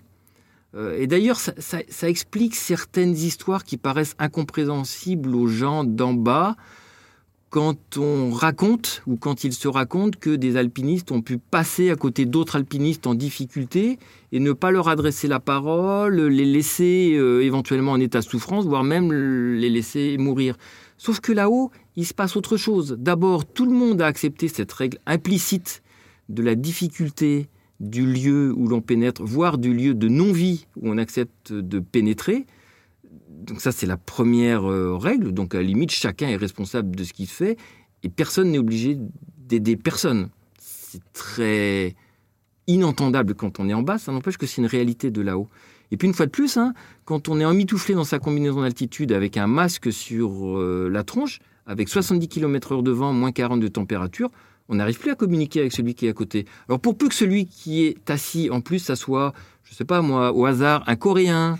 Euh, 0.74 0.98
et 0.98 1.06
d'ailleurs, 1.06 1.38
ça, 1.38 2.08
explique 2.08 2.54
certaines 2.54 3.16
histoires 3.16 3.64
qui 3.64 3.76
paraissent 3.76 4.14
incompréhensibles 4.18 5.34
aux 5.34 5.46
gens 5.46 5.84
d'en 5.84 6.12
bas 6.12 6.56
quand 7.50 7.96
on 7.96 8.30
raconte 8.30 9.02
ou 9.06 9.16
quand 9.16 9.42
ils 9.42 9.54
se 9.54 9.68
racontent 9.68 10.18
que 10.20 10.36
des 10.36 10.58
alpinistes 10.58 11.10
ont 11.12 11.22
pu 11.22 11.38
passer 11.38 11.90
à 11.90 11.96
côté 11.96 12.26
d'autres 12.26 12.56
alpinistes 12.56 13.06
en 13.06 13.14
difficulté 13.14 13.98
et 14.32 14.40
ne 14.40 14.52
pas 14.52 14.70
leur 14.70 14.88
adresser 14.88 15.28
la 15.28 15.40
parole, 15.40 16.20
les 16.20 16.44
laisser 16.44 17.14
euh, 17.16 17.42
éventuellement 17.42 17.92
en 17.92 18.00
état 18.00 18.20
de 18.20 18.24
souffrance, 18.24 18.66
voire 18.66 18.84
même 18.84 19.10
les 19.12 19.70
laisser 19.70 20.18
mourir. 20.18 20.56
Sauf 20.98 21.20
que 21.20 21.32
là-haut, 21.32 21.70
il 21.96 22.04
se 22.04 22.12
passe 22.12 22.36
autre 22.36 22.58
chose. 22.58 22.96
D'abord, 22.98 23.46
tout 23.46 23.64
le 23.64 23.72
monde 23.72 24.02
a 24.02 24.06
accepté 24.06 24.48
cette 24.48 24.72
règle 24.72 24.98
implicite 25.06 25.82
de 26.28 26.42
la 26.42 26.54
difficulté 26.54 27.48
du 27.80 28.04
lieu 28.06 28.52
où 28.56 28.66
l'on 28.66 28.80
pénètre, 28.80 29.22
voire 29.22 29.58
du 29.58 29.72
lieu 29.72 29.94
de 29.94 30.08
non-vie 30.08 30.66
où 30.76 30.90
on 30.90 30.98
accepte 30.98 31.52
de 31.52 31.78
pénétrer. 31.78 32.46
Donc 33.30 33.60
ça, 33.60 33.72
c'est 33.72 33.86
la 33.86 33.96
première 33.96 34.68
euh, 34.68 34.96
règle. 34.96 35.32
Donc 35.32 35.54
à 35.54 35.58
la 35.58 35.64
limite, 35.64 35.90
chacun 35.90 36.28
est 36.28 36.36
responsable 36.36 36.96
de 36.96 37.04
ce 37.04 37.12
qu'il 37.12 37.28
fait 37.28 37.56
et 38.02 38.08
personne 38.08 38.50
n'est 38.50 38.58
obligé 38.58 38.98
d'aider 39.38 39.76
personne. 39.76 40.28
C'est 40.58 41.02
très 41.12 41.94
inentendable 42.66 43.34
quand 43.34 43.60
on 43.60 43.68
est 43.68 43.74
en 43.74 43.82
bas, 43.82 43.98
ça 43.98 44.12
n'empêche 44.12 44.36
que 44.36 44.46
c'est 44.46 44.60
une 44.60 44.66
réalité 44.66 45.10
de 45.10 45.22
là-haut. 45.22 45.48
Et 45.90 45.96
puis 45.96 46.06
une 46.06 46.14
fois 46.14 46.26
de 46.26 46.30
plus, 46.30 46.58
hein, 46.58 46.74
quand 47.06 47.28
on 47.28 47.40
est 47.40 47.44
emmitouflé 47.44 47.94
dans 47.94 48.04
sa 48.04 48.18
combinaison 48.18 48.60
d'altitude 48.60 49.10
avec 49.12 49.36
un 49.38 49.46
masque 49.46 49.90
sur 49.90 50.58
euh, 50.58 50.88
la 50.92 51.02
tronche, 51.02 51.40
avec 51.66 51.88
70 51.88 52.28
km/h 52.28 52.82
de 52.82 52.90
vent, 52.90 53.12
moins 53.12 53.32
40 53.32 53.60
de 53.60 53.68
température, 53.68 54.30
on 54.68 54.76
n'arrive 54.76 54.98
plus 54.98 55.10
à 55.10 55.14
communiquer 55.14 55.60
avec 55.60 55.72
celui 55.72 55.94
qui 55.94 56.06
est 56.06 56.10
à 56.10 56.14
côté. 56.14 56.46
Alors 56.68 56.80
pour 56.80 56.96
peu 56.96 57.08
que 57.08 57.14
celui 57.14 57.46
qui 57.46 57.84
est 57.84 58.10
assis, 58.10 58.50
en 58.50 58.60
plus, 58.60 58.78
ça 58.78 58.96
soit, 58.96 59.32
je 59.64 59.72
ne 59.72 59.76
sais 59.76 59.84
pas 59.84 60.02
moi, 60.02 60.32
au 60.32 60.44
hasard, 60.44 60.84
un 60.86 60.96
Coréen, 60.96 61.58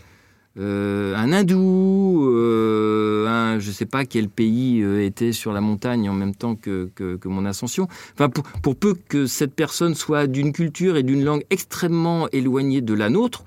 euh, 0.59 1.15
un 1.15 1.33
hindou, 1.33 2.29
euh, 2.29 3.27
un, 3.29 3.61
je 3.61 3.69
ne 3.69 3.73
sais 3.73 3.87
pas 3.87 4.05
quel 4.05 4.29
pays 4.29 4.83
euh, 4.83 5.05
était 5.05 5.33
sur 5.33 5.53
la 5.53 5.61
montagne 5.61 6.11
en 6.11 6.15
même 6.15 6.35
temps 6.35 6.57
que, 6.57 6.91
mon 7.25 7.45
ascension. 7.45 7.87
Enfin, 8.15 8.29
pour, 8.29 8.77
peu 8.77 8.95
que 8.95 9.27
cette 9.27 9.55
personne 9.55 9.95
soit 9.95 10.27
d'une 10.27 10.53
culture 10.53 10.97
et 10.97 11.03
d'une 11.03 11.25
langue 11.25 11.45
extrêmement 11.51 12.29
éloignée 12.31 12.81
de 12.81 12.95
la 12.95 13.09
nôtre, 13.09 13.45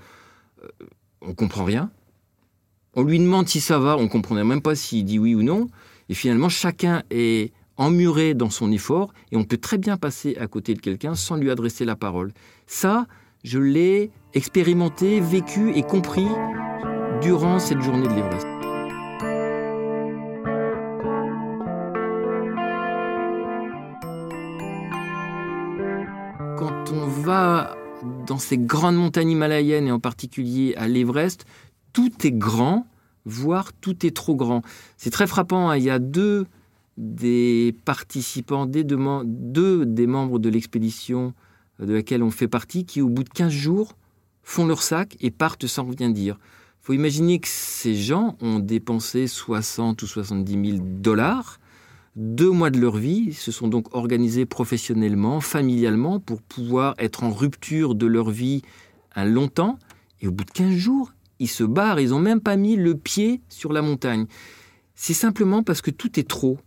on 1.21 1.33
comprend 1.33 1.65
rien. 1.65 1.91
On 2.95 3.03
lui 3.03 3.19
demande 3.19 3.47
si 3.47 3.61
ça 3.61 3.77
va, 3.77 3.97
on 3.97 4.03
ne 4.03 4.07
comprenait 4.07 4.43
même 4.43 4.61
pas 4.61 4.75
s'il 4.75 5.05
dit 5.05 5.19
oui 5.19 5.35
ou 5.35 5.43
non. 5.43 5.67
Et 6.09 6.13
finalement, 6.13 6.49
chacun 6.49 7.03
est 7.09 7.51
emmuré 7.81 8.35
dans 8.35 8.51
son 8.51 8.71
effort 8.71 9.11
et 9.31 9.37
on 9.37 9.43
peut 9.43 9.57
très 9.57 9.79
bien 9.79 9.97
passer 9.97 10.37
à 10.39 10.45
côté 10.45 10.75
de 10.75 10.79
quelqu'un 10.79 11.15
sans 11.15 11.35
lui 11.35 11.49
adresser 11.49 11.83
la 11.83 11.95
parole. 11.95 12.31
Ça, 12.67 13.07
je 13.43 13.57
l'ai 13.57 14.11
expérimenté, 14.35 15.19
vécu 15.19 15.71
et 15.73 15.81
compris 15.81 16.27
durant 17.23 17.57
cette 17.57 17.81
journée 17.81 18.07
de 18.07 18.13
l'Everest. 18.13 18.45
Quand 26.59 26.93
on 26.93 27.07
va 27.07 27.75
dans 28.27 28.37
ces 28.37 28.59
grandes 28.59 28.97
montagnes 28.97 29.31
himalayennes 29.31 29.87
et 29.87 29.91
en 29.91 29.99
particulier 29.99 30.75
à 30.77 30.87
l'Everest, 30.87 31.45
tout 31.93 32.11
est 32.27 32.31
grand, 32.31 32.85
voire 33.25 33.73
tout 33.73 34.05
est 34.05 34.15
trop 34.15 34.35
grand. 34.35 34.61
C'est 34.97 35.09
très 35.09 35.25
frappant, 35.25 35.71
hein. 35.71 35.77
il 35.77 35.83
y 35.83 35.89
a 35.89 35.97
deux 35.97 36.45
des 36.97 37.75
participants, 37.85 38.65
deux, 38.65 38.83
deux 38.83 39.85
des 39.85 40.07
membres 40.07 40.39
de 40.39 40.49
l'expédition 40.49 41.33
de 41.79 41.93
laquelle 41.93 42.23
on 42.23 42.31
fait 42.31 42.47
partie, 42.47 42.85
qui 42.85 43.01
au 43.01 43.09
bout 43.09 43.23
de 43.23 43.29
15 43.29 43.51
jours 43.51 43.95
font 44.43 44.65
leur 44.65 44.83
sac 44.83 45.17
et 45.19 45.31
partent 45.31 45.67
sans 45.67 45.85
rien 45.85 46.09
dire 46.09 46.37
faut 46.81 46.93
imaginer 46.93 47.39
que 47.39 47.47
ces 47.47 47.95
gens 47.95 48.35
ont 48.41 48.59
dépensé 48.59 49.27
60 49.27 50.01
ou 50.01 50.07
70 50.07 50.71
000 50.71 50.83
dollars, 50.83 51.59
deux 52.15 52.49
mois 52.49 52.71
de 52.71 52.79
leur 52.79 52.97
vie, 52.97 53.33
se 53.33 53.51
sont 53.51 53.67
donc 53.67 53.95
organisés 53.95 54.45
professionnellement, 54.45 55.41
familialement, 55.41 56.19
pour 56.19 56.41
pouvoir 56.41 56.95
être 56.97 57.23
en 57.23 57.31
rupture 57.31 57.93
de 57.93 58.07
leur 58.07 58.31
vie 58.31 58.63
un 59.15 59.25
long 59.25 59.47
temps. 59.47 59.77
Et 60.21 60.27
au 60.27 60.31
bout 60.31 60.43
de 60.43 60.51
15 60.51 60.73
jours, 60.73 61.13
ils 61.39 61.47
se 61.47 61.63
barrent, 61.63 61.99
ils 61.99 62.09
n'ont 62.09 62.19
même 62.19 62.41
pas 62.41 62.55
mis 62.55 62.75
le 62.75 62.95
pied 62.95 63.41
sur 63.47 63.73
la 63.73 63.83
montagne. 63.83 64.25
C'est 64.95 65.13
simplement 65.13 65.63
parce 65.63 65.81
que 65.81 65.91
tout 65.91 66.19
est 66.19 66.27
trop. 66.27 66.57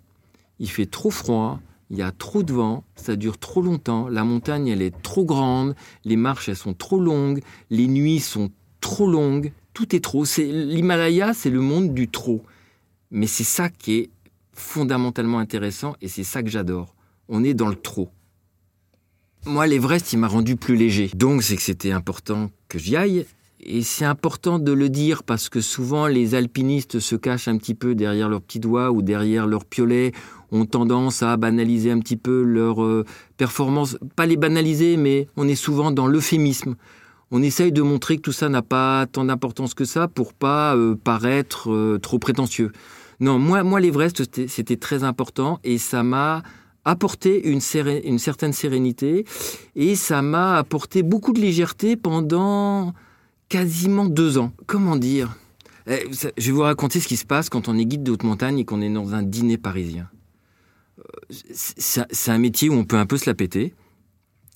Il 0.58 0.70
fait 0.70 0.86
trop 0.86 1.10
froid, 1.10 1.60
il 1.90 1.96
y 1.98 2.02
a 2.02 2.12
trop 2.12 2.42
de 2.42 2.52
vent, 2.52 2.84
ça 2.96 3.16
dure 3.16 3.38
trop 3.38 3.62
longtemps, 3.62 4.08
la 4.08 4.24
montagne 4.24 4.68
elle 4.68 4.82
est 4.82 5.02
trop 5.02 5.24
grande, 5.24 5.74
les 6.04 6.16
marches 6.16 6.48
elles 6.48 6.56
sont 6.56 6.74
trop 6.74 7.00
longues, 7.00 7.40
les 7.70 7.86
nuits 7.86 8.20
sont 8.20 8.50
trop 8.80 9.06
longues, 9.06 9.52
tout 9.74 9.94
est 9.94 10.00
trop. 10.00 10.24
C'est 10.24 10.44
l'Himalaya, 10.44 11.34
c'est 11.34 11.50
le 11.50 11.60
monde 11.60 11.94
du 11.94 12.08
trop. 12.08 12.42
Mais 13.10 13.26
c'est 13.26 13.44
ça 13.44 13.68
qui 13.68 13.94
est 13.94 14.10
fondamentalement 14.52 15.38
intéressant 15.38 15.94
et 16.00 16.08
c'est 16.08 16.24
ça 16.24 16.42
que 16.42 16.48
j'adore. 16.48 16.94
On 17.28 17.44
est 17.44 17.54
dans 17.54 17.68
le 17.68 17.76
trop. 17.76 18.10
Moi, 19.46 19.66
l'Everest, 19.66 20.12
il 20.12 20.18
m'a 20.18 20.28
rendu 20.28 20.56
plus 20.56 20.76
léger. 20.76 21.10
Donc, 21.14 21.42
c'est 21.42 21.56
que 21.56 21.62
c'était 21.62 21.90
important 21.90 22.50
que 22.68 22.78
j'y 22.78 22.96
aille. 22.96 23.26
Et 23.60 23.82
c'est 23.82 24.04
important 24.04 24.58
de 24.58 24.72
le 24.72 24.88
dire 24.90 25.22
parce 25.22 25.48
que 25.48 25.60
souvent 25.60 26.06
les 26.06 26.34
alpinistes 26.34 26.98
se 26.98 27.16
cachent 27.16 27.48
un 27.48 27.56
petit 27.56 27.74
peu 27.74 27.94
derrière 27.94 28.28
leurs 28.28 28.42
petits 28.42 28.60
doigts 28.60 28.90
ou 28.90 29.00
derrière 29.00 29.46
leurs 29.46 29.64
piolets, 29.64 30.12
ont 30.54 30.66
tendance 30.66 31.22
à 31.22 31.36
banaliser 31.36 31.90
un 31.90 31.98
petit 31.98 32.16
peu 32.16 32.42
leur 32.42 32.82
euh, 32.82 33.04
performance. 33.36 33.98
Pas 34.16 34.26
les 34.26 34.36
banaliser, 34.36 34.96
mais 34.96 35.28
on 35.36 35.46
est 35.46 35.54
souvent 35.54 35.90
dans 35.90 36.06
l'euphémisme 36.06 36.76
on 37.30 37.42
essaye 37.42 37.72
de 37.72 37.82
montrer 37.82 38.16
que 38.16 38.22
tout 38.22 38.32
ça 38.32 38.48
n'a 38.48 38.62
pas 38.62 39.06
tant 39.10 39.24
d'importance 39.24 39.74
que 39.74 39.84
ça 39.84 40.06
pour 40.06 40.34
pas 40.34 40.76
euh, 40.76 40.94
paraître 40.94 41.68
euh, 41.72 41.98
trop 41.98 42.20
prétentieux. 42.20 42.70
Non, 43.18 43.40
moi, 43.40 43.64
moi 43.64 43.80
l'Everest, 43.80 44.22
c'était 44.46 44.76
très 44.76 45.02
important 45.02 45.58
et 45.64 45.78
ça 45.78 46.04
m'a 46.04 46.44
apporté 46.84 47.48
une, 47.48 47.60
une, 48.04 48.18
certaine 48.20 48.52
sérénité 48.52 49.24
et 49.74 49.96
ça 49.96 50.22
m'a 50.22 50.58
apporté 50.58 51.02
beaucoup 51.02 51.32
de 51.32 51.40
légèreté 51.40 51.96
pendant 51.96 52.92
quasiment 53.48 54.04
deux 54.04 54.38
ans. 54.38 54.52
Comment 54.66 54.96
dire? 54.96 55.36
Eh, 55.88 56.06
Je 56.36 56.46
vais 56.46 56.52
vous 56.52 56.60
raconter 56.60 57.00
ce 57.00 57.08
qui 57.08 57.16
se 57.16 57.24
passe 57.24 57.48
quand 57.48 57.68
on 57.68 57.76
est 57.76 57.84
guide 57.84 58.04
de 58.04 58.12
haute 58.12 58.22
montagne 58.22 58.60
et 58.60 58.64
qu'on 58.64 58.80
est 58.80 58.92
dans 58.92 59.14
un 59.14 59.24
dîner 59.24 59.58
parisien. 59.58 60.08
C'est 61.30 62.30
un 62.30 62.38
métier 62.38 62.68
où 62.68 62.74
on 62.74 62.85
peut 62.85 62.96
un 62.96 63.07
peu 63.07 63.16
se 63.16 63.28
la 63.28 63.35
péter 63.35 63.74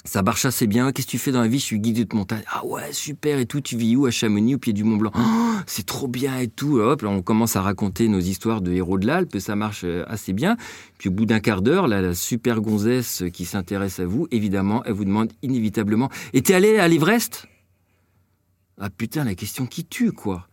ça 0.08 0.22
marche 0.22 0.46
assez 0.46 0.66
bien. 0.66 0.90
Qu'est-ce 0.90 1.06
que 1.06 1.12
tu 1.12 1.18
fais 1.18 1.32
dans 1.32 1.42
la 1.42 1.48
vie? 1.48 1.58
Je 1.58 1.64
suis 1.64 1.78
guide 1.78 2.08
de 2.08 2.16
montagne. 2.16 2.42
Ah 2.50 2.64
ouais, 2.64 2.92
super 2.92 3.38
et 3.38 3.46
tout. 3.46 3.60
Tu 3.60 3.76
vis 3.76 3.94
où 3.94 4.06
À 4.06 4.10
Chamonix, 4.10 4.54
au 4.54 4.58
pied 4.58 4.72
du 4.72 4.82
Mont 4.82 4.96
Blanc? 4.96 5.12
Oh, 5.14 5.56
c'est 5.66 5.84
trop 5.84 6.08
bien 6.08 6.38
et 6.38 6.48
tout. 6.48 6.78
Hop, 6.78 7.02
on 7.04 7.20
commence 7.20 7.56
à 7.56 7.62
raconter 7.62 8.08
nos 8.08 8.18
histoires 8.18 8.62
de 8.62 8.72
héros 8.72 8.98
de 8.98 9.06
l'Alpe. 9.06 9.38
Ça 9.38 9.54
marche 9.54 9.82
euh, 9.84 10.04
assez 10.06 10.32
bien. 10.32 10.56
Puis 10.96 11.10
au 11.10 11.12
bout 11.12 11.26
d'un 11.26 11.40
quart 11.40 11.60
d'heure, 11.60 11.88
la 11.88 12.14
super 12.14 12.62
gonzesse 12.62 13.24
qui 13.32 13.44
s'intéresse 13.44 14.00
à 14.00 14.06
vous, 14.06 14.26
évidemment, 14.30 14.82
elle 14.84 14.94
vous 14.94 15.04
demande 15.04 15.30
inévitablement 15.42 16.08
Et 16.32 16.40
t'es 16.40 16.54
allé 16.54 16.78
à 16.78 16.88
l'Everest? 16.88 17.46
Ah 18.80 18.88
putain, 18.88 19.24
la 19.24 19.34
question 19.34 19.66
qui 19.66 19.84
tue, 19.84 20.12
quoi. 20.12 20.47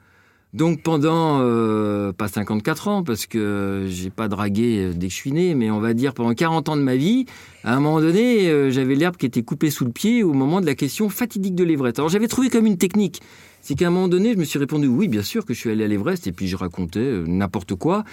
Donc 0.55 0.81
pendant, 0.83 1.41
euh, 1.41 2.13
pas 2.13 2.29
54 2.29 2.87
ans, 2.87 3.03
parce 3.03 3.25
que 3.25 3.87
j'ai 3.89 4.09
pas 4.09 4.29
dragué 4.29 4.77
euh, 4.77 4.93
dès 4.93 5.07
que 5.07 5.11
je 5.11 5.17
suis 5.17 5.33
né, 5.33 5.53
mais 5.53 5.69
on 5.69 5.81
va 5.81 5.93
dire 5.93 6.13
pendant 6.13 6.33
40 6.33 6.69
ans 6.69 6.77
de 6.77 6.81
ma 6.81 6.95
vie, 6.95 7.25
à 7.65 7.75
un 7.75 7.81
moment 7.81 7.99
donné, 7.99 8.47
euh, 8.47 8.71
j'avais 8.71 8.95
l'herbe 8.95 9.17
qui 9.17 9.25
était 9.25 9.43
coupée 9.43 9.69
sous 9.69 9.83
le 9.83 9.91
pied 9.91 10.23
au 10.23 10.31
moment 10.31 10.61
de 10.61 10.65
la 10.65 10.73
question 10.73 11.09
fatidique 11.09 11.55
de 11.55 11.65
l'Everest. 11.65 11.99
Alors 11.99 12.07
j'avais 12.07 12.29
trouvé 12.29 12.49
comme 12.49 12.65
une 12.65 12.77
technique. 12.77 13.21
C'est 13.59 13.75
qu'à 13.75 13.87
un 13.87 13.89
moment 13.89 14.07
donné, 14.07 14.31
je 14.31 14.37
me 14.37 14.45
suis 14.45 14.57
répondu 14.57 14.87
oui, 14.87 15.09
bien 15.09 15.23
sûr 15.23 15.43
que 15.43 15.53
je 15.53 15.59
suis 15.59 15.71
allé 15.71 15.83
à 15.83 15.87
l'Everest, 15.87 16.25
et 16.25 16.31
puis 16.31 16.47
je 16.47 16.55
racontais 16.55 17.23
n'importe 17.27 17.75
quoi. 17.75 18.05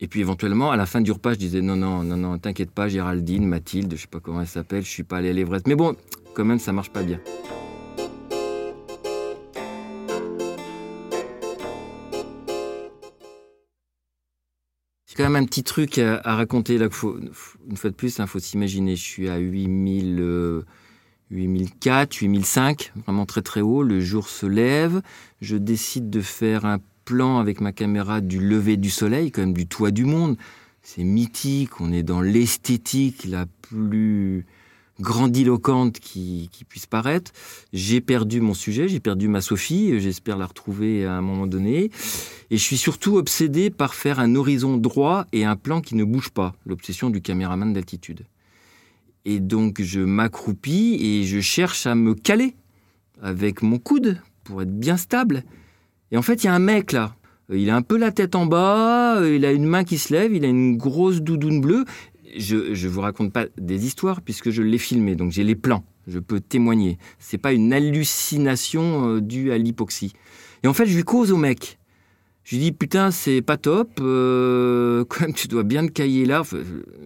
Et 0.00 0.08
puis 0.08 0.18
éventuellement, 0.18 0.72
à 0.72 0.76
la 0.76 0.86
fin 0.86 1.02
du 1.02 1.12
repas, 1.12 1.34
je 1.34 1.38
disais 1.38 1.60
non, 1.60 1.76
non, 1.76 2.02
non, 2.02 2.16
non, 2.16 2.36
t'inquiète 2.36 2.72
pas, 2.72 2.88
Géraldine, 2.88 3.46
Mathilde, 3.46 3.94
je 3.94 4.00
sais 4.00 4.08
pas 4.08 4.18
comment 4.18 4.40
elle 4.40 4.48
s'appelle, 4.48 4.82
je 4.82 4.90
suis 4.90 5.04
pas 5.04 5.18
allé 5.18 5.30
à 5.30 5.32
l'Everest. 5.32 5.68
Mais 5.68 5.76
bon, 5.76 5.94
quand 6.34 6.44
même, 6.44 6.58
ça 6.58 6.72
marche 6.72 6.90
pas 6.90 7.04
bien. 7.04 7.20
C'est 15.14 15.22
quand 15.22 15.30
même 15.30 15.44
un 15.44 15.46
petit 15.46 15.62
truc 15.62 15.98
à, 15.98 16.18
raconter. 16.24 16.76
Là, 16.76 16.86
une 16.86 17.76
fois 17.76 17.90
de 17.90 17.94
plus, 17.94 18.18
il 18.18 18.22
hein, 18.22 18.26
faut 18.26 18.40
s'imaginer, 18.40 18.96
je 18.96 19.02
suis 19.02 19.28
à 19.28 19.36
8000, 19.36 20.64
8004, 21.30 22.16
8005, 22.16 22.92
vraiment 23.06 23.24
très 23.24 23.40
très 23.40 23.60
haut. 23.60 23.84
Le 23.84 24.00
jour 24.00 24.28
se 24.28 24.44
lève. 24.44 25.02
Je 25.40 25.56
décide 25.56 26.10
de 26.10 26.20
faire 26.20 26.64
un 26.64 26.80
plan 27.04 27.38
avec 27.38 27.60
ma 27.60 27.70
caméra 27.70 28.20
du 28.20 28.40
lever 28.40 28.76
du 28.76 28.90
soleil, 28.90 29.30
quand 29.30 29.42
même 29.42 29.54
du 29.54 29.68
toit 29.68 29.92
du 29.92 30.04
monde. 30.04 30.36
C'est 30.82 31.04
mythique, 31.04 31.80
on 31.80 31.92
est 31.92 32.02
dans 32.02 32.20
l'esthétique 32.20 33.24
la 33.24 33.46
plus 33.46 34.46
grandiloquente 35.00 35.98
qui, 35.98 36.48
puisse 36.68 36.86
paraître. 36.86 37.32
J'ai 37.72 38.00
perdu 38.00 38.40
mon 38.40 38.54
sujet, 38.54 38.88
j'ai 38.88 39.00
perdu 39.00 39.28
ma 39.28 39.40
Sophie, 39.40 39.98
j'espère 40.00 40.36
la 40.36 40.46
retrouver 40.46 41.04
à 41.04 41.14
un 41.14 41.20
moment 41.20 41.46
donné. 41.46 41.90
Et 42.50 42.56
je 42.56 42.62
suis 42.62 42.76
surtout 42.76 43.16
obsédé 43.16 43.70
par 43.70 43.94
faire 43.94 44.20
un 44.20 44.34
horizon 44.34 44.76
droit 44.76 45.26
et 45.32 45.44
un 45.44 45.56
plan 45.56 45.80
qui 45.80 45.94
ne 45.94 46.04
bouge 46.04 46.30
pas, 46.30 46.54
l'obsession 46.66 47.10
du 47.10 47.20
caméraman 47.20 47.72
d'altitude. 47.72 48.26
Et 49.24 49.40
donc 49.40 49.80
je 49.80 50.00
m'accroupis 50.00 50.98
et 51.00 51.24
je 51.24 51.40
cherche 51.40 51.86
à 51.86 51.94
me 51.94 52.14
caler 52.14 52.54
avec 53.22 53.62
mon 53.62 53.78
coude 53.78 54.20
pour 54.44 54.62
être 54.62 54.78
bien 54.78 54.96
stable. 54.96 55.44
Et 56.12 56.16
en 56.16 56.22
fait, 56.22 56.44
il 56.44 56.46
y 56.46 56.50
a 56.50 56.54
un 56.54 56.60
mec 56.60 56.92
là. 56.92 57.16
Il 57.52 57.68
a 57.68 57.76
un 57.76 57.82
peu 57.82 57.98
la 57.98 58.10
tête 58.10 58.34
en 58.36 58.46
bas, 58.46 59.20
il 59.22 59.44
a 59.44 59.52
une 59.52 59.66
main 59.66 59.84
qui 59.84 59.98
se 59.98 60.12
lève, 60.14 60.32
il 60.32 60.46
a 60.46 60.48
une 60.48 60.78
grosse 60.78 61.20
doudoune 61.20 61.60
bleue 61.60 61.84
je 62.36 62.56
ne 62.56 62.88
vous 62.88 63.00
raconte 63.00 63.32
pas 63.32 63.46
des 63.58 63.86
histoires 63.86 64.22
puisque 64.22 64.50
je 64.50 64.62
l'ai 64.62 64.78
filmé, 64.78 65.16
donc 65.16 65.32
j'ai 65.32 65.44
les 65.44 65.54
plans, 65.54 65.84
je 66.06 66.18
peux 66.18 66.40
témoigner. 66.40 66.98
C'est 67.18 67.38
pas 67.38 67.52
une 67.52 67.72
hallucination 67.72 69.08
euh, 69.08 69.20
due 69.20 69.52
à 69.52 69.58
l'hypoxie. 69.58 70.12
Et 70.62 70.68
en 70.68 70.72
fait, 70.72 70.86
je 70.86 70.96
lui 70.96 71.04
cause 71.04 71.32
au 71.32 71.36
mec. 71.36 71.78
Je 72.44 72.56
lui 72.56 72.62
dis 72.62 72.72
putain 72.72 73.10
c'est 73.10 73.40
pas 73.40 73.56
top, 73.56 73.88
euh, 74.00 75.04
quand 75.08 75.22
même 75.22 75.32
tu 75.32 75.48
dois 75.48 75.62
bien 75.62 75.86
te 75.86 75.90
cailler 75.90 76.26
là. 76.26 76.42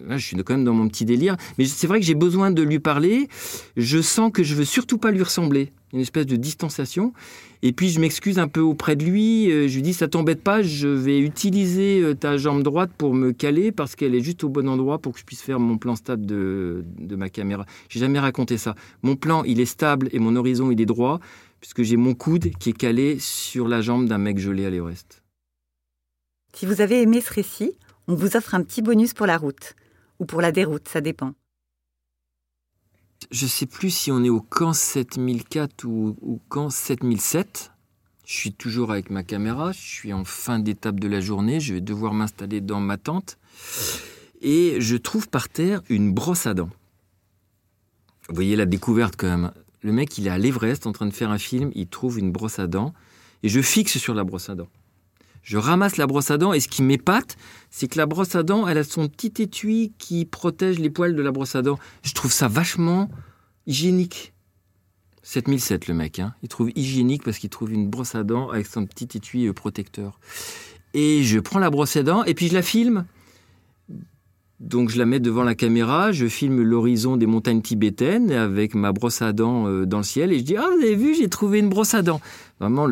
là. 0.07 0.17
Je 0.17 0.25
suis 0.25 0.35
quand 0.35 0.53
même 0.53 0.65
dans 0.65 0.73
mon 0.73 0.89
petit 0.89 1.05
délire, 1.05 1.37
mais 1.57 1.65
c'est 1.65 1.87
vrai 1.87 2.01
que 2.01 2.05
j'ai 2.05 2.15
besoin 2.15 2.51
de 2.51 2.61
lui 2.61 2.79
parler. 2.79 3.29
Je 3.77 4.01
sens 4.01 4.31
que 4.33 4.43
je 4.43 4.53
veux 4.53 4.65
surtout 4.65 4.97
pas 4.97 5.11
lui 5.11 5.23
ressembler, 5.23 5.71
une 5.93 6.01
espèce 6.01 6.25
de 6.25 6.35
distanciation. 6.35 7.13
Et 7.61 7.71
puis 7.71 7.89
je 7.89 8.01
m'excuse 8.01 8.37
un 8.37 8.49
peu 8.49 8.59
auprès 8.59 8.97
de 8.97 9.05
lui. 9.05 9.49
Euh, 9.49 9.69
je 9.69 9.75
lui 9.75 9.81
dis 9.81 9.93
ça 9.93 10.09
t'embête 10.09 10.41
pas, 10.41 10.61
je 10.61 10.89
vais 10.89 11.19
utiliser 11.19 12.01
euh, 12.01 12.15
ta 12.15 12.35
jambe 12.35 12.61
droite 12.61 12.91
pour 12.97 13.13
me 13.13 13.31
caler 13.31 13.71
parce 13.71 13.95
qu'elle 13.95 14.15
est 14.15 14.23
juste 14.23 14.43
au 14.43 14.49
bon 14.49 14.67
endroit 14.67 14.99
pour 14.99 15.13
que 15.13 15.19
je 15.19 15.25
puisse 15.25 15.41
faire 15.41 15.59
mon 15.61 15.77
plan 15.77 15.95
stable 15.95 16.25
de, 16.25 16.83
de 16.99 17.15
ma 17.15 17.29
caméra. 17.29 17.65
J'ai 17.87 18.01
jamais 18.01 18.19
raconté 18.19 18.57
ça. 18.57 18.75
Mon 19.03 19.15
plan 19.15 19.45
il 19.45 19.61
est 19.61 19.65
stable 19.65 20.09
et 20.11 20.19
mon 20.19 20.35
horizon 20.35 20.69
il 20.69 20.81
est 20.81 20.85
droit. 20.85 21.21
puisque 21.61 21.83
j'ai 21.83 21.97
mon 21.97 22.13
coude 22.13 22.51
qui 22.59 22.71
est 22.71 22.77
calé 22.77 23.17
sur 23.19 23.69
la 23.69 23.79
jambe 23.81 24.05
d'un 24.05 24.17
mec 24.17 24.37
gelé 24.37 24.65
à 24.65 24.69
l'Everest. 24.69 25.21
Si 26.53 26.65
vous 26.65 26.81
avez 26.81 27.01
aimé 27.01 27.21
ce 27.21 27.33
récit, 27.33 27.73
on 28.07 28.15
vous 28.15 28.35
offre 28.35 28.55
un 28.55 28.63
petit 28.63 28.81
bonus 28.81 29.13
pour 29.13 29.27
la 29.27 29.37
route, 29.37 29.75
ou 30.19 30.25
pour 30.25 30.41
la 30.41 30.51
déroute, 30.51 30.87
ça 30.87 31.01
dépend. 31.01 31.33
Je 33.31 33.45
sais 33.45 33.65
plus 33.65 33.91
si 33.91 34.11
on 34.11 34.23
est 34.23 34.29
au 34.29 34.41
camp 34.41 34.73
7004 34.73 35.83
ou 35.85 36.17
au 36.21 36.39
camp 36.49 36.69
7007. 36.69 37.71
Je 38.25 38.33
suis 38.33 38.53
toujours 38.53 38.91
avec 38.91 39.09
ma 39.09 39.23
caméra, 39.23 39.71
je 39.71 39.79
suis 39.79 40.13
en 40.13 40.23
fin 40.23 40.59
d'étape 40.59 40.99
de 40.99 41.07
la 41.07 41.19
journée, 41.19 41.59
je 41.59 41.73
vais 41.73 41.81
devoir 41.81 42.13
m'installer 42.13 42.61
dans 42.61 42.79
ma 42.79 42.97
tente. 42.97 43.37
Et 44.41 44.79
je 44.79 44.95
trouve 44.95 45.27
par 45.29 45.49
terre 45.49 45.81
une 45.89 46.13
brosse 46.13 46.47
à 46.47 46.53
dents. 46.53 46.69
Vous 48.27 48.35
voyez 48.35 48.55
la 48.55 48.65
découverte 48.65 49.15
quand 49.17 49.27
même. 49.27 49.51
Le 49.81 49.91
mec, 49.91 50.17
il 50.17 50.27
est 50.27 50.31
à 50.31 50.37
l'Everest 50.37 50.87
en 50.87 50.91
train 50.91 51.05
de 51.05 51.13
faire 51.13 51.31
un 51.31 51.37
film, 51.37 51.71
il 51.73 51.87
trouve 51.87 52.19
une 52.19 52.31
brosse 52.31 52.59
à 52.59 52.67
dents, 52.67 52.93
et 53.43 53.49
je 53.49 53.61
fixe 53.61 53.97
sur 53.97 54.13
la 54.13 54.23
brosse 54.23 54.49
à 54.49 54.55
dents. 54.55 54.67
Je 55.43 55.57
ramasse 55.57 55.97
la 55.97 56.07
brosse 56.07 56.31
à 56.31 56.37
dents, 56.37 56.53
et 56.53 56.59
ce 56.59 56.67
qui 56.67 56.83
m'épate, 56.83 57.37
c'est 57.69 57.87
que 57.87 57.97
la 57.97 58.05
brosse 58.05 58.35
à 58.35 58.43
dents, 58.43 58.67
elle 58.67 58.77
a 58.77 58.83
son 58.83 59.07
petit 59.07 59.41
étui 59.41 59.93
qui 59.97 60.25
protège 60.25 60.79
les 60.79 60.89
poils 60.89 61.15
de 61.15 61.21
la 61.21 61.31
brosse 61.31 61.55
à 61.55 61.61
dents. 61.61 61.79
Je 62.03 62.13
trouve 62.13 62.31
ça 62.31 62.47
vachement 62.47 63.09
hygiénique. 63.65 64.33
7007 65.23 65.87
le 65.87 65.93
mec, 65.93 66.19
hein. 66.19 66.33
il 66.41 66.49
trouve 66.49 66.71
hygiénique 66.75 67.23
parce 67.23 67.37
qu'il 67.37 67.49
trouve 67.49 67.71
une 67.71 67.87
brosse 67.87 68.15
à 68.15 68.23
dents 68.23 68.49
avec 68.49 68.65
son 68.65 68.85
petit 68.85 69.17
étui 69.17 69.47
euh, 69.47 69.53
protecteur. 69.53 70.19
Et 70.95 71.23
je 71.23 71.39
prends 71.39 71.59
la 71.59 71.69
brosse 71.69 71.95
à 71.97 72.03
dents 72.03 72.23
et 72.23 72.33
puis 72.33 72.47
je 72.47 72.53
la 72.55 72.63
filme. 72.63 73.05
Donc 74.59 74.89
je 74.89 74.97
la 74.97 75.05
mets 75.05 75.19
devant 75.19 75.43
la 75.43 75.55
caméra, 75.55 76.11
je 76.11 76.25
filme 76.25 76.61
l'horizon 76.61 77.15
des 77.15 77.27
montagnes 77.27 77.61
tibétaines 77.61 78.31
avec 78.31 78.75
ma 78.75 78.91
brosse 78.91 79.21
à 79.21 79.31
dents 79.31 79.67
euh, 79.67 79.85
dans 79.85 79.97
le 79.97 80.03
ciel 80.03 80.33
et 80.33 80.39
je 80.39 80.43
dis 80.43 80.57
ah 80.57 80.67
vous 80.75 80.83
avez 80.83 80.95
vu 80.95 81.15
j'ai 81.15 81.29
trouvé 81.29 81.59
une 81.59 81.69
brosse 81.69 81.93
à 81.93 82.01
dents. 82.01 82.21
Vraiment 82.59 82.87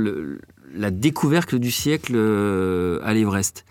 la 0.74 0.91
découverte 0.91 1.55
du 1.55 1.72
siècle 1.72 2.13
euh, 2.15 2.99
à 3.03 3.13
l'Everest. 3.13 3.65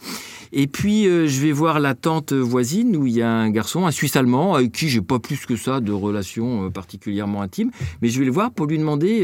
Et 0.52 0.66
puis 0.66 1.06
euh, 1.06 1.26
je 1.26 1.40
vais 1.40 1.52
voir 1.52 1.80
la 1.80 1.94
tante 1.94 2.32
voisine 2.32 2.96
où 2.96 3.06
il 3.06 3.14
y 3.14 3.22
a 3.22 3.30
un 3.30 3.50
garçon, 3.50 3.86
un 3.86 3.90
Suisse 3.90 4.16
allemand, 4.16 4.54
avec 4.54 4.72
qui 4.72 4.88
j'ai 4.88 5.02
pas 5.02 5.18
plus 5.18 5.44
que 5.46 5.56
ça 5.56 5.80
de 5.80 5.92
relations 5.92 6.70
particulièrement 6.70 7.42
intimes, 7.42 7.70
mais 8.00 8.08
je 8.08 8.18
vais 8.18 8.26
le 8.26 8.32
voir 8.32 8.50
pour 8.52 8.66
lui 8.66 8.78
demander. 8.78 9.20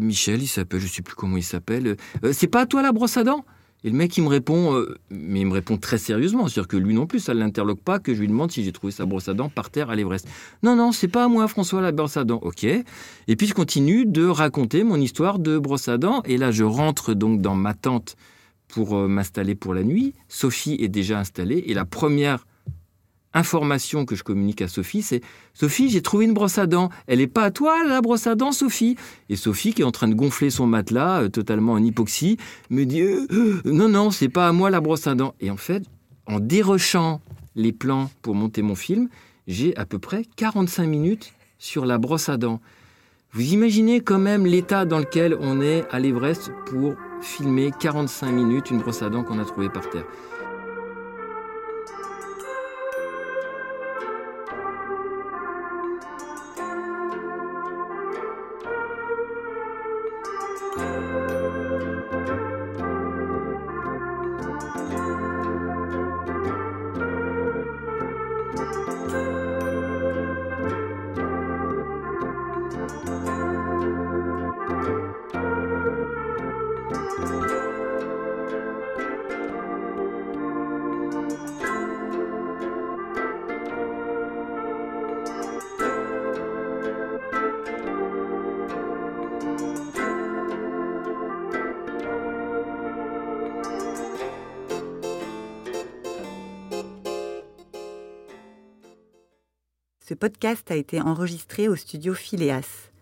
Michel, 0.00 0.42
il 0.42 0.46
s'appelle, 0.48 0.80
je 0.80 0.86
sais 0.86 1.02
plus 1.02 1.14
comment 1.14 1.36
il 1.36 1.42
s'appelle. 1.42 1.96
c'est 2.32 2.48
pas 2.48 2.66
toi 2.66 2.82
la 2.82 2.92
brosse 2.92 3.16
à 3.16 3.24
dents? 3.24 3.44
Et 3.84 3.90
le 3.90 3.96
mec, 3.96 4.16
il 4.16 4.24
me 4.24 4.28
répond, 4.28 4.74
euh, 4.74 4.98
mais 5.10 5.40
il 5.40 5.46
me 5.46 5.52
répond 5.52 5.76
très 5.76 5.98
sérieusement. 5.98 6.48
C'est-à-dire 6.48 6.68
que 6.68 6.78
lui 6.78 6.94
non 6.94 7.06
plus, 7.06 7.20
ça 7.20 7.34
ne 7.34 7.40
l'interloque 7.40 7.80
pas 7.80 7.98
que 7.98 8.14
je 8.14 8.20
lui 8.20 8.28
demande 8.28 8.50
si 8.50 8.64
j'ai 8.64 8.72
trouvé 8.72 8.90
sa 8.90 9.04
brosse 9.04 9.28
à 9.28 9.34
dents 9.34 9.50
par 9.50 9.68
terre 9.68 9.90
à 9.90 9.94
l'Everest. 9.94 10.26
Non, 10.62 10.74
non, 10.74 10.90
c'est 10.90 11.06
pas 11.06 11.24
à 11.24 11.28
moi, 11.28 11.46
François, 11.48 11.82
la 11.82 11.92
brosse 11.92 12.16
à 12.16 12.24
dents. 12.24 12.40
Ok. 12.42 12.64
Et 12.64 13.36
puis 13.36 13.46
je 13.46 13.52
continue 13.52 14.06
de 14.06 14.26
raconter 14.26 14.84
mon 14.84 14.96
histoire 14.96 15.38
de 15.38 15.58
brosse 15.58 15.88
à 15.88 15.98
dents. 15.98 16.22
Et 16.24 16.38
là, 16.38 16.50
je 16.50 16.64
rentre 16.64 17.12
donc 17.12 17.42
dans 17.42 17.54
ma 17.54 17.74
tente 17.74 18.16
pour 18.68 18.96
euh, 18.96 19.06
m'installer 19.06 19.54
pour 19.54 19.74
la 19.74 19.82
nuit. 19.82 20.14
Sophie 20.28 20.78
est 20.80 20.88
déjà 20.88 21.18
installée. 21.18 21.64
Et 21.66 21.74
la 21.74 21.84
première 21.84 22.46
information 23.34 24.04
que 24.06 24.16
je 24.16 24.22
communique 24.22 24.62
à 24.62 24.68
Sophie, 24.68 25.02
c'est 25.02 25.20
Sophie, 25.52 25.90
j'ai 25.90 26.00
trouvé 26.00 26.24
une 26.24 26.32
brosse 26.32 26.58
à 26.58 26.66
dents. 26.66 26.88
Elle 27.06 27.18
n'est 27.18 27.26
pas 27.26 27.44
à 27.44 27.50
toi, 27.50 27.84
la 27.84 28.00
brosse 28.00 28.26
à 28.26 28.34
dents, 28.34 28.52
Sophie 28.52 28.96
Et 29.28 29.36
Sophie, 29.36 29.74
qui 29.74 29.82
est 29.82 29.84
en 29.84 29.90
train 29.90 30.08
de 30.08 30.14
gonfler 30.14 30.50
son 30.50 30.66
matelas, 30.66 31.22
euh, 31.22 31.28
totalement 31.28 31.72
en 31.72 31.82
hypoxie, 31.82 32.38
me 32.70 32.84
dit 32.84 33.02
euh, 33.02 33.26
euh, 33.30 33.60
Non, 33.64 33.88
non, 33.88 34.10
c'est 34.10 34.28
pas 34.28 34.48
à 34.48 34.52
moi 34.52 34.70
la 34.70 34.80
brosse 34.80 35.06
à 35.06 35.14
dents. 35.14 35.34
Et 35.40 35.50
en 35.50 35.56
fait, 35.56 35.82
en 36.26 36.40
dérochant 36.40 37.20
les 37.56 37.72
plans 37.72 38.10
pour 38.22 38.34
monter 38.34 38.62
mon 38.62 38.74
film, 38.74 39.08
j'ai 39.46 39.76
à 39.76 39.84
peu 39.84 39.98
près 39.98 40.24
45 40.36 40.86
minutes 40.86 41.32
sur 41.58 41.84
la 41.86 41.98
brosse 41.98 42.28
à 42.28 42.36
dents. 42.36 42.60
Vous 43.32 43.52
imaginez 43.52 44.00
quand 44.00 44.18
même 44.20 44.46
l'état 44.46 44.84
dans 44.84 44.98
lequel 44.98 45.36
on 45.40 45.60
est 45.60 45.84
à 45.90 45.98
l'Everest 45.98 46.52
pour 46.66 46.94
filmer 47.20 47.72
45 47.80 48.30
minutes 48.30 48.70
une 48.70 48.78
brosse 48.78 49.02
à 49.02 49.10
dents 49.10 49.24
qu'on 49.24 49.40
a 49.40 49.44
trouvée 49.44 49.68
par 49.68 49.90
terre. 49.90 50.04
Ce 100.14 100.16
podcast 100.16 100.70
a 100.70 100.76
été 100.76 101.00
enregistré 101.00 101.66
au 101.66 101.74
studio 101.74 102.14
Phileas. 102.14 102.92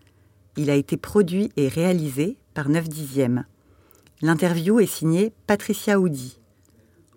Il 0.57 0.71
a 0.71 0.75
été 0.75 0.97
produit 0.97 1.51
et 1.57 1.67
réalisé 1.67 2.37
par 2.55 2.69
9 2.69 2.89
dixièmes. 2.89 3.45
L'interview 4.23 4.79
est 4.79 4.87
signée 4.87 5.31
Patricia 5.45 5.99
Audi. 5.99 6.39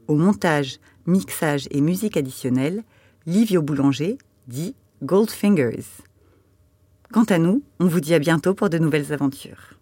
Au 0.06 0.14
montage, 0.14 0.80
mixage 1.06 1.66
et 1.70 1.80
musique 1.80 2.18
additionnelle, 2.18 2.84
Livio 3.24 3.62
Boulanger, 3.62 4.18
dit 4.48 4.74
Goldfingers. 5.02 5.86
Quant 7.10 7.24
à 7.24 7.38
nous, 7.38 7.62
on 7.80 7.86
vous 7.86 8.00
dit 8.00 8.12
à 8.12 8.18
bientôt 8.18 8.52
pour 8.52 8.68
de 8.68 8.76
nouvelles 8.76 9.14
aventures. 9.14 9.75